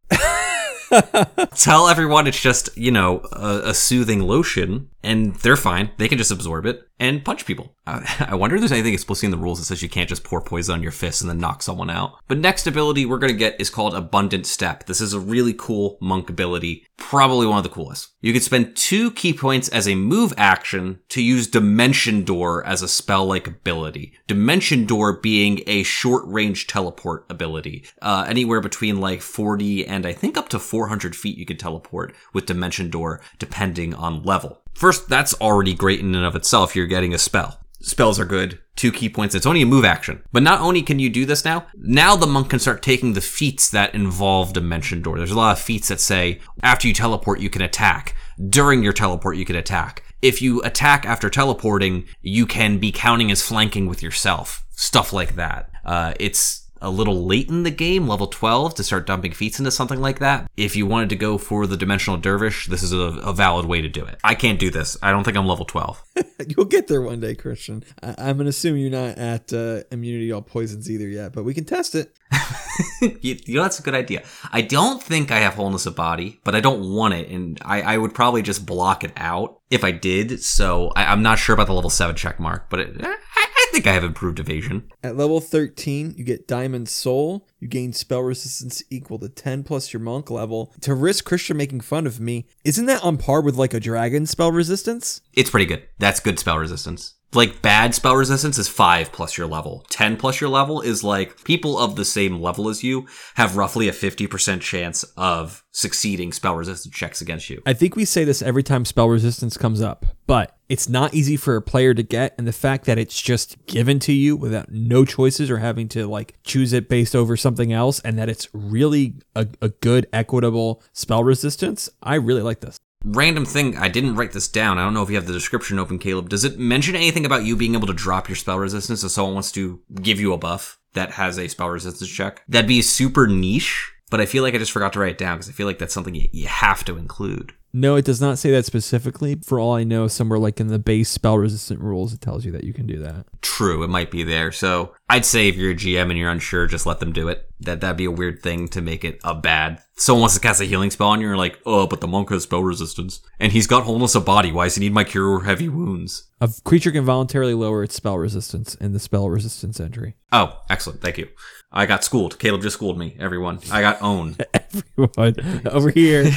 Tell 1.55 1.89
everyone 1.89 2.27
it's 2.27 2.41
just, 2.41 2.77
you 2.77 2.91
know, 2.91 3.21
a, 3.33 3.71
a 3.71 3.75
soothing 3.75 4.21
lotion, 4.21 4.91
and 5.03 5.35
they're 5.37 5.57
fine. 5.57 5.91
They 5.97 6.09
can 6.09 6.19
just 6.19 6.31
absorb 6.31 6.67
it 6.67 6.83
and 6.99 7.25
punch 7.25 7.47
people. 7.47 7.75
I, 7.87 8.27
I 8.31 8.35
wonder 8.35 8.57
if 8.57 8.61
there's 8.61 8.73
anything 8.73 8.93
explicitly 8.93 9.29
in 9.29 9.31
the 9.33 9.43
rules 9.43 9.59
that 9.59 9.65
says 9.65 9.83
you 9.83 9.89
can't 9.89 10.09
just 10.09 10.23
pour 10.23 10.41
poison 10.41 10.75
on 10.75 10.83
your 10.83 10.93
fist 10.93 11.23
and 11.23 11.31
then 11.31 11.39
knock 11.39 11.63
someone 11.63 11.91
out. 11.91 12.19
But 12.29 12.39
next 12.39 12.67
ability 12.67 13.07
we're 13.07 13.19
going 13.19 13.33
to 13.33 13.39
get 13.39 13.61
is 13.61 13.71
called 13.71 13.95
Abundant 13.95 14.47
Step. 14.47 14.87
This 14.87 15.01
is 15.01 15.13
a 15.13 15.21
really 15.21 15.55
cool 15.55 15.97
monk 16.01 16.29
ability, 16.29 16.87
probably 16.97 17.47
one 17.47 17.59
of 17.59 17.65
the 17.65 17.71
coolest. 17.71 18.11
You 18.21 18.33
can 18.33 18.43
spend 18.43 18.77
two 18.77 19.11
ki 19.13 19.33
points 19.33 19.69
as 19.71 19.89
a 19.89 19.95
move 19.95 20.35
action 20.37 21.01
to 21.09 21.23
use 21.23 21.47
Dimension 21.47 22.23
Door 22.23 22.67
as 22.67 22.83
a 22.83 22.89
spell 22.89 23.27
like 23.27 23.47
ability. 23.47 24.13
Dimension 24.27 24.85
Door 24.85 25.21
being 25.21 25.63
a 25.67 25.83
short 25.83 26.25
range 26.27 26.67
teleport 26.67 27.25
ability. 27.31 27.85
Uh, 28.03 28.27
anywhere 28.29 28.61
between 28.61 29.01
like 29.01 29.23
40 29.23 29.87
and 29.87 30.05
I 30.05 30.13
think 30.13 30.37
up 30.37 30.51
to 30.51 30.59
400 30.59 31.17
feet 31.17 31.39
you 31.39 31.47
can 31.47 31.57
teleport 31.57 32.15
with 32.35 32.47
Dimension 32.47 32.91
Door 32.91 33.23
depending 33.39 33.95
on 33.95 34.23
level. 34.23 34.60
First, 34.75 35.09
that's 35.09 35.35
already 35.35 35.75
great 35.75 36.01
in 36.01 36.15
and 36.15 36.25
of 36.25 36.37
itself. 36.37 36.75
You're 36.75 36.87
getting 36.87 37.15
a 37.15 37.19
spell. 37.19 37.61
Spells 37.83 38.21
are 38.21 38.27
good. 38.27 38.59
Two 38.77 38.93
ki 38.93 39.09
points. 39.09 39.35
It's 39.35 39.47
only 39.47 39.63
a 39.63 39.67
move 39.67 39.85
action. 39.85 40.23
But 40.33 40.43
not 40.43 40.61
only 40.61 40.83
can 40.83 40.99
you 40.99 41.09
do 41.09 41.25
this 41.25 41.45
now, 41.45 41.67
now 41.77 42.15
the 42.15 42.27
monk 42.27 42.51
can 42.51 42.59
start 42.59 42.83
taking 42.83 43.15
the 43.15 43.21
feats 43.21 43.71
that 43.71 43.95
involve 43.95 44.53
Dimension 44.53 45.01
Door. 45.01 45.19
There's 45.19 45.31
a 45.31 45.37
lot 45.37 45.53
of 45.53 45.63
feats 45.63 45.89
that 45.89 46.01
say 46.01 46.41
after 46.63 46.87
you 46.87 46.95
teleport, 46.95 47.41
you 47.41 47.51
can 47.51 47.63
attack. 47.63 48.15
During 48.49 48.83
your 48.83 48.93
teleport, 48.93 49.37
you 49.37 49.45
can 49.45 49.57
attack. 49.57 50.03
If 50.21 50.43
you 50.43 50.61
attack 50.63 51.07
after 51.07 51.31
teleporting, 51.31 52.05
you 52.21 52.45
can 52.45 52.79
be 52.79 52.93
counting 52.93 53.31
as 53.31 53.43
flanking 53.43 53.87
with 53.87 54.03
yourself. 54.03 54.65
Stuff 54.71 55.13
like 55.15 55.37
that. 55.37 55.71
Uh, 55.85 56.13
it's 56.21 56.60
a 56.81 56.91
little 56.91 57.25
late 57.27 57.49
in 57.49 57.63
the 57.63 57.71
game, 57.71 58.07
level 58.09 58.27
12, 58.27 58.75
to 58.77 58.85
start 58.85 59.07
dumping 59.07 59.33
feats 59.33 59.59
into 59.59 59.71
something 59.71 60.01
like 60.01 60.19
that. 60.21 60.51
If 60.57 60.77
you 60.77 60.87
wanted 60.87 61.09
to 61.11 61.17
go 61.17 61.39
for 61.39 61.67
the 61.67 61.77
Dimensional 61.77 62.19
Dervish, 62.19 62.67
this 62.67 62.83
is 62.83 62.93
a, 62.93 62.97
a 63.23 63.33
valid 63.33 63.67
way 63.67 63.81
to 63.81 63.89
do 63.89 64.05
it. 64.05 64.19
I 64.25 64.35
can't 64.35 64.59
do 64.59 64.71
this. 64.71 64.97
I 65.03 65.11
don't 65.11 65.25
think 65.25 65.37
I'm 65.37 65.47
level 65.47 65.65
12. 65.65 66.03
You'll 66.49 66.67
get 66.67 66.87
there 66.89 67.03
one 67.03 67.21
day, 67.21 67.35
Christian. 67.35 67.85
I- 68.03 68.15
I'm 68.19 68.37
gonna 68.37 68.51
assume 68.51 68.77
you're 68.77 68.91
not 68.91 69.19
at 69.19 69.53
uh, 69.53 69.83
immunity 69.91 70.29
to 70.29 70.33
all 70.35 70.43
poisons 70.43 70.91
either 70.91 71.09
yet, 71.09 71.33
but 71.33 71.45
we 71.45 71.55
can 71.55 71.65
test 71.65 71.95
it. 71.95 72.15
you, 73.01 73.37
you 73.45 73.55
know, 73.57 73.63
that's 73.63 73.79
a 73.79 73.83
good 73.83 73.95
idea. 73.95 74.23
I 74.53 74.63
don't 74.63 75.03
think 75.03 75.31
I 75.31 75.39
have 75.41 75.55
wholeness 75.55 75.87
of 75.87 75.97
body, 75.97 76.41
but 76.45 76.55
I 76.55 76.61
don't 76.61 76.95
want 76.95 77.15
it, 77.15 77.29
and 77.29 77.59
I, 77.63 77.83
I 77.83 77.99
would 77.99 78.15
probably 78.15 78.43
just 78.43 78.65
block 78.65 79.05
it 79.05 79.13
out 79.17 79.60
if 79.71 79.85
I 79.85 79.93
did. 79.93 80.43
So 80.43 80.93
I, 80.97 81.07
I'm 81.07 81.23
not 81.23 81.39
sure 81.39 81.55
about 81.55 81.69
the 81.69 81.73
level 81.73 81.91
7 81.91 82.15
check 82.17 82.39
mark, 82.39 82.69
but 82.69 82.81
it, 82.81 82.97
I, 83.01 83.17
I 83.37 83.67
think 83.73 83.87
I 83.87 83.93
have 83.93 84.05
improved 84.05 84.41
evasion. 84.41 84.91
At 85.03 85.17
level 85.17 85.41
13, 85.41 86.15
you 86.17 86.25
get 86.25 86.49
Diamond 86.49 86.89
Soul. 86.89 87.47
You 87.61 87.69
gain 87.69 87.93
spell 87.93 88.23
resistance 88.23 88.83
equal 88.91 89.19
to 89.21 89.29
10 89.29 89.63
plus 89.63 89.93
your 89.93 90.01
monk 90.01 90.31
level. 90.31 90.75
To 90.83 90.95
risk 90.95 91.25
Christian 91.25 91.57
making 91.57 91.81
fun 91.81 92.07
of 92.07 92.21
me, 92.21 92.47
isn't 92.65 92.87
that 92.87 93.05
on 93.05 93.17
par 93.17 93.41
with 93.41 93.55
like 93.55 93.73
a 93.73 93.81
dragon 93.81 94.27
spell 94.27 94.53
resistance? 94.53 95.21
It's 95.35 95.51
pretty 95.51 95.67
good. 95.67 95.85
That's 95.99 96.21
good 96.21 96.39
spell 96.39 96.59
resistance. 96.59 97.15
Like 97.33 97.63
bad 97.63 97.95
spell 97.95 98.17
resistance 98.17 98.59
is 98.59 98.69
five 98.69 99.13
plus 99.13 99.39
your 99.39 99.47
level. 99.47 99.87
Ten 99.89 100.17
plus 100.17 100.41
your 100.41 100.51
level 100.51 100.81
is 100.81 101.05
like 101.05 101.45
people 101.45 101.79
of 101.79 101.95
the 101.95 102.05
same 102.05 102.41
level 102.41 102.69
as 102.69 102.83
you 102.83 103.07
have 103.37 103.57
roughly 103.57 103.87
a 103.87 103.93
50% 103.93 104.61
chance 104.61 105.05
of 105.17 105.63
succeeding 105.71 106.33
spell 106.33 106.57
resistance 106.57 106.93
checks 106.93 107.21
against 107.21 107.49
you. 107.49 107.63
I 107.65 107.73
think 107.73 107.95
we 107.95 108.05
say 108.05 108.25
this 108.25 108.43
every 108.43 108.65
time 108.65 108.85
spell 108.85 109.09
resistance 109.09 109.57
comes 109.57 109.81
up, 109.81 110.07
but 110.27 110.59
it's 110.69 110.89
not 110.89 111.15
easy 111.15 111.37
for 111.37 111.55
a 111.55 111.63
player 111.63 111.95
to 111.95 112.03
get. 112.03 112.35
And 112.37 112.49
the 112.49 112.53
fact 112.53 112.85
that 112.87 112.99
it's 112.99 113.23
just 113.23 113.65
given 113.67 114.01
to 114.01 114.13
you 114.13 114.35
without 114.35 114.73
no 114.73 115.05
choices 115.05 115.53
or 115.53 115.59
having 115.59 115.87
to 115.91 116.09
like 116.09 116.35
choose 116.43 116.73
it 116.73 116.89
based 116.89 117.15
over 117.15 117.37
something 117.37 117.73
else, 117.73 118.01
and 118.01 118.19
that 118.19 118.29
it's 118.29 118.49
really 118.53 119.15
a, 119.37 119.47
a 119.63 119.69
good, 119.69 120.09
equitable 120.13 120.83
spell 120.93 121.23
resistance, 121.23 121.89
I 122.03 122.17
really 122.17 122.43
like 122.43 122.59
this. 122.59 122.77
Random 123.05 123.47
thing, 123.47 123.79
I 123.79 123.89
didn't 123.89 124.17
write 124.17 124.33
this 124.33 124.47
down. 124.47 124.79
I 124.79 124.85
don't 124.85 124.93
know 124.93 125.03
if 125.03 125.09
you 125.09 125.17
have 125.17 125.27
the 125.27 125.33
description 125.33 125.79
open, 125.79 125.99
Caleb. 125.99 126.29
Does 126.29 126.45
it 126.45 126.59
mention 126.59 126.95
anything 126.95 127.25
about 127.25 127.45
you 127.45 127.57
being 127.57 127.75
able 127.75 127.87
to 127.87 127.95
drop 127.95 128.29
your 128.29 128.37
spell 128.37 128.59
resistance 128.59 129.03
if 129.03 129.11
someone 129.11 129.33
wants 129.33 129.53
to 129.53 129.81
give 130.03 130.21
you 130.21 130.35
a 130.35 130.39
buff 130.39 130.79
that 130.93 131.13
has 131.13 131.39
a 131.39 131.49
spell 131.49 131.71
resistance 131.71 132.11
check? 132.11 132.43
That'd 132.47 132.69
be 132.69 132.83
super 132.83 133.27
niche, 133.27 133.91
but 134.11 134.21
I 134.21 134.27
feel 134.27 134.43
like 134.43 134.55
I 134.55 134.59
just 134.59 134.73
forgot 134.73 134.93
to 134.93 135.01
write 135.01 135.13
it 135.13 135.19
down 135.19 135.39
because 135.39 135.49
I 135.49 135.53
feel 135.53 135.67
like 135.67 135.79
that's 135.79 135.95
something 135.95 136.15
you, 136.15 136.47
have 136.47 136.85
to 136.85 136.99
include. 136.99 137.55
No, 137.73 137.97
it 137.97 138.05
does 138.05 138.21
not 138.21 138.39
say 138.39 138.51
that 138.51 138.65
specifically. 138.65 139.37
For 139.37 139.61
all 139.61 139.75
I 139.75 139.85
know, 139.85 140.09
somewhere 140.09 140.39
like 140.39 140.61
in 140.61 140.69
the 140.69 140.79
base 140.79 141.09
spell 141.09 141.39
resistant 141.39 141.81
rules, 141.81 142.13
it 142.13 142.21
tells 142.21 142.45
you 142.45 142.53
that 142.53 142.65
you 142.65 142.73
can 142.73 142.87
do 142.87 142.99
that. 143.01 143.27
True, 143.43 143.85
it 143.85 143.89
might 143.89 144.11
be 144.11 144.23
there. 144.23 144.51
So 144.51 144.95
I'd 145.09 145.25
say 145.25 145.49
if 145.49 145.57
you're 145.57 145.71
a 145.71 145.77
GM 145.77 146.11
and 146.11 146.19
you're 146.19 146.31
unsure, 146.31 146.67
just 146.67 146.87
let 146.87 146.99
them 146.99 147.13
do 147.13 147.29
it. 147.29 147.49
That 147.61 147.81
that'd 147.81 147.97
be 147.97 148.07
a 148.07 148.11
weird 148.11 148.43
thing 148.43 148.69
to 148.69 148.81
make 148.81 149.05
it 149.05 149.21
a 149.23 149.35
bad. 149.35 149.83
Someone 149.97 150.23
wants 150.23 150.35
to 150.35 150.41
cast 150.41 150.61
a 150.61 150.65
healing 150.65 150.91
spell 150.91 151.09
on 151.09 151.21
you, 151.21 151.27
and 151.27 151.31
you're 151.31 151.37
like, 151.37 151.59
oh, 151.67 151.87
but 151.87 152.01
the 152.01 152.09
monk 152.09 152.31
has 152.31 152.45
spell 152.45 152.63
resistance, 152.63 153.21
and 153.39 153.53
he's 153.53 153.67
got 153.67 153.85
wholeness 153.85 154.15
of 154.15 154.25
body. 154.25 154.51
Why 154.51 154.65
does 154.65 154.77
he 154.77 154.81
need 154.81 154.95
my 154.95 155.05
cure 155.05 155.45
heavy 155.45 155.69
wounds? 155.69 156.25
A 156.41 156.49
creature 156.65 156.91
can 156.91 157.05
voluntarily 157.05 157.53
lower 157.53 157.83
its 157.83 157.95
spell 157.95 158.17
resistance 158.17 158.75
in 158.77 158.95
the 158.95 158.99
spell 158.99 159.29
resistance 159.29 159.79
entry. 159.79 160.17
Oh, 160.33 160.59
excellent, 160.71 161.03
thank 161.03 161.19
you. 161.19 161.29
I 161.73 161.87
got 161.87 162.03
schooled. 162.03 162.39
Caleb 162.39 162.63
just 162.63 162.75
schooled 162.75 162.99
me. 162.99 163.17
Everyone, 163.19 163.61
I 163.71 163.81
got 163.81 164.03
owned. 164.03 164.45
Everyone 164.55 165.67
over 165.69 165.91
here. 165.91 166.25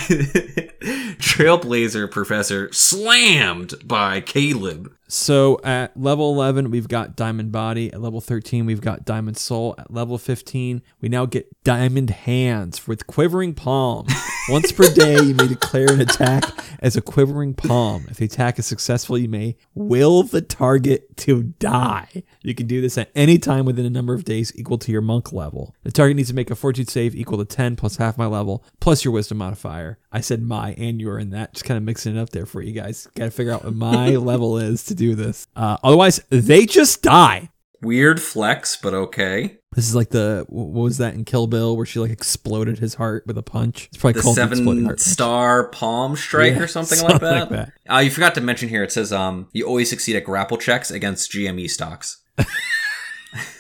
Trailblazer 1.18 2.10
Professor 2.12 2.72
slammed 2.72 3.74
by 3.84 4.22
Caleb. 4.22 4.94
So 5.14 5.60
at 5.64 5.96
level 5.96 6.34
11, 6.34 6.72
we've 6.72 6.88
got 6.88 7.16
Diamond 7.16 7.52
Body. 7.52 7.94
At 7.94 8.02
level 8.02 8.20
13, 8.20 8.66
we've 8.66 8.82
got 8.82 9.06
Diamond 9.06 9.38
Soul. 9.38 9.76
At 9.78 9.94
level 9.94 10.18
15, 10.18 10.82
we 11.02 11.08
now 11.08 11.28
get 11.28 11.64
Diamond 11.64 12.10
Hands 12.10 12.88
with 12.88 13.06
Quivering 13.06 13.54
Palm. 13.54 14.08
Once 14.50 14.72
per 14.72 14.92
day, 14.92 15.22
you 15.22 15.36
may 15.36 15.48
declare 15.48 15.92
an 15.92 16.02
attack 16.02 16.44
as 16.80 16.98
a 16.98 17.02
Quivering 17.02 17.54
Palm. 17.54 18.08
If 18.10 18.18
the 18.18 18.26
attack 18.26 18.58
is 18.58 18.66
successful, 18.66 19.16
you 19.16 19.30
may 19.30 19.56
will 19.76 20.24
the 20.24 20.42
target 20.42 21.16
to 21.18 21.44
die. 21.44 22.24
You 22.42 22.56
can 22.56 22.66
do 22.66 22.82
this 22.82 22.98
at 22.98 23.12
any 23.14 23.38
time 23.38 23.66
within 23.66 23.86
a 23.86 23.92
number 23.92 24.16
of 24.16 24.26
days 24.26 24.52
equal 24.56 24.80
to 24.80 24.92
your 24.92 25.02
monk 25.02 25.32
level. 25.32 25.76
The 25.84 25.92
target 25.92 26.18
needs 26.18 26.30
to 26.30 26.36
make 26.36 26.50
a 26.50 26.56
fortitude 26.56 26.90
save 26.90 27.16
equal 27.16 27.38
to 27.38 27.46
10 27.46 27.76
plus 27.76 27.98
half 27.98 28.18
my 28.18 28.26
level 28.26 28.66
plus 28.80 29.06
your 29.06 29.14
wisdom 29.14 29.38
modifier. 29.38 30.00
I 30.12 30.22
said 30.22 30.42
my 30.42 30.74
and 30.74 31.00
your 31.00 31.20
in 31.20 31.30
that, 31.30 31.54
just 31.54 31.66
kind 31.66 31.78
of 31.78 31.84
mixing 31.84 32.18
it 32.18 32.20
up 32.20 32.32
there 32.32 32.46
for 32.46 32.62
you 32.62 32.74
guys. 32.74 33.08
Got 33.16 33.26
to 33.26 33.32
figure 33.32 33.54
out 33.54 33.64
what 33.64 33.76
my 33.76 34.10
level 34.16 34.58
is 34.58 34.84
to 34.86 34.96
do 34.96 35.03
this. 35.16 35.48
Uh, 35.56 35.78
otherwise, 35.84 36.22
they 36.30 36.66
just 36.66 37.02
die. 37.02 37.50
Weird 37.82 38.22
flex, 38.22 38.78
but 38.82 38.94
okay. 38.94 39.58
This 39.76 39.88
is 39.90 39.96
like 39.96 40.10
the 40.12 40.46
what 40.50 40.84
was 40.84 41.00
that 41.00 41.16
in 41.16 41.26
Kill 41.26 41.48
Bill 41.48 41.76
where 41.76 41.86
she 41.86 42.00
like 42.00 42.12
exploded 42.12 42.80
his 42.80 42.94
heart 42.94 43.26
with 43.28 43.38
a 43.38 43.44
punch? 43.44 43.88
It's 43.92 43.98
probably 43.98 44.14
The 44.14 44.22
called 44.22 44.38
the 44.38 44.42
seven 44.42 44.98
star 45.00 45.68
palm 45.70 46.16
strike 46.16 46.54
Yeah, 46.54 46.62
or 46.62 46.68
something, 46.68 46.98
something 47.00 47.20
like 47.20 47.22
that. 47.22 47.52
like 47.52 47.74
that. 47.86 47.94
Uh, 47.94 47.98
you 48.00 48.10
forgot 48.12 48.36
to 48.36 48.42
mention 48.42 48.70
here. 48.70 48.84
It 48.84 48.92
says 48.92 49.12
um, 49.12 49.50
you 49.52 49.66
always 49.66 49.90
succeed 49.90 50.16
at 50.16 50.24
grapple 50.24 50.58
checks 50.58 50.92
against 50.92 51.32
GME 51.32 51.70
stocks. 51.70 52.22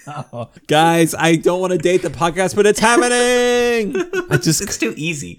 Guys, 0.67 1.15
I 1.15 1.35
don't 1.35 1.59
want 1.61 1.71
to 1.71 1.77
date 1.77 2.01
the 2.01 2.09
podcast, 2.09 2.55
but 2.55 2.65
it's 2.65 2.79
happening. 2.79 3.95
I 4.29 4.37
just 4.37 4.61
It's 4.61 4.77
too 4.77 4.93
easy. 4.97 5.35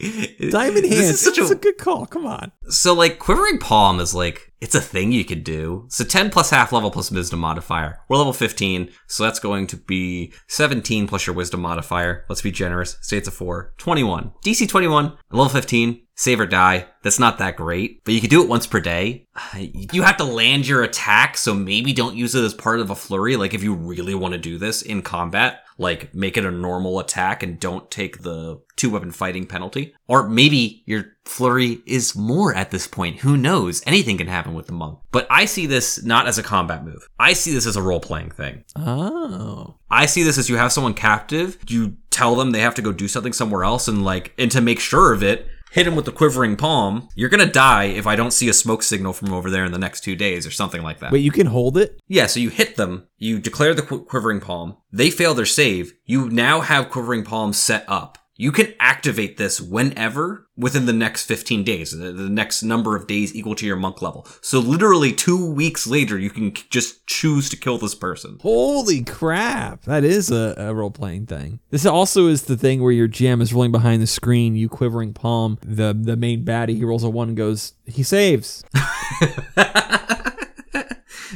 diamond 0.50 0.84
hands. 0.84 0.90
This 0.90 1.10
is 1.10 1.20
such 1.20 1.38
a 1.38 1.44
a 1.44 1.54
good 1.54 1.78
call. 1.78 2.06
Come 2.06 2.26
on. 2.26 2.52
So 2.68 2.94
like 2.94 3.18
quivering 3.18 3.58
palm 3.58 4.00
is 4.00 4.14
like 4.14 4.52
it's 4.60 4.74
a 4.74 4.80
thing 4.80 5.12
you 5.12 5.24
could 5.24 5.44
do. 5.44 5.84
So 5.88 6.04
10 6.04 6.30
plus 6.30 6.50
half 6.50 6.72
level 6.72 6.90
plus 6.90 7.10
wisdom 7.10 7.40
modifier. 7.40 8.00
We're 8.08 8.16
level 8.16 8.32
15, 8.32 8.90
so 9.06 9.22
that's 9.22 9.38
going 9.38 9.66
to 9.68 9.76
be 9.76 10.32
17 10.48 11.06
plus 11.06 11.26
your 11.26 11.36
wisdom 11.36 11.60
modifier. 11.60 12.24
Let's 12.30 12.40
be 12.42 12.50
generous. 12.50 12.96
Say 13.02 13.18
it's 13.18 13.28
a 13.28 13.30
4. 13.30 13.74
21. 13.76 14.32
DC 14.44 14.68
21, 14.68 15.16
level 15.30 15.48
15. 15.50 16.03
Save 16.14 16.40
or 16.40 16.46
die. 16.46 16.86
That's 17.02 17.18
not 17.18 17.38
that 17.38 17.56
great, 17.56 18.02
but 18.04 18.14
you 18.14 18.20
can 18.20 18.30
do 18.30 18.42
it 18.42 18.48
once 18.48 18.66
per 18.66 18.80
day. 18.80 19.26
You 19.56 20.02
have 20.02 20.16
to 20.18 20.24
land 20.24 20.66
your 20.66 20.82
attack, 20.82 21.36
so 21.36 21.54
maybe 21.54 21.92
don't 21.92 22.16
use 22.16 22.34
it 22.34 22.44
as 22.44 22.54
part 22.54 22.80
of 22.80 22.90
a 22.90 22.94
flurry. 22.94 23.36
Like 23.36 23.54
if 23.54 23.62
you 23.62 23.74
really 23.74 24.14
want 24.14 24.32
to 24.32 24.38
do 24.38 24.58
this 24.58 24.80
in 24.80 25.02
combat, 25.02 25.64
like 25.76 26.14
make 26.14 26.36
it 26.36 26.44
a 26.44 26.50
normal 26.50 27.00
attack 27.00 27.42
and 27.42 27.58
don't 27.58 27.90
take 27.90 28.22
the 28.22 28.60
two 28.76 28.90
weapon 28.90 29.10
fighting 29.10 29.46
penalty. 29.46 29.94
Or 30.06 30.28
maybe 30.28 30.82
your 30.86 31.06
flurry 31.24 31.82
is 31.86 32.14
more 32.14 32.54
at 32.54 32.70
this 32.70 32.86
point. 32.86 33.20
Who 33.20 33.36
knows? 33.36 33.82
Anything 33.86 34.18
can 34.18 34.28
happen 34.28 34.54
with 34.54 34.66
the 34.66 34.72
monk. 34.72 35.00
But 35.10 35.26
I 35.30 35.44
see 35.44 35.66
this 35.66 36.02
not 36.04 36.26
as 36.26 36.38
a 36.38 36.42
combat 36.42 36.84
move. 36.84 37.08
I 37.18 37.32
see 37.32 37.52
this 37.52 37.66
as 37.66 37.76
a 37.76 37.82
role 37.82 38.00
playing 38.00 38.30
thing. 38.30 38.64
Oh. 38.76 39.76
I 39.90 40.06
see 40.06 40.22
this 40.22 40.38
as 40.38 40.48
you 40.48 40.56
have 40.56 40.72
someone 40.72 40.94
captive, 40.94 41.58
you 41.68 41.96
tell 42.10 42.36
them 42.36 42.52
they 42.52 42.60
have 42.60 42.74
to 42.76 42.82
go 42.82 42.92
do 42.92 43.08
something 43.08 43.32
somewhere 43.32 43.64
else 43.64 43.88
and 43.88 44.04
like 44.04 44.32
and 44.38 44.50
to 44.52 44.60
make 44.60 44.80
sure 44.80 45.12
of 45.12 45.22
it, 45.22 45.48
hit 45.74 45.88
him 45.88 45.96
with 45.96 46.04
the 46.04 46.12
quivering 46.12 46.56
palm. 46.56 47.08
You're 47.16 47.28
gonna 47.28 47.46
die 47.46 47.84
if 47.86 48.06
I 48.06 48.14
don't 48.14 48.30
see 48.30 48.48
a 48.48 48.52
smoke 48.54 48.84
signal 48.84 49.12
from 49.12 49.32
over 49.32 49.50
there 49.50 49.64
in 49.64 49.72
the 49.72 49.78
next 49.78 50.02
two 50.02 50.14
days 50.14 50.46
or 50.46 50.52
something 50.52 50.82
like 50.82 51.00
that. 51.00 51.10
Wait, 51.10 51.24
you 51.24 51.32
can 51.32 51.48
hold 51.48 51.76
it? 51.76 52.00
Yeah, 52.06 52.26
so 52.26 52.38
you 52.38 52.48
hit 52.48 52.76
them, 52.76 53.08
you 53.18 53.40
declare 53.40 53.74
the 53.74 53.82
qu- 53.82 54.04
quivering 54.04 54.40
palm, 54.40 54.76
they 54.92 55.10
fail 55.10 55.34
their 55.34 55.44
save, 55.44 55.92
you 56.04 56.30
now 56.30 56.60
have 56.60 56.90
quivering 56.90 57.24
palm 57.24 57.52
set 57.52 57.84
up. 57.88 58.18
You 58.36 58.50
can 58.50 58.74
activate 58.80 59.36
this 59.36 59.60
whenever 59.60 60.48
within 60.56 60.86
the 60.86 60.92
next 60.92 61.24
15 61.24 61.62
days, 61.62 61.96
the, 61.96 62.12
next 62.12 62.62
number 62.62 62.96
of 62.96 63.06
days 63.06 63.34
equal 63.34 63.54
to 63.54 63.66
your 63.66 63.76
monk 63.76 64.02
level. 64.02 64.26
So 64.40 64.58
literally 64.58 65.12
two 65.12 65.52
weeks 65.52 65.86
later, 65.86 66.18
you 66.18 66.30
can 66.30 66.52
just 66.68 67.06
choose 67.06 67.48
to 67.50 67.56
kill 67.56 67.78
this 67.78 67.94
person. 67.94 68.38
Holy 68.40 69.04
crap. 69.04 69.82
That 69.82 70.02
is 70.02 70.32
a, 70.32 70.54
a 70.56 70.74
role 70.74 70.90
playing 70.90 71.26
thing. 71.26 71.60
This 71.70 71.86
also 71.86 72.26
is 72.26 72.42
the 72.42 72.56
thing 72.56 72.82
where 72.82 72.92
your 72.92 73.08
GM 73.08 73.40
is 73.40 73.52
rolling 73.52 73.72
behind 73.72 74.02
the 74.02 74.06
screen, 74.06 74.56
you 74.56 74.68
quivering 74.68 75.12
palm, 75.12 75.58
the, 75.64 75.96
the 75.96 76.16
main 76.16 76.44
baddie, 76.44 76.76
he 76.76 76.84
rolls 76.84 77.04
a 77.04 77.10
one 77.10 77.28
and 77.28 77.36
goes, 77.36 77.74
he 77.84 78.02
saves. 78.02 78.64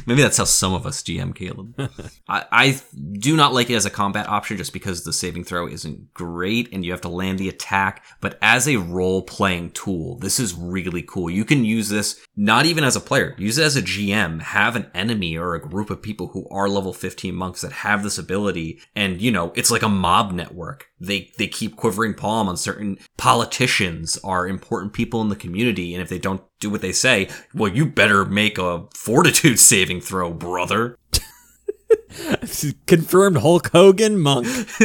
Maybe 0.05 0.21
that's 0.21 0.37
how 0.37 0.43
some 0.45 0.73
of 0.73 0.85
us 0.85 1.01
GM 1.03 1.35
Caleb. 1.35 1.75
I, 2.27 2.45
I 2.51 2.81
do 3.13 3.35
not 3.35 3.53
like 3.53 3.69
it 3.69 3.75
as 3.75 3.85
a 3.85 3.89
combat 3.89 4.27
option 4.27 4.57
just 4.57 4.73
because 4.73 5.03
the 5.03 5.13
saving 5.13 5.43
throw 5.43 5.67
isn't 5.67 6.13
great 6.13 6.71
and 6.71 6.83
you 6.85 6.91
have 6.91 7.01
to 7.01 7.09
land 7.09 7.39
the 7.39 7.49
attack. 7.49 8.03
But 8.21 8.37
as 8.41 8.67
a 8.67 8.77
role 8.77 9.21
playing 9.21 9.71
tool, 9.71 10.17
this 10.19 10.39
is 10.39 10.53
really 10.53 11.03
cool. 11.03 11.29
You 11.29 11.45
can 11.45 11.65
use 11.65 11.89
this 11.89 12.25
not 12.39 12.65
even 12.65 12.85
as 12.85 12.95
a 12.95 13.01
player, 13.01 13.35
use 13.37 13.57
it 13.57 13.65
as 13.65 13.75
a 13.75 13.81
GM, 13.81 14.41
have 14.41 14.77
an 14.77 14.89
enemy 14.93 15.37
or 15.37 15.55
a 15.55 15.61
group 15.61 15.89
of 15.89 16.01
people 16.01 16.27
who 16.27 16.47
are 16.49 16.69
level 16.69 16.93
15 16.93 17.35
monks 17.35 17.59
that 17.59 17.73
have 17.73 18.01
this 18.01 18.17
ability. 18.17 18.79
And, 18.95 19.21
you 19.21 19.29
know, 19.29 19.51
it's 19.57 19.69
like 19.69 19.81
a 19.81 19.89
mob 19.89 20.31
network. 20.31 20.87
They, 21.01 21.33
they 21.37 21.47
keep 21.49 21.75
quivering 21.75 22.13
palm 22.13 22.47
on 22.47 22.55
certain 22.55 22.97
politicians 23.17 24.17
are 24.23 24.47
important 24.47 24.93
people 24.93 25.19
in 25.21 25.27
the 25.27 25.35
community. 25.35 25.93
And 25.93 26.01
if 26.01 26.07
they 26.07 26.17
don't 26.17 26.41
do 26.61 26.69
what 26.69 26.79
they 26.79 26.93
say, 26.93 27.27
well, 27.53 27.73
you 27.73 27.85
better 27.85 28.23
make 28.23 28.57
a 28.57 28.85
fortitude 28.95 29.59
saving 29.59 29.99
throw, 29.99 30.31
brother. 30.31 30.97
Confirmed 32.87 33.39
Hulk 33.39 33.69
Hogan 33.73 34.17
monk. 34.17 34.47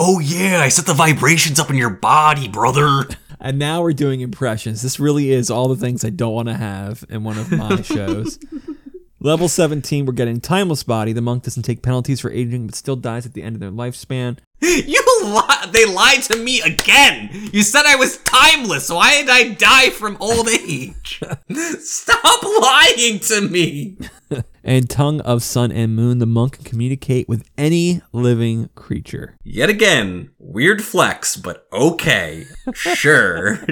oh 0.00 0.18
yeah, 0.18 0.62
I 0.62 0.68
set 0.68 0.86
the 0.86 0.94
vibrations 0.96 1.60
up 1.60 1.70
in 1.70 1.76
your 1.76 1.90
body, 1.90 2.48
brother. 2.48 3.06
And 3.46 3.60
now 3.60 3.80
we're 3.80 3.92
doing 3.92 4.22
impressions. 4.22 4.82
This 4.82 4.98
really 4.98 5.30
is 5.30 5.50
all 5.52 5.68
the 5.68 5.76
things 5.76 6.04
I 6.04 6.10
don't 6.10 6.32
want 6.32 6.48
to 6.48 6.54
have 6.54 7.04
in 7.08 7.22
one 7.22 7.38
of 7.38 7.52
my 7.52 7.80
shows. 7.82 8.40
Level 9.18 9.48
17, 9.48 10.04
we're 10.04 10.12
getting 10.12 10.40
Timeless 10.40 10.82
Body. 10.82 11.12
The 11.14 11.22
monk 11.22 11.42
doesn't 11.44 11.62
take 11.62 11.80
penalties 11.82 12.20
for 12.20 12.30
aging, 12.30 12.66
but 12.66 12.74
still 12.74 12.96
dies 12.96 13.24
at 13.24 13.32
the 13.32 13.42
end 13.42 13.56
of 13.56 13.60
their 13.60 13.70
lifespan. 13.70 14.38
You 14.62 15.02
li- 15.22 15.70
they 15.70 15.84
lied 15.86 16.22
to 16.24 16.36
me 16.36 16.60
again. 16.60 17.28
You 17.52 17.62
said 17.62 17.84
I 17.86 17.96
was 17.96 18.18
timeless. 18.18 18.88
Why 18.90 19.20
did 19.22 19.28
I 19.30 19.48
die 19.50 19.90
from 19.90 20.16
old 20.20 20.48
age? 20.48 21.20
Stop 21.78 22.42
lying 22.42 23.18
to 23.20 23.40
me. 23.42 23.96
And 24.64 24.90
Tongue 24.90 25.20
of 25.20 25.44
Sun 25.44 25.70
and 25.70 25.94
Moon, 25.94 26.18
the 26.18 26.26
monk 26.26 26.54
can 26.54 26.64
communicate 26.64 27.28
with 27.28 27.48
any 27.56 28.00
living 28.12 28.68
creature. 28.74 29.36
Yet 29.44 29.70
again, 29.70 30.30
weird 30.40 30.82
flex, 30.82 31.36
but 31.36 31.68
okay. 31.72 32.46
Sure. 32.74 33.64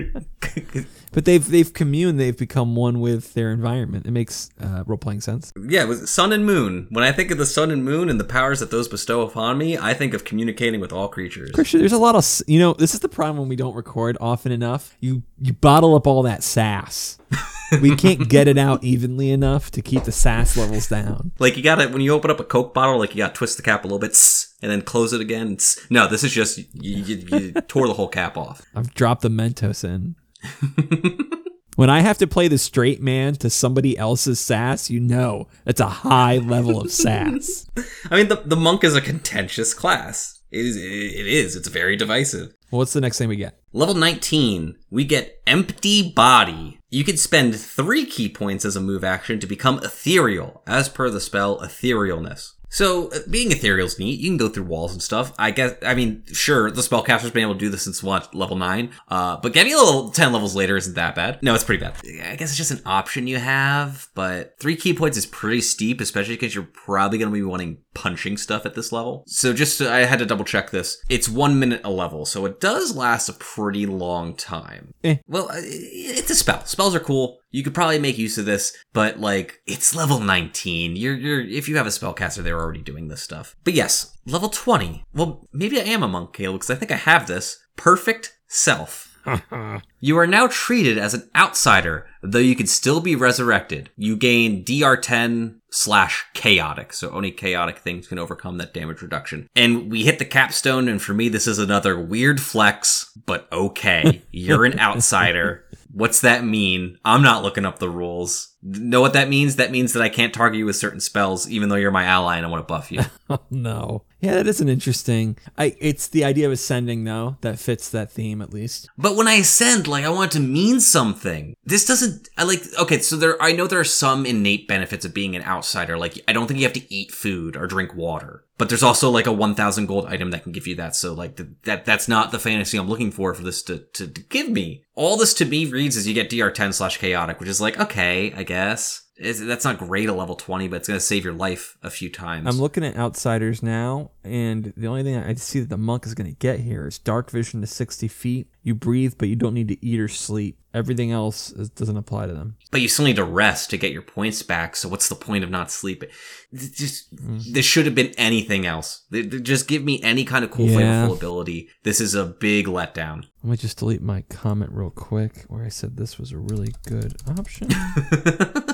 But 1.15 1.25
they've 1.25 1.47
they've 1.47 1.73
communed, 1.73 2.19
they've 2.19 2.37
become 2.37 2.75
one 2.75 2.99
with 3.01 3.35
their 3.35 3.53
environment. 3.53 4.05
It 4.07 4.11
makes 4.11 4.51
uh, 4.61 4.83
role 4.85 4.99
playing 4.99 5.21
sense. 5.21 5.53
yeah, 5.69 5.85
with 5.85 6.09
sun 6.09 6.33
and 6.33 6.45
moon. 6.45 6.89
When 6.91 7.05
I 7.05 7.13
think 7.13 7.31
of 7.31 7.39
the 7.39 7.47
sun 7.47 7.71
and 7.71 7.85
moon 7.85 8.09
and 8.09 8.19
the 8.19 8.25
powers 8.25 8.61
that 8.61 8.71
those 8.73 8.89
bestow 8.89 9.23
upon 9.23 9.57
me, 9.57 9.79
I 9.79 9.95
think 9.95 10.13
of 10.13 10.25
communicating 10.25 10.81
with 10.81 10.93
all 10.93 11.09
creatures. 11.09 11.53
Christian, 11.53 11.81
there's 11.81 11.93
a 11.93 11.99
lot 11.99 12.17
of 12.17 12.43
you 12.49 12.59
know. 12.59 12.75
This 12.75 12.95
is 12.95 13.01
the 13.01 13.09
problem 13.09 13.39
when 13.39 13.49
we 13.49 13.57
don't 13.57 13.75
record 13.75 14.19
often 14.21 14.51
enough. 14.51 14.97
You 15.01 15.23
you 15.41 15.53
bottle 15.53 15.95
up 15.95 16.07
all 16.07 16.23
that 16.23 16.43
sass. 16.43 17.19
we 17.81 17.95
can't 17.97 18.29
get 18.29 18.49
it 18.49 18.59
out 18.59 18.83
evenly 18.83 19.31
enough 19.31 19.71
to 19.73 19.83
keep 19.83 20.05
the 20.05 20.13
sass 20.13 20.57
levels 20.57 20.89
down. 20.89 21.33
Like 21.39 21.57
you 21.57 21.63
gotta 21.63 21.89
when 21.89 22.01
you 22.03 22.13
open 22.13 22.31
up 22.31 22.41
a 22.41 22.45
Coke 22.45 22.75
bottle, 22.75 22.99
like 22.99 23.15
you 23.15 23.19
gotta 23.19 23.35
twist 23.35 23.57
the 23.57 23.63
cap 23.63 23.85
a 23.85 23.87
little 23.87 23.99
bit, 23.99 24.17
and 24.63 24.71
then 24.71 24.83
close 24.83 25.13
it 25.13 25.21
again. 25.21 25.59
No, 25.91 26.09
this 26.09 26.25
is 26.25 26.33
just 26.33 26.59
you, 26.59 26.65
you, 26.75 27.17
you 27.29 27.53
tore 27.53 27.87
the 27.87 27.95
whole 27.95 28.09
cap 28.09 28.37
off. 28.37 28.63
I've 28.75 28.93
dropped 28.95 29.23
the 29.23 29.29
Mentos 29.29 29.85
in. 29.85 30.17
when 31.77 31.91
I 31.91 32.01
have 32.01 32.19
to 32.19 32.27
play 32.27 32.49
the 32.49 32.59
straight 32.59 33.01
man 33.03 33.35
to 33.37 33.51
somebody 33.51 33.97
else's 33.99 34.41
sass, 34.41 34.91
you 34.91 35.01
know 35.01 35.49
it's 35.67 35.81
a 35.81 35.89
high 35.89 36.39
level 36.39 36.81
of 36.81 36.91
sass. 36.91 37.67
I 38.11 38.17
mean, 38.17 38.29
the 38.29 38.37
the 38.45 38.57
monk 38.57 38.85
is 38.85 38.97
a 38.97 39.01
contentious 39.01 39.75
class. 39.75 40.41
It 40.51 40.65
is. 40.65 40.77
It 40.77 41.27
is. 41.27 41.57
It's 41.57 41.69
very 41.69 41.97
divisive. 41.97 42.55
Well, 42.71 42.79
what's 42.79 42.93
the 42.93 43.01
next 43.01 43.19
thing 43.19 43.29
we 43.29 43.37
get? 43.37 43.59
Level 43.73 43.95
19, 43.95 44.77
we 44.91 45.05
get 45.05 45.41
Empty 45.47 46.13
Body. 46.13 46.79
You 46.91 47.03
can 47.03 47.17
spend 47.17 47.59
three 47.59 48.05
ki 48.05 48.29
points 48.29 48.65
as 48.65 48.77
a 48.77 48.81
move 48.81 49.03
action 49.03 49.41
to 49.41 49.47
become 49.47 49.81
ethereal, 49.83 50.63
as 50.67 50.89
per 50.89 51.11
the 51.11 51.21
spell 51.21 51.61
Etherealness. 51.61 52.53
So, 52.75 53.07
uh, 53.13 53.21
being 53.31 53.53
ethereal 53.53 53.87
is 53.87 54.01
neat. 54.01 54.19
You 54.19 54.31
can 54.31 54.37
go 54.37 54.49
through 54.49 54.65
walls 54.65 54.93
and 54.93 55.01
stuff. 55.01 55.33
I 55.39 55.53
guess, 55.53 55.77
I 55.83 55.95
mean, 55.95 56.25
sure, 56.33 56.73
the 56.73 56.83
spellcaster's 56.83 57.31
been 57.31 57.45
able 57.45 57.55
to 57.55 57.59
do 57.61 57.69
this 57.69 57.85
since 57.85 58.03
what, 58.03 58.35
level 58.35 58.57
9? 58.57 58.91
Uh, 59.07 59.37
but 59.37 59.53
getting 59.53 59.73
a 59.73 59.77
little 59.77 60.11
10 60.11 60.33
levels 60.33 60.57
later 60.57 60.77
isn't 60.77 60.95
that 60.95 61.15
bad. 61.15 61.41
No, 61.41 61.55
it's 61.55 61.63
pretty 61.63 61.85
bad. 61.85 61.95
I 62.05 62.35
guess 62.35 62.49
it's 62.49 62.57
just 62.57 62.73
an 62.73 62.81
option 62.85 63.29
you 63.29 63.39
have, 63.39 64.09
but 64.17 64.57
three 64.59 64.75
ki 64.75 64.93
points 64.93 65.17
is 65.17 65.25
pretty 65.25 65.61
steep, 65.61 66.01
especially 66.01 66.35
because 66.35 66.53
you're 66.53 66.65
probably 66.65 67.17
going 67.17 67.31
to 67.31 67.33
be 67.33 67.45
wanting 67.45 67.79
punching 67.95 68.37
stuff 68.37 68.67
at 68.67 68.75
this 68.75 68.93
level. 68.93 69.25
So 69.27 69.53
just, 69.53 69.81
I 69.81 70.05
had 70.05 70.19
to 70.19 70.27
double 70.27 70.45
check 70.45 70.71
this. 70.71 71.03
It's 71.09 71.29
one 71.29 71.59
minute 71.59 71.81
a 71.85 71.91
level, 71.91 72.27
so 72.27 72.45
it 72.47 72.61
does 72.61 72.97
last 72.97 73.29
a 73.29 73.35
pretty 73.35 73.87
long 73.87 74.35
time. 74.35 74.95
Eh. 75.03 75.17
Well, 75.27 75.51
uh, 75.51 75.57
it's 75.59 76.31
a 76.31 76.35
spell. 76.35 76.65
Spells 76.67 76.95
are 76.95 77.01
cool. 77.01 77.39
You 77.51 77.63
could 77.63 77.75
probably 77.75 77.99
make 77.99 78.19
use 78.19 78.37
of 78.37 78.47
this, 78.47 78.77
but 78.93 79.21
like 79.21 79.61
it's 79.67 79.95
level 79.95 80.19
19. 80.19 80.97
You're 80.97 81.15
you're 81.15 81.41
if 81.41 81.69
you 81.69 81.77
have 81.77 81.87
a 81.87 81.91
spellcaster, 81.91 82.43
they're 82.43 82.61
already 82.61 82.83
doing 82.83 83.09
this 83.09 83.23
stuff. 83.23 83.55
But 83.63 83.75
yes, 83.75 84.17
level 84.27 84.49
20. 84.49 85.05
Well, 85.15 85.47
maybe 85.53 85.81
I 85.81 85.85
am 85.85 86.03
a 86.03 86.09
monk, 86.09 86.33
Caleb, 86.33 86.61
because 86.61 86.71
I 86.71 86.75
think 86.75 86.91
I 86.91 86.97
have 86.97 87.27
this. 87.29 87.61
Perfect 87.77 88.37
self. 88.49 89.14
You 90.05 90.19
are 90.19 90.27
now 90.27 90.49
treated 90.49 90.99
as 90.99 91.15
an 91.15 91.31
outsider, 91.35 92.07
though 92.23 92.39
you 92.39 92.55
can 92.55 92.67
still 92.67 93.01
be 93.01 93.17
resurrected. 93.17 93.89
You 93.97 94.17
gain 94.17 94.63
DR10 94.63 95.61
slash 95.71 96.27
chaotic, 96.35 96.93
so 96.93 97.11
only 97.11 97.31
chaotic 97.31 97.79
things 97.79 98.07
can 98.07 98.19
overcome 98.19 98.59
that 98.59 98.75
damage 98.75 99.01
reduction. 99.01 99.49
And 99.57 99.91
we 99.91 100.05
hit 100.05 100.19
the 100.19 100.27
capstone, 100.27 100.89
and 100.89 101.01
for 101.01 101.15
me, 101.15 101.31
this 101.31 101.47
is 101.47 101.59
another 101.59 101.99
weird 101.99 102.39
flex, 102.39 103.17
but 103.25 103.49
okay. 103.51 104.23
You're 104.31 104.67
an 104.67 104.79
outsider. 104.79 105.64
What's 105.93 106.21
that 106.23 106.45
mean? 106.45 106.99
I'm 107.05 107.23
not 107.23 107.43
looking 107.43 107.65
up 107.65 107.79
the 107.79 107.91
rules. 107.91 108.55
Know 108.63 109.01
what 109.01 109.13
that 109.13 109.29
means? 109.29 109.57
That 109.57 109.71
means 109.71 109.93
that 109.93 110.03
I 110.03 110.09
can't 110.09 110.33
target 110.33 110.59
you 110.59 110.67
with 110.67 110.77
certain 110.77 111.01
spells, 111.01 111.49
even 111.49 111.69
though 111.69 111.77
you're 111.77 111.91
my 111.91 112.05
ally 112.05 112.37
and 112.37 112.47
I 112.47 112.49
want 112.49 112.67
to 112.67 112.73
buff 112.73 112.91
you. 112.91 113.03
Oh 113.31 113.41
no. 113.51 114.05
Yeah, 114.21 114.35
that 114.35 114.47
is 114.47 114.61
an 114.61 114.69
interesting. 114.69 115.39
I 115.57 115.75
it's 115.81 116.09
the 116.09 116.25
idea 116.25 116.45
of 116.45 116.53
ascending 116.53 117.05
though 117.05 117.39
that 117.41 117.59
fits 117.59 117.89
that 117.89 118.13
theme 118.13 118.43
at 118.43 118.53
least. 118.53 118.87
But 118.99 119.17
when 119.17 119.27
I 119.27 119.35
ascend, 119.35 119.89
like 119.89 120.05
I 120.05 120.11
want 120.11 120.35
it 120.35 120.39
to 120.39 120.45
mean 120.45 120.81
something. 120.81 121.57
This 121.65 121.87
doesn't. 121.87 122.29
I 122.37 122.45
like. 122.45 122.63
Okay, 122.79 122.99
so 122.99 123.17
there. 123.17 123.41
I 123.43 123.53
know 123.53 123.67
there 123.67 123.81
are 123.81 123.85
some 123.85 124.27
innate 124.27 124.69
benefits 124.69 125.07
of 125.07 125.15
being 125.15 125.35
an 125.35 125.43
outsider. 125.43 125.97
Like 125.97 126.23
I 126.29 126.35
don't 126.35 126.47
think 126.47 126.61
you 126.61 126.67
have 126.67 126.75
to 126.75 126.95
eat 126.95 127.13
food 127.13 127.57
or 127.57 127.67
drink 127.67 127.95
water. 127.95 128.44
But 128.57 128.69
there's 128.69 128.83
also 128.83 129.11
like 129.11 129.27
a 129.27 129.33
1,000 129.33 129.87
gold 129.87 130.07
item 130.07 130.31
that 130.31 130.45
can 130.45 130.53
give 130.53 130.67
you 130.67 130.77
that. 130.77 130.95
So 130.95 131.13
like 131.13 131.37
th- 131.37 131.49
that 131.65 131.85
that's 131.85 132.07
not 132.07 132.31
the 132.31 132.39
fantasy 132.39 132.79
I'm 132.79 132.89
looking 132.89 133.11
for 133.11 133.35
for 133.35 133.43
this 133.43 133.63
to, 133.65 133.79
to 133.95 134.07
to 134.07 134.21
give 134.23 134.49
me. 134.49 134.85
All 134.95 135.17
this 135.17 135.35
to 135.35 135.45
me 135.45 135.67
reads 135.67 135.97
as 135.97 136.07
you 136.07 136.15
get 136.15 136.31
DR10 136.31 136.73
slash 136.75 136.99
chaotic, 136.99 137.41
which 137.41 137.49
is 137.49 137.61
like 137.61 137.79
okay, 137.79 138.33
I 138.33 138.45
guess. 138.45 139.04
That's 139.17 139.65
not 139.65 139.79
great 139.79 140.09
at 140.09 140.17
level 140.17 140.35
20, 140.35 140.67
but 140.69 140.77
it's 140.77 140.89
going 140.89 140.99
to 140.99 141.05
save 141.05 141.25
your 141.25 141.35
life 141.35 141.79
a 141.83 141.91
few 141.91 142.11
times. 142.11 142.49
I'm 142.49 142.61
looking 142.61 142.85
at 142.85 142.97
outsiders 142.97 143.63
now, 143.63 144.11
and 144.25 144.73
the 144.77 144.89
only 144.89 145.05
thing 145.05 145.17
I 145.17 145.35
see 145.35 145.61
that 145.61 145.69
the 145.69 145.77
monk 145.79 146.05
is 146.05 146.15
going 146.15 146.29
to 146.29 146.37
get 146.37 146.61
here 146.61 146.89
is 146.89 146.99
dark 146.99 147.31
vision 147.31 147.61
to 147.61 147.67
60 147.69 148.09
feet. 148.09 148.49
You 148.65 148.75
breathe, 148.75 149.15
but 149.17 149.29
you 149.29 149.37
don't 149.37 149.55
need 149.55 149.69
to 149.69 149.87
eat 149.87 150.01
or 150.01 150.09
sleep. 150.09 150.59
Everything 150.73 151.13
else 151.13 151.53
is, 151.53 151.71
doesn't 151.71 151.97
apply 151.97 152.27
to 152.27 152.33
them. 152.33 152.57
but 152.73 152.81
you 152.81 152.89
still 152.89 153.05
need 153.05 153.15
to 153.15 153.25
rest 153.25 153.71
to 153.71 153.77
get 153.77 153.93
your 153.93 154.03
points 154.03 154.43
back. 154.43 154.75
So 154.75 154.89
what's 154.89 155.09
the 155.09 155.15
point 155.15 155.45
of 155.45 155.51
not 155.51 155.71
sleeping? 155.71 156.09
Just 156.53 157.15
mm. 157.15 157.41
this 157.53 157.65
should 157.65 157.85
have 157.85 157.95
been 157.95 158.13
anything 158.19 158.67
else. 158.67 159.05
Just 159.13 159.69
give 159.69 159.85
me 159.85 160.03
any 160.03 160.25
kind 160.25 160.45
of 160.45 160.51
cool 160.51 160.67
Yeah. 160.67 161.07
flavorful 161.07 161.17
ability. 161.17 161.69
This 161.85 162.01
is 162.01 162.17
a 162.17 162.25
big 162.25 162.67
letdown. 162.67 163.27
Let 163.45 163.51
me 163.51 163.57
just 163.59 163.79
delete 163.79 164.03
my 164.03 164.23
comment 164.23 164.73
real 164.73 164.91
quick 164.91 165.45
where 165.47 165.65
I 165.65 165.69
said 165.69 165.97
this 165.97 166.19
was 166.19 166.33
a 166.33 166.39
really 166.39 166.75
good 166.89 167.15
option. 167.39 167.69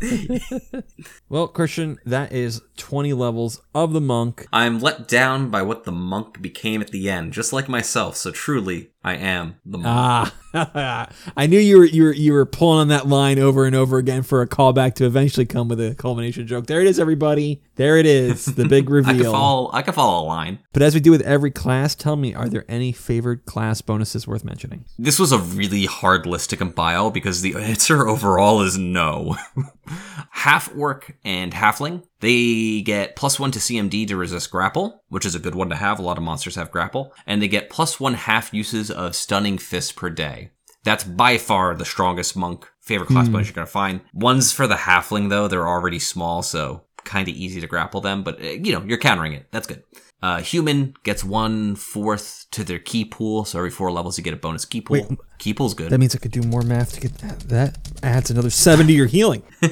well, 1.28 1.48
Christian, 1.48 1.98
that 2.04 2.32
is 2.32 2.62
20 2.76 3.12
levels 3.12 3.62
of 3.74 3.92
the 3.92 4.00
monk. 4.00 4.46
I'm 4.52 4.80
let 4.80 5.08
down 5.08 5.50
by 5.50 5.62
what 5.62 5.84
the 5.84 5.92
monk 5.92 6.40
became 6.40 6.80
at 6.80 6.90
the 6.90 7.10
end, 7.10 7.32
just 7.32 7.52
like 7.52 7.68
myself. 7.68 8.16
So 8.16 8.30
truly, 8.30 8.90
I 9.04 9.14
am 9.14 9.56
the 9.64 9.78
monk. 9.78 10.32
Ah, 10.54 11.08
I 11.36 11.46
knew 11.46 11.58
you 11.58 11.78
were 11.78 11.84
you 11.84 12.02
were 12.04 12.12
you 12.12 12.32
were 12.32 12.44
pulling 12.44 12.80
on 12.80 12.88
that 12.88 13.06
line 13.06 13.38
over 13.38 13.64
and 13.64 13.76
over 13.76 13.96
again 13.98 14.22
for 14.22 14.42
a 14.42 14.46
callback 14.46 14.94
to 14.94 15.06
eventually 15.06 15.46
come 15.46 15.68
with 15.68 15.80
a 15.80 15.94
culmination 15.94 16.46
joke. 16.46 16.66
There 16.66 16.80
it 16.80 16.88
is, 16.88 16.98
everybody. 16.98 17.62
There 17.76 17.96
it 17.96 18.06
is, 18.06 18.46
the 18.46 18.66
big 18.66 18.90
reveal. 18.90 19.10
I 19.10 19.12
could 19.12 19.18
reveal. 19.18 19.32
follow. 19.32 19.70
I 19.72 19.82
could 19.82 19.94
follow 19.94 20.24
a 20.24 20.26
line. 20.26 20.58
But 20.72 20.82
as 20.82 20.94
we 20.94 21.00
do 21.00 21.12
with 21.12 21.22
every 21.22 21.52
class, 21.52 21.94
tell 21.94 22.16
me, 22.16 22.34
are 22.34 22.48
there 22.48 22.64
any 22.68 22.90
favored 22.90 23.44
class 23.44 23.80
bonuses 23.82 24.26
worth 24.26 24.42
mentioning? 24.44 24.84
This 24.98 25.18
was 25.18 25.30
a 25.30 25.38
really 25.38 25.84
hard 25.86 26.26
list 26.26 26.50
to 26.50 26.56
compile 26.56 27.10
because 27.10 27.40
the 27.42 27.54
answer 27.54 28.08
overall 28.08 28.62
is 28.62 28.76
no. 28.76 29.36
half 30.30 30.74
orc 30.76 31.16
and 31.24 31.52
halfling, 31.52 32.02
they 32.20 32.80
get 32.80 33.16
plus 33.16 33.38
one 33.38 33.50
to 33.52 33.58
CMD 33.58 34.06
to 34.08 34.16
resist 34.16 34.50
grapple, 34.50 35.02
which 35.08 35.24
is 35.24 35.34
a 35.34 35.38
good 35.38 35.54
one 35.54 35.68
to 35.70 35.76
have. 35.76 35.98
A 35.98 36.02
lot 36.02 36.18
of 36.18 36.24
monsters 36.24 36.56
have 36.56 36.70
grapple. 36.70 37.12
And 37.26 37.40
they 37.40 37.48
get 37.48 37.70
plus 37.70 38.00
one 38.00 38.14
half 38.14 38.52
uses 38.52 38.90
of 38.90 39.14
stunning 39.14 39.58
fist 39.58 39.96
per 39.96 40.10
day. 40.10 40.50
That's 40.84 41.04
by 41.04 41.38
far 41.38 41.74
the 41.74 41.84
strongest 41.84 42.36
monk 42.36 42.66
favorite 42.80 43.08
class 43.08 43.28
bonus 43.28 43.48
you're 43.48 43.54
going 43.54 43.66
to 43.66 43.70
find. 43.70 44.00
Ones 44.14 44.52
for 44.52 44.66
the 44.66 44.74
halfling, 44.74 45.28
though, 45.28 45.46
they're 45.46 45.68
already 45.68 45.98
small, 45.98 46.42
so 46.42 46.84
kind 47.04 47.28
of 47.28 47.34
easy 47.34 47.60
to 47.60 47.66
grapple 47.66 48.00
them, 48.00 48.22
but 48.22 48.40
uh, 48.40 48.48
you 48.48 48.72
know, 48.72 48.82
you're 48.82 48.98
countering 48.98 49.32
it. 49.32 49.46
That's 49.50 49.66
good. 49.66 49.82
Uh, 50.20 50.40
human 50.40 50.94
gets 51.04 51.22
one 51.24 51.76
fourth 51.76 52.46
to 52.50 52.64
their 52.64 52.78
ki 52.78 53.04
pool, 53.04 53.44
so 53.44 53.58
every 53.58 53.70
four 53.70 53.90
levels 53.90 54.18
you 54.18 54.24
get 54.24 54.34
a 54.34 54.36
bonus 54.36 54.64
ki 54.64 54.80
pool. 54.80 55.06
Wait. 55.08 55.18
ki 55.38 55.54
pool's 55.54 55.74
good. 55.74 55.90
That 55.90 55.98
means 55.98 56.14
I 56.14 56.18
could 56.18 56.32
do 56.32 56.42
more 56.42 56.62
math 56.62 56.92
to 56.94 57.00
get 57.00 57.14
that. 57.18 57.40
That 57.40 57.78
adds 58.02 58.30
another 58.30 58.50
seven 58.50 58.86
to 58.88 58.92
your 58.92 59.06
healing. 59.06 59.42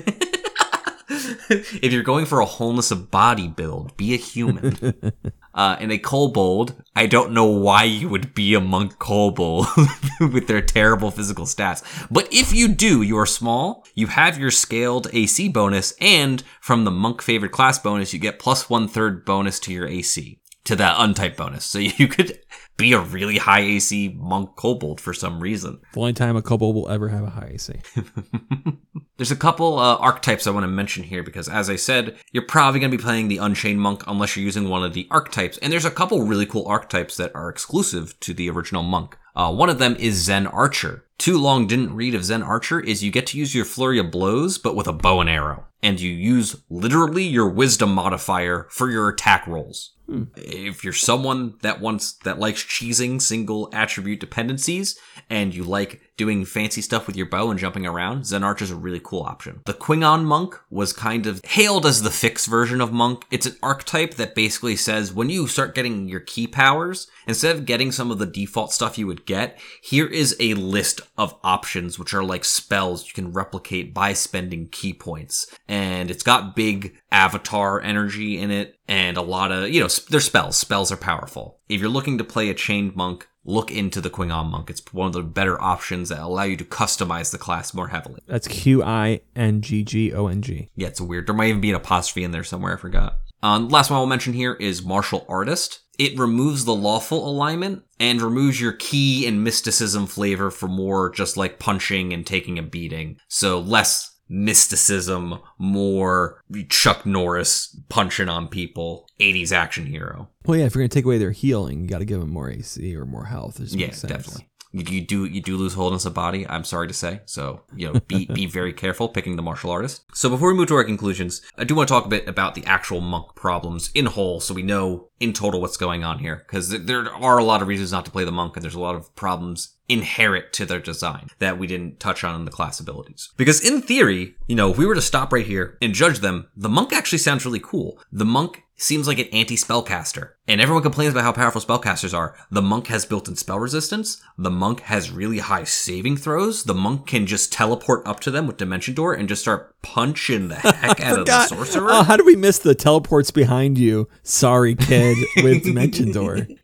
if 1.51 1.93
you're 1.93 2.03
going 2.03 2.27
for 2.27 2.41
a 2.41 2.47
wholeness 2.47 2.91
of 2.91 3.11
body 3.11 3.49
build, 3.49 3.97
be 3.97 4.15
a 4.15 4.19
human. 4.19 5.13
uh, 5.55 5.77
and 5.81 5.91
a 5.91 5.99
kobold, 5.99 6.83
I 6.95 7.07
don't 7.07 7.33
know 7.33 7.47
why 7.47 7.85
you 7.85 8.09
would 8.09 8.35
be 8.35 8.55
a 8.55 8.61
monk 8.61 8.99
kobold 8.99 9.67
with 10.21 10.47
their 10.47 10.61
terrible 10.61 11.11
physical 11.11 11.47
stats. 11.47 11.83
But 12.11 12.29
if 12.33 12.53
you 12.53 12.69
do, 12.69 13.03
you 13.03 13.19
are 13.19 13.27
small, 13.27 13.87
you 13.95 14.09
have 14.09 14.39
your 14.39 14.51
scaled 14.51 15.09
AC 15.13 15.49
bonus, 15.49 15.95
and 16.01 16.43
from 16.61 16.85
the 16.85 16.91
monk 16.91 17.23
favored 17.23 17.53
class 17.53 17.79
bonus, 17.79 18.13
you 18.13 18.19
get 18.19 18.39
plus 18.39 18.69
one 18.69 18.87
third 18.89 19.25
bonus 19.25 19.59
to 19.61 19.73
your 19.73 19.87
AC. 19.87 20.41
To 20.65 20.77
that 20.77 20.97
untyped 20.99 21.37
bonus. 21.37 21.65
So 21.65 21.79
you 21.79 22.09
could 22.09 22.41
be 22.77 22.93
a 22.93 23.01
really 23.01 23.39
high 23.39 23.61
AC 23.61 24.17
monk 24.19 24.57
kobold 24.57 25.01
for 25.01 25.15
some 25.15 25.41
reason. 25.41 25.81
The 25.93 26.01
only 26.01 26.13
time 26.13 26.37
a 26.37 26.43
kobold 26.43 26.75
will 26.75 26.89
ever 26.89 27.09
have 27.09 27.25
a 27.25 27.31
high 27.31 27.53
AC. 27.55 27.81
There's 29.17 29.31
a 29.31 29.37
couple 29.37 29.79
uh, 29.79 29.97
archetypes 29.97 30.47
I 30.47 30.51
want 30.51 30.65
to 30.65 30.69
mention 30.69 31.03
here 31.03 31.23
because, 31.23 31.49
as 31.49 31.71
I 31.71 31.77
said, 31.77 32.17
you're 32.33 32.45
probably 32.45 32.81
going 32.81 32.91
to 32.91 32.97
be 32.97 33.03
playing 33.03 33.29
the 33.29 33.39
Unchained 33.39 33.81
Monk 33.81 34.05
unless 34.07 34.37
you're 34.37 34.45
using 34.45 34.69
one 34.69 34.85
of 34.85 34.93
the 34.93 35.09
archetypes. 35.11 35.57
And 35.59 35.73
there's 35.73 35.87
a 35.87 35.91
couple 35.91 36.23
really 36.23 36.45
cool 36.45 36.67
archetypes 36.67 37.17
that 37.17 37.35
are 37.35 37.49
exclusive 37.49 38.19
to 38.21 38.35
the 38.35 38.51
original 38.51 38.83
Monk. 38.83 39.17
Uh, 39.35 39.53
one 39.53 39.71
of 39.71 39.79
them 39.79 39.97
is 39.99 40.23
Zen 40.25 40.47
Archer. 40.47 41.05
Too 41.19 41.39
long 41.39 41.67
didn't 41.67 41.95
read 41.95 42.15
of 42.15 42.25
Zen 42.25 42.43
Archer 42.43 42.81
is 42.81 43.03
you 43.03 43.11
get 43.11 43.27
to 43.29 43.39
use 43.39 43.55
your 43.55 43.65
flurry 43.65 43.99
of 43.99 44.11
blows, 44.11 44.59
but 44.59 44.77
with 44.77 44.87
a 44.87 44.93
bow 44.93 45.21
and 45.21 45.31
arrow. 45.31 45.67
And 45.83 45.99
you 45.99 46.11
use 46.11 46.57
literally 46.69 47.25
your 47.25 47.49
wisdom 47.49 47.95
modifier 47.95 48.67
for 48.71 48.91
your 48.91 49.09
attack 49.09 49.47
rolls. 49.47 49.93
If 50.37 50.85
you're 50.85 50.93
someone 50.93 51.55
that 51.63 51.81
wants 51.81 52.13
that 52.25 52.39
likes 52.39 52.63
cheesing 52.63 53.21
single 53.21 53.69
attribute 53.73 54.21
dependencies 54.21 54.99
and 55.29 55.55
you 55.55 55.65
like 55.65 56.01
doing 56.17 56.45
fancy 56.45 56.81
stuff 56.81 57.07
with 57.07 57.17
your 57.17 57.27
bow 57.27 57.51
and 57.51 57.59
jumping 57.59 57.87
around, 57.87 58.27
Zen 58.27 58.45
Arch 58.45 58.63
is 58.63 58.71
a 58.71 58.77
really 58.77 59.01
cool 59.03 59.23
option. 59.23 59.61
The 59.67 59.75
Qinggong 59.75 60.25
Monk 60.25 60.59
was 60.71 60.93
kind 60.93 61.27
of 61.27 61.45
hailed 61.45 61.85
as 61.85 62.03
the 62.03 62.11
fixed 62.11 62.47
version 62.47 62.81
of 62.81 62.93
Monk. 62.93 63.27
It's 63.31 63.47
an 63.47 63.57
archetype 63.63 64.15
that 64.15 64.35
basically 64.35 64.77
says 64.77 65.13
when 65.13 65.29
you 65.29 65.47
start 65.47 65.75
getting 65.75 66.09
your 66.09 66.21
ki 66.21 66.47
powers, 66.47 67.09
instead 67.27 67.57
of 67.57 67.67
getting 67.67 67.93
some 67.93 68.11
of 68.11 68.19
the 68.19 68.27
default 68.27 68.73
stuff 68.73 68.99
you 68.99 69.07
would 69.07 69.27
get, 69.27 69.59
here 69.83 70.07
is 70.07 70.37
a 70.41 70.55
list 70.55 71.01
of 71.19 71.39
options 71.43 71.99
which 71.99 72.15
are 72.15 72.25
like 72.25 72.45
spells 72.45 73.07
you 73.07 73.13
can 73.13 73.33
replicate 73.33 73.93
by 73.93 74.13
spending 74.13 74.69
ki 74.69 74.93
points. 74.95 75.53
And 75.69 76.11
it's 76.11 76.23
got 76.23 76.57
big 76.57 76.97
avatar 77.11 77.81
energy 77.81 78.39
in 78.39 78.51
it 78.51 78.76
and 78.89 79.17
a 79.17 79.23
lot 79.23 79.53
of, 79.53 79.71
you 79.71 79.81
know, 79.81 79.89
they're 80.11 80.21
spells. 80.21 80.57
Spells 80.57 80.93
are 80.93 80.97
powerful. 80.97 81.61
If 81.69 81.81
you're 81.81 81.91
looking 81.91 82.19
to 82.19 82.25
play 82.25 82.49
a 82.49 82.55
chained 82.55 82.97
monk, 82.97 83.27
look 83.45 83.71
into 83.71 84.01
the 84.01 84.11
Qinggong 84.11 84.51
monk. 84.51 84.71
It's 84.71 84.83
one 84.93 85.09
of 85.09 85.13
the 85.13 85.23
better 85.23 85.61
options 85.61 86.09
that 86.09 86.21
allow 86.21 86.43
you 86.45 86.57
to 86.57 86.65
customize 86.65 87.31
the 87.31 87.39
class 87.39 87.75
more 87.75 87.89
heavily. 87.89 88.21
That's 88.27 88.49
Q 88.49 88.83
I 88.83 89.21
N 89.35 89.63
G 89.63 89.83
G 89.83 90.13
O 90.13 90.27
N 90.27 90.43
G. 90.43 90.71
Yeah, 90.77 90.89
it's 90.89 91.01
weird. 91.01 91.27
There 91.27 91.35
might 91.35 91.49
even 91.49 91.61
be 91.61 91.71
an 91.71 91.77
apostrophe 91.77 92.25
in 92.25 92.33
there 92.33 92.45
somewhere. 92.45 92.75
I 92.75 92.81
forgot. 92.81 93.19
Um, 93.43 93.69
last 93.69 93.91
one 93.91 93.99
I'll 93.99 94.07
mention 94.07 94.33
here 94.33 94.55
is 94.55 94.85
martial 94.85 95.25
artist. 95.29 95.81
It 95.99 96.19
removes 96.19 96.65
the 96.65 96.75
lawful 96.75 97.29
alignment 97.29 97.85
and 97.99 98.21
removes 98.21 98.61
your 98.61 98.73
ki 98.73 99.27
and 99.27 99.43
mysticism 99.43 100.07
flavor 100.07 100.51
for 100.51 100.69
more 100.69 101.11
just 101.11 101.37
like 101.37 101.59
punching 101.59 102.13
and 102.13 102.27
taking 102.27 102.59
a 102.59 102.63
beating. 102.63 103.19
So 103.29 103.61
less 103.61 104.16
mysticism, 104.29 105.39
more 105.59 106.43
Chuck 106.69 107.07
Norris 107.07 107.79
punching 107.89 108.29
on 108.29 108.49
people, 108.49 109.09
80s 109.21 109.53
action 109.53 109.87
hero. 109.87 110.29
Well, 110.45 110.59
yeah, 110.59 110.67
if 110.67 110.75
you're 110.75 110.83
gonna 110.83 110.89
take 110.89 111.05
away 111.05 111.19
their 111.19 111.33
healing, 111.33 111.83
you 111.83 111.89
got 111.89 111.99
to 111.99 112.05
give 112.05 112.21
them 112.21 112.31
more 112.31 112.51
AC 112.51 112.95
or 112.95 113.07
more 113.07 113.27
health. 113.27 113.61
Yeah, 113.61 113.89
definitely. 113.89 114.49
You, 114.77 115.01
do 115.01 115.25
you 115.25 115.41
do 115.41 115.57
lose 115.57 115.75
wholeness 115.75 116.05
of 116.05 116.15
body. 116.15 116.47
I'm 116.47 116.65
sorry 116.65 116.89
to 116.89 116.95
say. 116.95 117.21
So 117.25 117.63
you 117.75 117.93
know, 117.93 118.01
be 118.01 118.27
be 118.27 118.47
very 118.47 118.73
careful 118.73 119.09
picking 119.09 119.37
the 119.37 119.43
martial 119.43 119.71
artist. 119.71 120.05
So 120.13 120.29
before 120.29 120.51
we 120.51 120.55
move 120.55 120.69
to 120.69 120.75
our 120.75 120.85
conclusions, 120.85 121.43
I 121.57 121.65
do 121.65 121.75
want 121.75 121.89
to 121.89 121.95
talk 121.95 122.05
a 122.05 122.11
bit 122.11 122.29
about 122.29 122.55
the 122.55 122.65
actual 122.67 123.01
monk 123.01 123.35
problems 123.35 123.91
in 123.95 124.07
whole, 124.07 124.41
so 124.41 124.55
we 124.55 124.63
know 124.63 125.09
in 125.19 125.33
total 125.33 125.61
what's 125.61 125.77
going 125.77 126.05
on 126.05 126.19
here. 126.19 126.45
Because 126.47 126.69
there 126.69 127.11
are 127.13 127.39
a 127.39 127.45
lot 127.45 127.63
of 127.63 127.69
reasons 127.69 127.93
not 127.93 128.05
to 128.05 128.11
play 128.11 128.25
the 128.25 128.33
monk, 128.33 128.57
and 128.57 128.63
there's 128.63 128.75
a 128.75 128.81
lot 128.81 128.97
of 128.97 129.15
problems 129.15 129.77
inherent 129.89 130.53
to 130.53 130.67
their 130.67 130.81
design 130.81 131.29
that 131.39 131.59
we 131.59 131.67
didn't 131.67 132.01
touch 132.01 132.25
on 132.25 132.35
in 132.35 132.45
the 132.45 132.51
class 132.51 132.81
abilities. 132.81 133.31
Because 133.37 133.61
in 133.61 133.81
theory, 133.81 134.35
you 134.49 134.57
know, 134.57 134.71
if 134.71 134.79
we 134.79 134.87
were 134.87 134.95
to 134.95 135.03
stop 135.03 135.33
right 135.33 135.47
here 135.47 135.79
and 135.81 135.95
judge 135.95 136.19
them, 136.19 136.49
the 136.57 136.69
monk 136.69 136.93
actually 136.93 137.19
sounds 137.19 137.47
really 137.47 137.61
cool. 137.61 137.99
The 138.11 138.25
monk 138.25 138.65
seems 138.77 139.07
like 139.07 139.19
an 139.19 139.29
anti-spellcaster. 139.33 140.31
And 140.47 140.61
everyone 140.61 140.83
complains 140.83 141.13
about 141.13 141.25
how 141.25 141.33
powerful 141.33 141.61
spellcasters 141.61 142.17
are. 142.17 142.37
The 142.51 142.63
monk 142.63 142.87
has 142.89 143.05
built-in 143.05 143.37
spell 143.37 143.59
resistance. 143.59 144.23
The 144.39 144.51
monk 144.51 144.81
has 144.81 145.11
really 145.11 145.39
high 145.39 145.65
saving 145.65 146.19
throws. 146.19 146.65
The 146.65 146.75
monk 146.75 147.07
can 147.07 147.27
just 147.27 147.53
teleport 147.53 148.07
up 148.07 148.21
to 148.21 148.31
them 148.31 148.47
with 148.47 148.59
Dimension 148.59 148.95
Door 148.95 149.15
and 149.15 149.29
just 149.29 149.43
start 149.43 149.75
punching 149.83 150.49
the 150.49 150.55
heck 150.57 151.01
out 151.01 151.21
of 151.21 151.27
the 151.27 151.47
sorcerer. 151.47 151.89
Oh, 151.91 152.03
how 152.03 152.17
did 152.17 152.27
we 152.27 152.37
miss 152.37 152.59
the 152.59 152.75
teleports 152.75 153.31
behind 153.31 153.79
you? 153.79 154.09
Sorry, 154.23 154.75
kid, 154.75 155.17
with 155.43 155.65
Dimension 155.65 156.13
Door. 156.13 156.47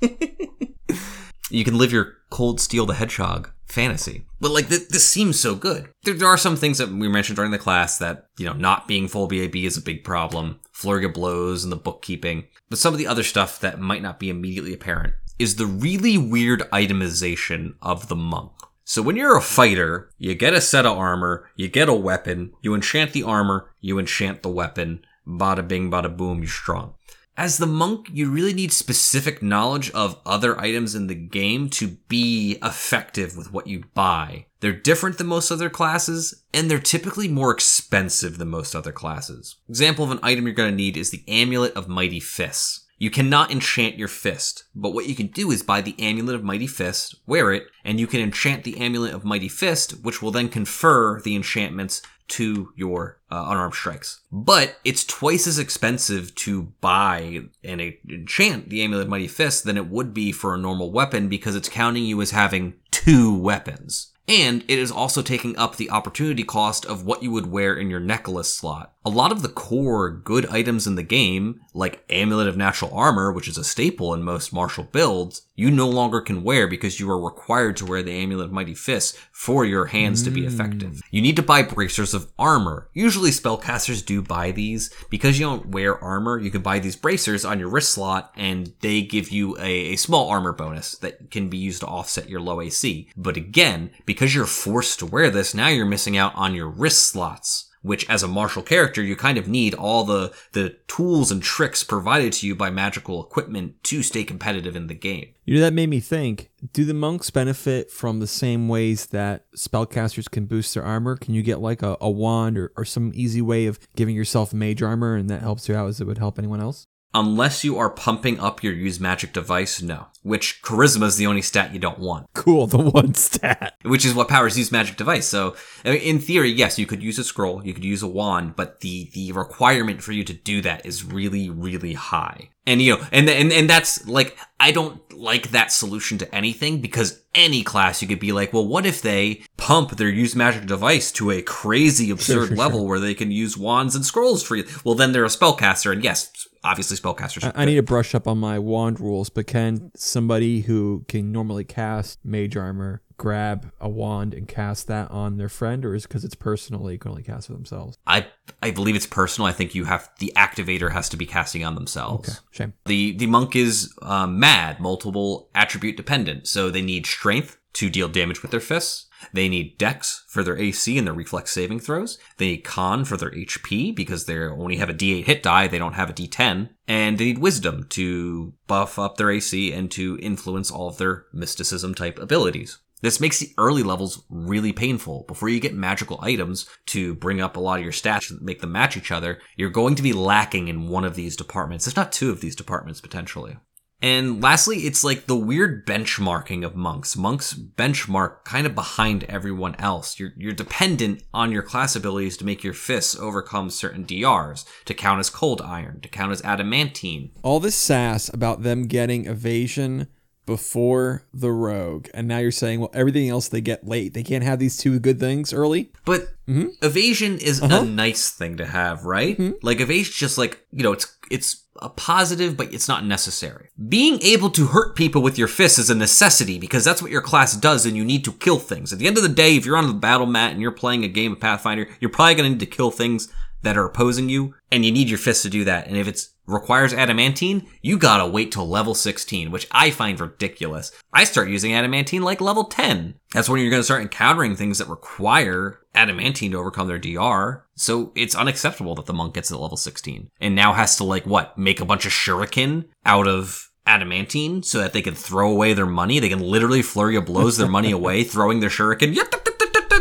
you 1.50 1.64
can 1.64 1.76
live 1.76 1.92
your 1.92 2.14
cold 2.30 2.60
steel 2.60 2.86
the 2.86 2.94
hedgehog 2.94 3.50
fantasy. 3.66 4.26
But 4.40 4.50
like 4.50 4.68
th- 4.68 4.88
this 4.88 5.08
seems 5.08 5.38
so 5.38 5.54
good. 5.54 5.88
There, 6.04 6.14
there 6.14 6.28
are 6.28 6.36
some 6.36 6.56
things 6.56 6.78
that 6.78 6.88
we 6.88 7.08
mentioned 7.08 7.36
during 7.36 7.50
the 7.50 7.58
class 7.58 7.98
that 7.98 8.26
you 8.38 8.46
know 8.46 8.52
not 8.52 8.88
being 8.88 9.08
full 9.08 9.28
bab 9.28 9.54
is 9.54 9.76
a 9.76 9.82
big 9.82 10.04
problem. 10.04 10.60
Flurry 10.72 11.04
of 11.04 11.14
blows 11.14 11.62
and 11.62 11.72
the 11.72 11.76
bookkeeping. 11.76 12.44
But 12.68 12.78
some 12.78 12.94
of 12.94 12.98
the 12.98 13.06
other 13.06 13.22
stuff 13.22 13.60
that 13.60 13.80
might 13.80 14.02
not 14.02 14.18
be 14.18 14.30
immediately 14.30 14.72
apparent 14.72 15.14
is 15.38 15.56
the 15.56 15.66
really 15.66 16.18
weird 16.18 16.60
itemization 16.70 17.74
of 17.82 18.08
the 18.08 18.16
monk. 18.16 18.52
So 18.84 19.02
when 19.02 19.16
you're 19.16 19.36
a 19.36 19.42
fighter, 19.42 20.10
you 20.18 20.34
get 20.34 20.52
a 20.52 20.60
set 20.60 20.84
of 20.84 20.98
armor, 20.98 21.48
you 21.54 21.68
get 21.68 21.88
a 21.88 21.94
weapon, 21.94 22.52
you 22.60 22.74
enchant 22.74 23.12
the 23.12 23.22
armor, 23.22 23.70
you 23.80 23.98
enchant 23.98 24.42
the 24.42 24.48
weapon, 24.48 25.04
bada 25.26 25.66
bing, 25.66 25.90
bada 25.90 26.14
boom, 26.14 26.38
you're 26.38 26.48
strong. 26.48 26.94
As 27.40 27.56
the 27.56 27.66
monk, 27.66 28.10
you 28.12 28.30
really 28.30 28.52
need 28.52 28.70
specific 28.70 29.42
knowledge 29.42 29.90
of 29.92 30.20
other 30.26 30.60
items 30.60 30.94
in 30.94 31.06
the 31.06 31.14
game 31.14 31.70
to 31.70 31.96
be 32.06 32.58
effective 32.62 33.34
with 33.34 33.50
what 33.50 33.66
you 33.66 33.84
buy. 33.94 34.44
They're 34.60 34.74
different 34.74 35.16
than 35.16 35.28
most 35.28 35.50
other 35.50 35.70
classes, 35.70 36.44
and 36.52 36.70
they're 36.70 36.78
typically 36.78 37.28
more 37.28 37.50
expensive 37.50 38.36
than 38.36 38.48
most 38.48 38.74
other 38.74 38.92
classes. 38.92 39.56
Example 39.70 40.04
of 40.04 40.10
an 40.10 40.20
item 40.22 40.44
you're 40.44 40.54
going 40.54 40.70
to 40.70 40.76
need 40.76 40.98
is 40.98 41.12
the 41.12 41.24
Amulet 41.28 41.72
of 41.72 41.88
Mighty 41.88 42.20
Fists. 42.20 42.86
You 42.98 43.08
cannot 43.08 43.50
enchant 43.50 43.96
your 43.96 44.08
fist, 44.08 44.64
but 44.74 44.90
what 44.90 45.08
you 45.08 45.14
can 45.14 45.28
do 45.28 45.50
is 45.50 45.62
buy 45.62 45.80
the 45.80 45.98
Amulet 45.98 46.34
of 46.34 46.44
Mighty 46.44 46.66
Fist, 46.66 47.14
wear 47.26 47.54
it, 47.54 47.62
and 47.82 47.98
you 47.98 48.06
can 48.06 48.20
enchant 48.20 48.64
the 48.64 48.76
Amulet 48.76 49.14
of 49.14 49.24
Mighty 49.24 49.48
Fist, 49.48 50.04
which 50.04 50.20
will 50.20 50.30
then 50.30 50.50
confer 50.50 51.18
the 51.22 51.34
enchantments 51.34 52.02
to 52.30 52.72
your 52.76 53.18
uh, 53.30 53.46
unarmed 53.48 53.74
strikes. 53.74 54.20
But 54.32 54.76
it's 54.84 55.04
twice 55.04 55.46
as 55.46 55.58
expensive 55.58 56.34
to 56.36 56.72
buy 56.80 57.42
and 57.62 57.82
enchant 58.08 58.70
the 58.70 58.82
Amulet 58.82 59.04
of 59.04 59.10
Mighty 59.10 59.28
Fist 59.28 59.64
than 59.64 59.76
it 59.76 59.88
would 59.88 60.14
be 60.14 60.32
for 60.32 60.54
a 60.54 60.58
normal 60.58 60.90
weapon 60.90 61.28
because 61.28 61.54
it's 61.54 61.68
counting 61.68 62.04
you 62.04 62.20
as 62.20 62.30
having 62.30 62.74
two 62.90 63.36
weapons. 63.36 64.12
And 64.28 64.62
it 64.68 64.78
is 64.78 64.92
also 64.92 65.22
taking 65.22 65.56
up 65.56 65.74
the 65.74 65.90
opportunity 65.90 66.44
cost 66.44 66.86
of 66.86 67.04
what 67.04 67.22
you 67.22 67.32
would 67.32 67.50
wear 67.50 67.74
in 67.74 67.90
your 67.90 67.98
necklace 67.98 68.54
slot. 68.54 68.94
A 69.02 69.08
lot 69.08 69.32
of 69.32 69.40
the 69.40 69.48
core 69.48 70.10
good 70.10 70.44
items 70.46 70.86
in 70.86 70.94
the 70.94 71.02
game, 71.02 71.62
like 71.72 72.04
Amulet 72.10 72.46
of 72.46 72.58
Natural 72.58 72.92
Armor, 72.92 73.32
which 73.32 73.48
is 73.48 73.56
a 73.56 73.64
staple 73.64 74.12
in 74.12 74.22
most 74.22 74.52
martial 74.52 74.84
builds, 74.84 75.48
you 75.56 75.70
no 75.70 75.88
longer 75.88 76.20
can 76.20 76.42
wear 76.42 76.66
because 76.66 77.00
you 77.00 77.10
are 77.10 77.18
required 77.18 77.78
to 77.78 77.86
wear 77.86 78.02
the 78.02 78.12
Amulet 78.12 78.46
of 78.46 78.52
Mighty 78.52 78.74
Fist 78.74 79.16
for 79.32 79.64
your 79.64 79.86
hands 79.86 80.22
to 80.24 80.30
be 80.30 80.42
hmm. 80.42 80.48
effective. 80.48 81.00
You 81.10 81.22
need 81.22 81.36
to 81.36 81.42
buy 81.42 81.62
bracers 81.62 82.12
of 82.12 82.30
armor. 82.38 82.90
Usually 82.92 83.30
spellcasters 83.30 84.04
do 84.04 84.20
buy 84.20 84.50
these. 84.50 84.92
Because 85.08 85.38
you 85.38 85.46
don't 85.46 85.68
wear 85.68 85.98
armor, 85.98 86.38
you 86.38 86.50
can 86.50 86.60
buy 86.60 86.78
these 86.78 86.96
bracers 86.96 87.46
on 87.46 87.58
your 87.58 87.70
wrist 87.70 87.92
slot 87.92 88.32
and 88.36 88.74
they 88.80 89.00
give 89.00 89.30
you 89.30 89.56
a, 89.58 89.92
a 89.92 89.96
small 89.96 90.28
armor 90.28 90.52
bonus 90.52 90.98
that 90.98 91.30
can 91.30 91.48
be 91.48 91.56
used 91.56 91.80
to 91.80 91.86
offset 91.86 92.28
your 92.28 92.40
low 92.40 92.60
AC. 92.60 93.08
But 93.16 93.38
again, 93.38 93.92
because 94.04 94.34
you're 94.34 94.44
forced 94.44 94.98
to 94.98 95.06
wear 95.06 95.30
this, 95.30 95.54
now 95.54 95.68
you're 95.68 95.86
missing 95.86 96.18
out 96.18 96.34
on 96.34 96.54
your 96.54 96.68
wrist 96.68 97.10
slots 97.10 97.69
which 97.82 98.08
as 98.08 98.22
a 98.22 98.28
martial 98.28 98.62
character 98.62 99.02
you 99.02 99.16
kind 99.16 99.38
of 99.38 99.48
need 99.48 99.74
all 99.74 100.04
the 100.04 100.32
the 100.52 100.76
tools 100.86 101.30
and 101.30 101.42
tricks 101.42 101.82
provided 101.82 102.32
to 102.32 102.46
you 102.46 102.54
by 102.54 102.70
magical 102.70 103.22
equipment 103.22 103.82
to 103.84 104.02
stay 104.02 104.24
competitive 104.24 104.76
in 104.76 104.86
the 104.86 104.94
game. 104.94 105.28
You 105.44 105.56
know 105.56 105.62
that 105.62 105.72
made 105.72 105.88
me 105.88 106.00
think, 106.00 106.50
do 106.72 106.84
the 106.84 106.94
monks 106.94 107.30
benefit 107.30 107.90
from 107.90 108.20
the 108.20 108.26
same 108.26 108.68
ways 108.68 109.06
that 109.06 109.50
spellcasters 109.56 110.30
can 110.30 110.46
boost 110.46 110.74
their 110.74 110.84
armor? 110.84 111.16
Can 111.16 111.34
you 111.34 111.42
get 111.42 111.60
like 111.60 111.82
a, 111.82 111.96
a 112.00 112.10
wand 112.10 112.56
or, 112.56 112.72
or 112.76 112.84
some 112.84 113.10
easy 113.14 113.42
way 113.42 113.66
of 113.66 113.80
giving 113.96 114.14
yourself 114.14 114.52
mage 114.52 114.82
armor 114.82 115.16
and 115.16 115.28
that 115.30 115.42
helps 115.42 115.68
you 115.68 115.74
out 115.74 115.88
as 115.88 116.00
it 116.00 116.06
would 116.06 116.18
help 116.18 116.38
anyone 116.38 116.60
else? 116.60 116.86
Unless 117.12 117.64
you 117.64 117.76
are 117.76 117.90
pumping 117.90 118.38
up 118.38 118.62
your 118.62 118.72
use 118.72 119.00
magic 119.00 119.32
device, 119.32 119.82
no. 119.82 120.06
Which 120.22 120.62
charisma 120.62 121.04
is 121.04 121.16
the 121.16 121.26
only 121.26 121.42
stat 121.42 121.72
you 121.72 121.80
don't 121.80 121.98
want. 121.98 122.28
Cool, 122.34 122.66
the 122.68 122.78
one 122.78 123.14
stat. 123.14 123.74
Which 123.82 124.04
is 124.04 124.14
what 124.14 124.28
powers 124.28 124.56
use 124.56 124.70
magic 124.70 124.96
device. 124.96 125.26
So 125.26 125.56
in 125.84 126.20
theory, 126.20 126.50
yes, 126.50 126.78
you 126.78 126.86
could 126.86 127.02
use 127.02 127.18
a 127.18 127.24
scroll, 127.24 127.66
you 127.66 127.74
could 127.74 127.84
use 127.84 128.02
a 128.02 128.08
wand, 128.08 128.54
but 128.54 128.80
the 128.80 129.10
the 129.12 129.32
requirement 129.32 130.02
for 130.02 130.12
you 130.12 130.22
to 130.24 130.32
do 130.32 130.60
that 130.62 130.86
is 130.86 131.04
really, 131.04 131.50
really 131.50 131.94
high. 131.94 132.50
And 132.66 132.80
you 132.80 132.94
know, 132.94 133.06
and 133.10 133.28
and 133.28 133.52
and 133.52 133.68
that's 133.68 134.06
like 134.06 134.38
I 134.60 134.70
don't 134.70 135.00
like 135.12 135.50
that 135.50 135.72
solution 135.72 136.18
to 136.18 136.32
anything 136.32 136.80
because 136.80 137.22
any 137.34 137.64
class 137.64 138.02
you 138.02 138.06
could 138.06 138.20
be 138.20 138.32
like, 138.32 138.52
well, 138.52 138.66
what 138.66 138.86
if 138.86 139.02
they 139.02 139.42
pump 139.56 139.96
their 139.96 140.08
use 140.08 140.36
magic 140.36 140.66
device 140.66 141.10
to 141.12 141.32
a 141.32 141.42
crazy 141.42 142.10
absurd 142.10 142.34
Sure, 142.34 142.46
sure, 142.48 142.56
level 142.56 142.86
where 142.86 143.00
they 143.00 143.14
can 143.14 143.32
use 143.32 143.56
wands 143.56 143.96
and 143.96 144.04
scrolls 144.04 144.42
for 144.44 144.54
you? 144.54 144.64
Well, 144.84 144.94
then 144.94 145.12
they're 145.12 145.24
a 145.24 145.28
spellcaster, 145.28 145.92
and 145.92 146.04
yes, 146.04 146.30
obviously 146.64 146.96
spellcasters. 146.96 147.44
I, 147.44 147.62
I 147.62 147.64
need 147.64 147.76
to 147.76 147.82
brush 147.82 148.14
up 148.14 148.26
on 148.26 148.38
my 148.38 148.58
wand 148.58 149.00
rules, 149.00 149.30
but 149.30 149.46
can 149.46 149.90
somebody 149.94 150.60
who 150.60 151.04
can 151.08 151.32
normally 151.32 151.64
cast 151.64 152.18
mage 152.24 152.56
armor 152.56 153.02
grab 153.16 153.70
a 153.80 153.88
wand 153.88 154.32
and 154.32 154.48
cast 154.48 154.86
that 154.86 155.10
on 155.10 155.36
their 155.36 155.48
friend, 155.48 155.84
or 155.84 155.94
is 155.94 156.04
because 156.06 156.24
it's 156.24 156.34
personal 156.34 156.82
they 156.84 156.96
can 156.96 157.10
only 157.10 157.22
cast 157.22 157.48
for 157.48 157.52
themselves? 157.52 157.98
I 158.06 158.26
I 158.62 158.70
believe 158.70 158.96
it's 158.96 159.06
personal. 159.06 159.46
I 159.46 159.52
think 159.52 159.74
you 159.74 159.84
have 159.84 160.10
the 160.18 160.32
activator 160.36 160.92
has 160.92 161.08
to 161.10 161.16
be 161.16 161.26
casting 161.26 161.64
on 161.64 161.74
themselves. 161.74 162.28
Okay, 162.28 162.38
shame. 162.50 162.72
The 162.86 163.16
the 163.16 163.26
monk 163.26 163.56
is 163.56 163.92
um, 164.02 164.38
mad, 164.38 164.80
multiple 164.80 165.50
attribute 165.54 165.96
dependent, 165.96 166.46
so 166.46 166.70
they 166.70 166.82
need 166.82 167.06
strength 167.06 167.58
to 167.74 167.88
deal 167.90 168.08
damage 168.08 168.42
with 168.42 168.50
their 168.50 168.60
fists. 168.60 169.06
They 169.32 169.48
need 169.48 169.78
dex 169.78 170.24
for 170.28 170.42
their 170.42 170.56
AC 170.56 170.96
and 170.96 171.06
their 171.06 171.14
reflex 171.14 171.52
saving 171.52 171.80
throws. 171.80 172.18
They 172.36 172.46
need 172.46 172.64
con 172.64 173.04
for 173.04 173.16
their 173.16 173.30
HP 173.30 173.94
because 173.94 174.24
they 174.24 174.38
only 174.38 174.76
have 174.76 174.88
a 174.88 174.94
D8 174.94 175.24
hit 175.24 175.42
die, 175.42 175.66
they 175.66 175.78
don't 175.78 175.94
have 175.94 176.10
a 176.10 176.14
D10. 176.14 176.70
And 176.88 177.18
they 177.18 177.26
need 177.26 177.38
wisdom 177.38 177.86
to 177.90 178.54
buff 178.66 178.98
up 178.98 179.16
their 179.16 179.30
AC 179.30 179.72
and 179.72 179.90
to 179.92 180.18
influence 180.20 180.70
all 180.70 180.88
of 180.88 180.98
their 180.98 181.26
mysticism 181.32 181.94
type 181.94 182.18
abilities. 182.18 182.78
This 183.02 183.20
makes 183.20 183.38
the 183.38 183.52
early 183.56 183.82
levels 183.82 184.24
really 184.28 184.72
painful. 184.72 185.24
Before 185.26 185.48
you 185.48 185.60
get 185.60 185.74
magical 185.74 186.18
items 186.22 186.68
to 186.86 187.14
bring 187.14 187.40
up 187.40 187.56
a 187.56 187.60
lot 187.60 187.78
of 187.78 187.84
your 187.84 187.92
stats 187.92 188.30
and 188.30 188.42
make 188.42 188.60
them 188.60 188.72
match 188.72 188.96
each 188.96 189.10
other, 189.10 189.40
you're 189.56 189.70
going 189.70 189.94
to 189.94 190.02
be 190.02 190.12
lacking 190.12 190.68
in 190.68 190.88
one 190.88 191.04
of 191.04 191.14
these 191.14 191.36
departments, 191.36 191.86
if 191.86 191.96
not 191.96 192.12
two 192.12 192.30
of 192.30 192.40
these 192.40 192.56
departments 192.56 193.00
potentially. 193.00 193.56
And 194.02 194.42
lastly, 194.42 194.78
it's 194.78 195.04
like 195.04 195.26
the 195.26 195.36
weird 195.36 195.86
benchmarking 195.86 196.64
of 196.64 196.74
monks. 196.74 197.16
Monks 197.16 197.54
benchmark 197.54 198.44
kind 198.44 198.66
of 198.66 198.74
behind 198.74 199.24
everyone 199.24 199.74
else. 199.76 200.18
You're, 200.18 200.32
you're 200.36 200.52
dependent 200.52 201.22
on 201.34 201.52
your 201.52 201.62
class 201.62 201.94
abilities 201.94 202.36
to 202.38 202.46
make 202.46 202.64
your 202.64 202.72
fists 202.72 203.14
overcome 203.16 203.68
certain 203.68 204.04
DRs, 204.04 204.64
to 204.86 204.94
count 204.94 205.20
as 205.20 205.28
cold 205.28 205.60
iron, 205.60 206.00
to 206.00 206.08
count 206.08 206.32
as 206.32 206.42
adamantine. 206.42 207.30
All 207.42 207.60
this 207.60 207.74
sass 207.74 208.32
about 208.32 208.62
them 208.62 208.86
getting 208.86 209.26
evasion 209.26 210.08
before 210.46 211.24
the 211.32 211.52
rogue, 211.52 212.08
and 212.12 212.26
now 212.26 212.38
you're 212.38 212.50
saying, 212.50 212.80
well, 212.80 212.90
everything 212.92 213.28
else 213.28 213.48
they 213.48 213.60
get 213.60 213.86
late. 213.86 214.14
They 214.14 214.22
can't 214.22 214.44
have 214.44 214.58
these 214.58 214.76
two 214.76 214.98
good 214.98 215.20
things 215.20 215.52
early. 215.52 215.92
But 216.04 216.22
mm-hmm. 216.48 216.68
evasion 216.82 217.38
is 217.38 217.60
a 217.60 217.66
uh-huh. 217.66 217.84
nice 217.84 218.30
thing 218.30 218.56
to 218.56 218.66
have, 218.66 219.04
right? 219.04 219.38
Mm-hmm. 219.38 219.56
Like 219.62 219.80
evasion 219.80 220.12
just 220.14 220.38
like, 220.38 220.66
you 220.72 220.82
know, 220.82 220.92
it's 220.92 221.16
it's 221.30 221.64
a 221.80 221.88
positive, 221.88 222.56
but 222.56 222.72
it's 222.74 222.88
not 222.88 223.04
necessary. 223.04 223.68
Being 223.88 224.20
able 224.22 224.50
to 224.50 224.66
hurt 224.66 224.96
people 224.96 225.22
with 225.22 225.38
your 225.38 225.48
fists 225.48 225.78
is 225.78 225.88
a 225.90 225.94
necessity 225.94 226.58
because 226.58 226.84
that's 226.84 227.00
what 227.00 227.10
your 227.10 227.22
class 227.22 227.56
does 227.56 227.86
and 227.86 227.96
you 227.96 228.04
need 228.04 228.24
to 228.24 228.32
kill 228.32 228.58
things. 228.58 228.92
At 228.92 228.98
the 228.98 229.06
end 229.06 229.16
of 229.16 229.22
the 229.22 229.28
day, 229.28 229.56
if 229.56 229.64
you're 229.64 229.76
on 229.76 229.86
the 229.86 229.94
battle 229.94 230.26
mat 230.26 230.52
and 230.52 230.60
you're 230.60 230.72
playing 230.72 231.04
a 231.04 231.08
game 231.08 231.32
of 231.32 231.40
Pathfinder, 231.40 231.88
you're 232.00 232.10
probably 232.10 232.34
going 232.34 232.46
to 232.46 232.50
need 232.50 232.60
to 232.60 232.66
kill 232.66 232.90
things 232.90 233.32
that 233.62 233.76
are 233.76 233.84
opposing 233.84 234.28
you 234.28 234.54
and 234.72 234.84
you 234.84 234.92
need 234.92 235.08
your 235.08 235.18
fists 235.18 235.42
to 235.42 235.50
do 235.50 235.64
that. 235.64 235.86
And 235.86 235.96
if 235.96 236.08
it 236.08 236.26
requires 236.50 236.92
adamantine, 236.92 237.66
you 237.82 237.98
gotta 237.98 238.26
wait 238.26 238.52
till 238.52 238.68
level 238.68 238.94
16, 238.94 239.50
which 239.50 239.66
I 239.70 239.90
find 239.90 240.18
ridiculous. 240.18 240.92
I 241.12 241.24
start 241.24 241.48
using 241.48 241.72
adamantine 241.72 242.22
like 242.22 242.40
level 242.40 242.64
10. 242.64 243.14
That's 243.32 243.48
when 243.48 243.60
you're 243.60 243.70
gonna 243.70 243.82
start 243.82 244.02
encountering 244.02 244.56
things 244.56 244.78
that 244.78 244.88
require 244.88 245.80
adamantine 245.94 246.52
to 246.52 246.58
overcome 246.58 246.88
their 246.88 246.98
DR. 246.98 247.64
So 247.74 248.12
it's 248.14 248.34
unacceptable 248.34 248.94
that 248.96 249.06
the 249.06 249.12
monk 249.12 249.34
gets 249.34 249.48
to 249.48 249.58
level 249.58 249.76
16 249.76 250.28
and 250.40 250.54
now 250.54 250.72
has 250.72 250.96
to 250.96 251.04
like 251.04 251.26
what, 251.26 251.56
make 251.58 251.80
a 251.80 251.86
bunch 251.86 252.06
of 252.06 252.12
shuriken 252.12 252.86
out 253.04 253.26
of 253.26 253.70
adamantine 253.86 254.62
so 254.62 254.78
that 254.78 254.92
they 254.92 255.02
can 255.02 255.14
throw 255.14 255.50
away 255.50 255.72
their 255.72 255.86
money. 255.86 256.18
They 256.18 256.28
can 256.28 256.40
literally 256.40 256.82
flurry 256.82 257.16
of 257.16 257.26
blows 257.26 257.56
their 257.56 257.68
money 257.68 257.90
away, 257.92 258.24
throwing 258.24 258.60
their 258.60 258.70
shuriken. 258.70 259.14
Yep, 259.14 259.34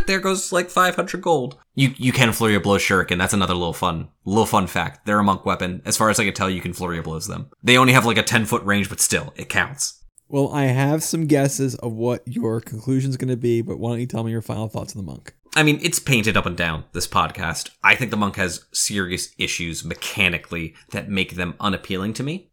There 0.10 0.20
goes 0.20 0.52
like 0.52 0.72
500 0.72 1.22
gold. 1.22 1.60
You 1.76 1.94
you 1.96 2.12
can 2.12 2.32
flurry 2.32 2.56
of 2.56 2.64
blow 2.64 2.80
shuriken. 2.80 3.20
That's 3.20 3.36
another 3.36 3.54
little 3.54 3.74
fun, 3.74 4.08
little 4.26 4.48
fun 4.48 4.66
fact. 4.66 5.06
They're 5.06 5.20
a 5.20 5.24
monk 5.24 5.46
weapon. 5.46 5.84
As 5.86 5.98
far 5.98 6.10
as 6.10 6.20
I 6.20 6.24
can 6.26 6.34
tell, 6.34 6.50
you 6.50 6.62
can 6.62 6.74
flurry 6.74 6.98
of 6.98 7.04
blows 7.04 7.28
them. 7.28 7.52
They 7.62 7.78
only 7.78 7.94
have 7.94 8.08
like 8.08 8.18
a 8.18 8.24
10 8.24 8.46
foot 8.46 8.64
range, 8.64 8.90
but 8.90 9.00
still, 9.00 9.36
it 9.36 9.50
counts. 9.50 10.04
Well, 10.28 10.50
I 10.52 10.64
have 10.64 11.04
some 11.04 11.28
guesses 11.28 11.76
of 11.76 11.94
what 11.94 12.24
your 12.26 12.60
conclusion 12.60 13.12
is 13.12 13.18
going 13.18 13.30
to 13.30 13.38
be, 13.38 13.62
but 13.62 13.78
why 13.78 13.92
don't 13.92 14.00
you 14.00 14.08
tell 14.08 14.24
me 14.24 14.32
your 14.32 14.42
final 14.42 14.68
thoughts 14.68 14.96
on 14.96 15.06
the 15.06 15.12
monk? 15.12 15.36
I 15.56 15.62
mean, 15.62 15.78
it's 15.84 16.00
painted 16.00 16.36
up 16.36 16.48
and 16.48 16.58
down, 16.58 16.86
this 16.94 17.08
podcast. 17.08 17.70
I 17.84 17.94
think 17.94 18.10
the 18.10 18.18
monk 18.18 18.36
has 18.38 18.66
serious 18.74 19.30
issues 19.38 19.86
mechanically 19.86 20.74
that 20.90 21.10
make 21.10 21.36
them 21.36 21.54
unappealing 21.60 22.14
to 22.16 22.24
me. 22.24 22.49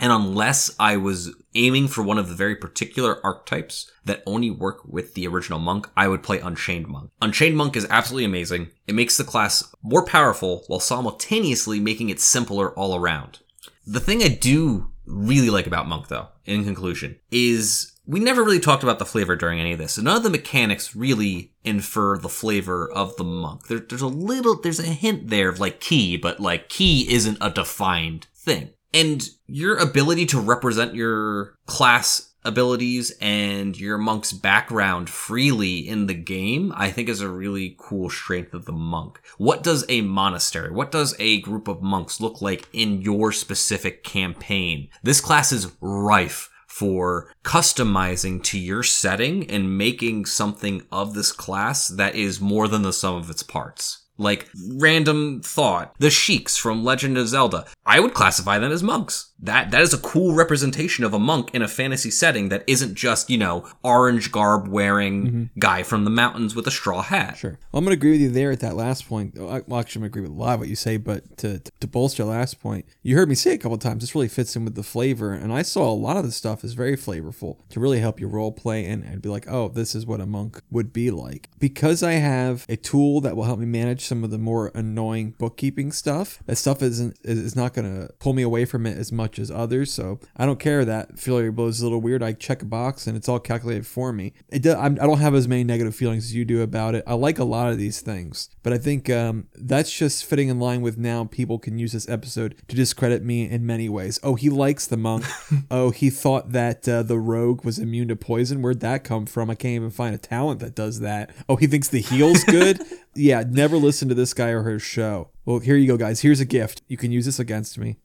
And 0.00 0.10
unless 0.10 0.74
I 0.80 0.96
was 0.96 1.34
aiming 1.54 1.88
for 1.88 2.02
one 2.02 2.16
of 2.16 2.30
the 2.30 2.34
very 2.34 2.56
particular 2.56 3.24
archetypes 3.24 3.92
that 4.06 4.22
only 4.26 4.50
work 4.50 4.80
with 4.86 5.12
the 5.12 5.26
original 5.26 5.58
monk, 5.58 5.88
I 5.94 6.08
would 6.08 6.22
play 6.22 6.40
Unchained 6.40 6.88
Monk. 6.88 7.10
Unchained 7.20 7.56
Monk 7.56 7.76
is 7.76 7.86
absolutely 7.90 8.24
amazing. 8.24 8.70
It 8.86 8.94
makes 8.94 9.18
the 9.18 9.24
class 9.24 9.72
more 9.82 10.04
powerful 10.04 10.64
while 10.68 10.80
simultaneously 10.80 11.80
making 11.80 12.08
it 12.08 12.18
simpler 12.18 12.70
all 12.72 12.96
around. 12.96 13.40
The 13.86 14.00
thing 14.00 14.22
I 14.22 14.28
do 14.28 14.90
really 15.04 15.50
like 15.50 15.66
about 15.66 15.86
Monk, 15.86 16.08
though, 16.08 16.28
in 16.46 16.64
conclusion, 16.64 17.18
is 17.30 17.92
we 18.06 18.20
never 18.20 18.42
really 18.42 18.58
talked 18.58 18.82
about 18.82 18.98
the 18.98 19.06
flavor 19.06 19.36
during 19.36 19.60
any 19.60 19.72
of 19.72 19.78
this. 19.78 19.98
None 19.98 20.16
of 20.16 20.22
the 20.22 20.30
mechanics 20.30 20.96
really 20.96 21.52
infer 21.62 22.16
the 22.16 22.28
flavor 22.30 22.90
of 22.90 23.16
the 23.16 23.24
monk. 23.24 23.66
There, 23.66 23.80
there's 23.80 24.00
a 24.00 24.06
little, 24.06 24.58
there's 24.60 24.80
a 24.80 24.84
hint 24.84 25.28
there 25.28 25.50
of 25.50 25.60
like 25.60 25.78
ki, 25.78 26.16
but 26.16 26.40
like 26.40 26.70
ki 26.70 27.06
isn't 27.12 27.38
a 27.40 27.50
defined 27.50 28.26
thing. 28.34 28.70
And 28.92 29.22
your 29.46 29.76
ability 29.76 30.26
to 30.26 30.40
represent 30.40 30.94
your 30.94 31.54
class 31.66 32.30
abilities 32.44 33.12
and 33.20 33.78
your 33.78 33.98
monk's 33.98 34.32
background 34.32 35.10
freely 35.10 35.86
in 35.86 36.06
the 36.06 36.14
game, 36.14 36.72
I 36.74 36.90
think 36.90 37.08
is 37.08 37.20
a 37.20 37.28
really 37.28 37.76
cool 37.78 38.08
strength 38.08 38.54
of 38.54 38.64
the 38.64 38.72
monk. 38.72 39.20
What 39.36 39.62
does 39.62 39.84
a 39.88 40.00
monastery, 40.00 40.70
what 40.70 40.90
does 40.90 41.14
a 41.18 41.40
group 41.42 41.68
of 41.68 41.82
monks 41.82 42.20
look 42.20 42.40
like 42.40 42.68
in 42.72 43.02
your 43.02 43.32
specific 43.32 44.04
campaign? 44.04 44.88
This 45.02 45.20
class 45.20 45.52
is 45.52 45.72
rife 45.80 46.50
for 46.66 47.32
customizing 47.44 48.42
to 48.44 48.58
your 48.58 48.82
setting 48.82 49.50
and 49.50 49.76
making 49.76 50.24
something 50.24 50.86
of 50.90 51.14
this 51.14 51.32
class 51.32 51.88
that 51.88 52.14
is 52.14 52.40
more 52.40 52.68
than 52.68 52.82
the 52.82 52.92
sum 52.92 53.16
of 53.16 53.28
its 53.28 53.42
parts. 53.42 54.06
Like 54.20 54.50
random 54.74 55.40
thought, 55.42 55.94
the 55.98 56.10
sheiks 56.10 56.58
from 56.58 56.84
Legend 56.84 57.16
of 57.16 57.26
Zelda. 57.26 57.64
I 57.86 58.00
would 58.00 58.12
classify 58.12 58.58
them 58.58 58.70
as 58.70 58.82
monks. 58.82 59.29
That 59.42 59.70
that 59.70 59.82
is 59.82 59.94
a 59.94 59.98
cool 59.98 60.34
representation 60.34 61.04
of 61.04 61.14
a 61.14 61.18
monk 61.18 61.50
in 61.54 61.62
a 61.62 61.68
fantasy 61.68 62.10
setting 62.10 62.48
that 62.48 62.64
isn't 62.66 62.94
just 62.94 63.30
you 63.30 63.38
know 63.38 63.66
orange 63.82 64.30
garb 64.32 64.68
wearing 64.68 65.26
mm-hmm. 65.26 65.44
guy 65.58 65.82
from 65.82 66.04
the 66.04 66.10
mountains 66.10 66.54
with 66.54 66.66
a 66.66 66.70
straw 66.70 67.02
hat. 67.02 67.36
Sure. 67.36 67.58
Well, 67.72 67.78
I'm 67.78 67.84
going 67.84 67.96
to 67.96 68.00
agree 68.00 68.12
with 68.12 68.20
you 68.20 68.30
there 68.30 68.50
at 68.50 68.60
that 68.60 68.76
last 68.76 69.08
point. 69.08 69.36
I- 69.38 69.62
Well, 69.66 69.80
actually, 69.80 70.00
I'm 70.00 70.02
going 70.02 70.12
to 70.12 70.18
agree 70.18 70.22
with 70.22 70.30
a 70.32 70.34
lot 70.34 70.54
of 70.54 70.60
what 70.60 70.68
you 70.68 70.76
say, 70.76 70.96
but 70.96 71.38
to, 71.38 71.60
to 71.80 71.86
bolster 71.86 72.22
your 72.22 72.32
last 72.32 72.60
point, 72.60 72.86
you 73.02 73.16
heard 73.16 73.28
me 73.28 73.34
say 73.34 73.54
a 73.54 73.58
couple 73.58 73.74
of 73.74 73.80
times, 73.80 74.02
this 74.02 74.14
really 74.14 74.28
fits 74.28 74.56
in 74.56 74.64
with 74.64 74.74
the 74.74 74.82
flavor. 74.82 75.32
And 75.32 75.52
I 75.52 75.62
saw 75.62 75.90
a 75.90 75.94
lot 75.94 76.16
of 76.16 76.24
the 76.24 76.32
stuff 76.32 76.64
is 76.64 76.74
very 76.74 76.96
flavorful 76.96 77.56
to 77.70 77.80
really 77.80 78.00
help 78.00 78.20
you 78.20 78.28
role 78.28 78.52
play 78.52 78.84
and, 78.84 79.04
and 79.04 79.22
be 79.22 79.28
like, 79.28 79.46
oh, 79.48 79.68
this 79.68 79.94
is 79.94 80.06
what 80.06 80.20
a 80.20 80.26
monk 80.26 80.60
would 80.70 80.92
be 80.92 81.10
like. 81.10 81.48
Because 81.58 82.02
I 82.02 82.12
have 82.12 82.66
a 82.68 82.76
tool 82.76 83.20
that 83.20 83.36
will 83.36 83.44
help 83.44 83.58
me 83.58 83.66
manage 83.66 84.04
some 84.04 84.24
of 84.24 84.30
the 84.30 84.38
more 84.38 84.70
annoying 84.74 85.34
bookkeeping 85.38 85.92
stuff, 85.92 86.40
that 86.46 86.56
stuff 86.56 86.82
isn't 86.82 87.16
is 87.22 87.38
is 87.38 87.56
not 87.56 87.74
going 87.74 87.84
to 87.84 88.12
pull 88.18 88.32
me 88.32 88.42
away 88.42 88.64
from 88.64 88.86
it 88.86 88.96
as 88.98 89.12
much 89.12 89.29
as 89.38 89.50
others. 89.50 89.92
So 89.92 90.20
I 90.36 90.46
don't 90.46 90.58
care 90.58 90.84
that 90.84 91.18
failure 91.18 91.52
blow 91.52 91.66
is 91.66 91.80
a 91.80 91.84
little 91.84 92.00
weird. 92.00 92.22
I 92.22 92.32
check 92.32 92.62
a 92.62 92.66
box 92.66 93.06
and 93.06 93.16
it's 93.16 93.28
all 93.28 93.38
calculated 93.38 93.86
for 93.86 94.12
me. 94.12 94.32
It 94.48 94.62
do, 94.62 94.74
I'm, 94.74 94.94
I 95.00 95.06
don't 95.06 95.20
have 95.20 95.34
as 95.34 95.48
many 95.48 95.64
negative 95.64 95.94
feelings 95.94 96.24
as 96.24 96.34
you 96.34 96.44
do 96.44 96.62
about 96.62 96.94
it. 96.94 97.04
I 97.06 97.14
like 97.14 97.38
a 97.38 97.44
lot 97.44 97.70
of 97.70 97.78
these 97.78 98.00
things, 98.00 98.50
but 98.62 98.72
I 98.72 98.78
think 98.78 99.08
um, 99.10 99.48
that's 99.54 99.92
just 99.92 100.24
fitting 100.24 100.48
in 100.48 100.58
line 100.58 100.80
with 100.82 100.98
now 100.98 101.24
people 101.24 101.58
can 101.58 101.78
use 101.78 101.92
this 101.92 102.08
episode 102.08 102.56
to 102.68 102.76
discredit 102.76 103.22
me 103.22 103.48
in 103.48 103.66
many 103.66 103.88
ways. 103.88 104.18
Oh, 104.22 104.34
he 104.34 104.50
likes 104.50 104.86
the 104.86 104.96
monk. 104.96 105.24
oh, 105.70 105.90
he 105.90 106.10
thought 106.10 106.52
that 106.52 106.88
uh, 106.88 107.02
the 107.02 107.18
rogue 107.18 107.64
was 107.64 107.78
immune 107.78 108.08
to 108.08 108.16
poison. 108.16 108.62
Where'd 108.62 108.80
that 108.80 109.04
come 109.04 109.26
from? 109.26 109.50
I 109.50 109.54
can't 109.54 109.74
even 109.74 109.90
find 109.90 110.14
a 110.14 110.18
talent 110.18 110.60
that 110.60 110.74
does 110.74 111.00
that. 111.00 111.30
Oh, 111.48 111.56
he 111.56 111.66
thinks 111.66 111.88
the 111.88 112.00
heal's 112.00 112.44
good. 112.44 112.80
yeah, 113.14 113.42
never 113.46 113.76
listen 113.76 114.08
to 114.08 114.14
this 114.14 114.34
guy 114.34 114.48
or 114.48 114.62
her 114.62 114.78
show. 114.78 115.30
Well, 115.44 115.58
here 115.58 115.76
you 115.76 115.86
go, 115.86 115.96
guys. 115.96 116.20
Here's 116.20 116.40
a 116.40 116.44
gift. 116.44 116.82
You 116.86 116.96
can 116.96 117.10
use 117.10 117.26
this 117.26 117.38
against 117.38 117.76
me. 117.78 117.98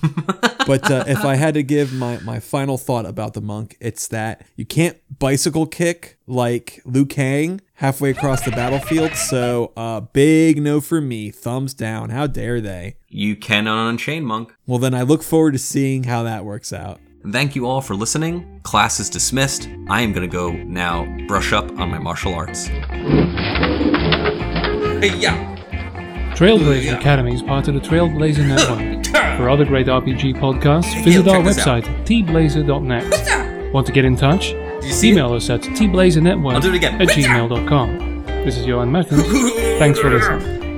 but 0.66 0.90
uh, 0.90 1.04
if 1.06 1.24
I 1.24 1.36
had 1.36 1.54
to 1.54 1.62
give 1.62 1.92
my, 1.92 2.18
my 2.20 2.40
final 2.40 2.76
thought 2.76 3.06
about 3.06 3.34
the 3.34 3.40
monk, 3.40 3.76
it's 3.80 4.08
that 4.08 4.44
you 4.56 4.64
can't 4.64 4.98
bicycle 5.18 5.66
kick 5.66 6.18
like 6.26 6.82
Liu 6.84 7.06
Kang 7.06 7.60
halfway 7.74 8.10
across 8.10 8.42
the 8.42 8.50
battlefield. 8.50 9.14
So, 9.14 9.72
uh, 9.76 10.00
big 10.00 10.60
no 10.60 10.80
for 10.80 11.00
me. 11.00 11.30
Thumbs 11.30 11.74
down. 11.74 12.10
How 12.10 12.26
dare 12.26 12.60
they? 12.60 12.96
You 13.08 13.36
can 13.36 13.66
unchain 13.66 14.24
monk. 14.24 14.54
Well, 14.66 14.78
then 14.78 14.94
I 14.94 15.02
look 15.02 15.22
forward 15.22 15.52
to 15.52 15.58
seeing 15.58 16.04
how 16.04 16.24
that 16.24 16.44
works 16.44 16.72
out. 16.72 17.00
Thank 17.30 17.54
you 17.54 17.66
all 17.66 17.82
for 17.82 17.94
listening. 17.94 18.60
Class 18.62 18.98
is 18.98 19.10
dismissed. 19.10 19.68
I 19.88 20.00
am 20.00 20.12
gonna 20.12 20.26
go 20.26 20.52
now 20.52 21.04
brush 21.26 21.52
up 21.52 21.70
on 21.78 21.90
my 21.90 21.98
martial 21.98 22.34
arts. 22.34 22.70
Yeah. 25.02 25.56
Trailblazer 26.34 26.96
Academy 26.96 27.34
is 27.34 27.42
part 27.42 27.68
of 27.68 27.74
the 27.74 27.80
Trailblazer 27.80 28.46
Network. 28.46 29.06
For 29.38 29.48
other 29.50 29.64
great 29.64 29.86
RPG 29.86 30.34
podcasts, 30.38 31.02
visit 31.04 31.26
our 31.28 31.36
check 31.36 31.44
this 31.44 31.58
out. 31.66 31.82
website, 31.84 32.06
tblazer.net. 32.06 33.72
Want 33.72 33.86
to 33.86 33.92
get 33.92 34.04
in 34.04 34.16
touch? 34.16 34.52
Email 35.04 35.34
us 35.34 35.50
at 35.50 35.60
tblazernetwork 35.60 36.54
I'll 36.54 36.60
do 36.60 36.70
it 36.72 36.76
again. 36.76 37.00
at 37.00 37.08
gmail.com. 37.08 38.24
This 38.44 38.56
is 38.56 38.66
Johan 38.66 38.90
Mertens. 38.90 39.22
Thanks 39.78 39.98
for 39.98 40.10
listening. 40.10 40.69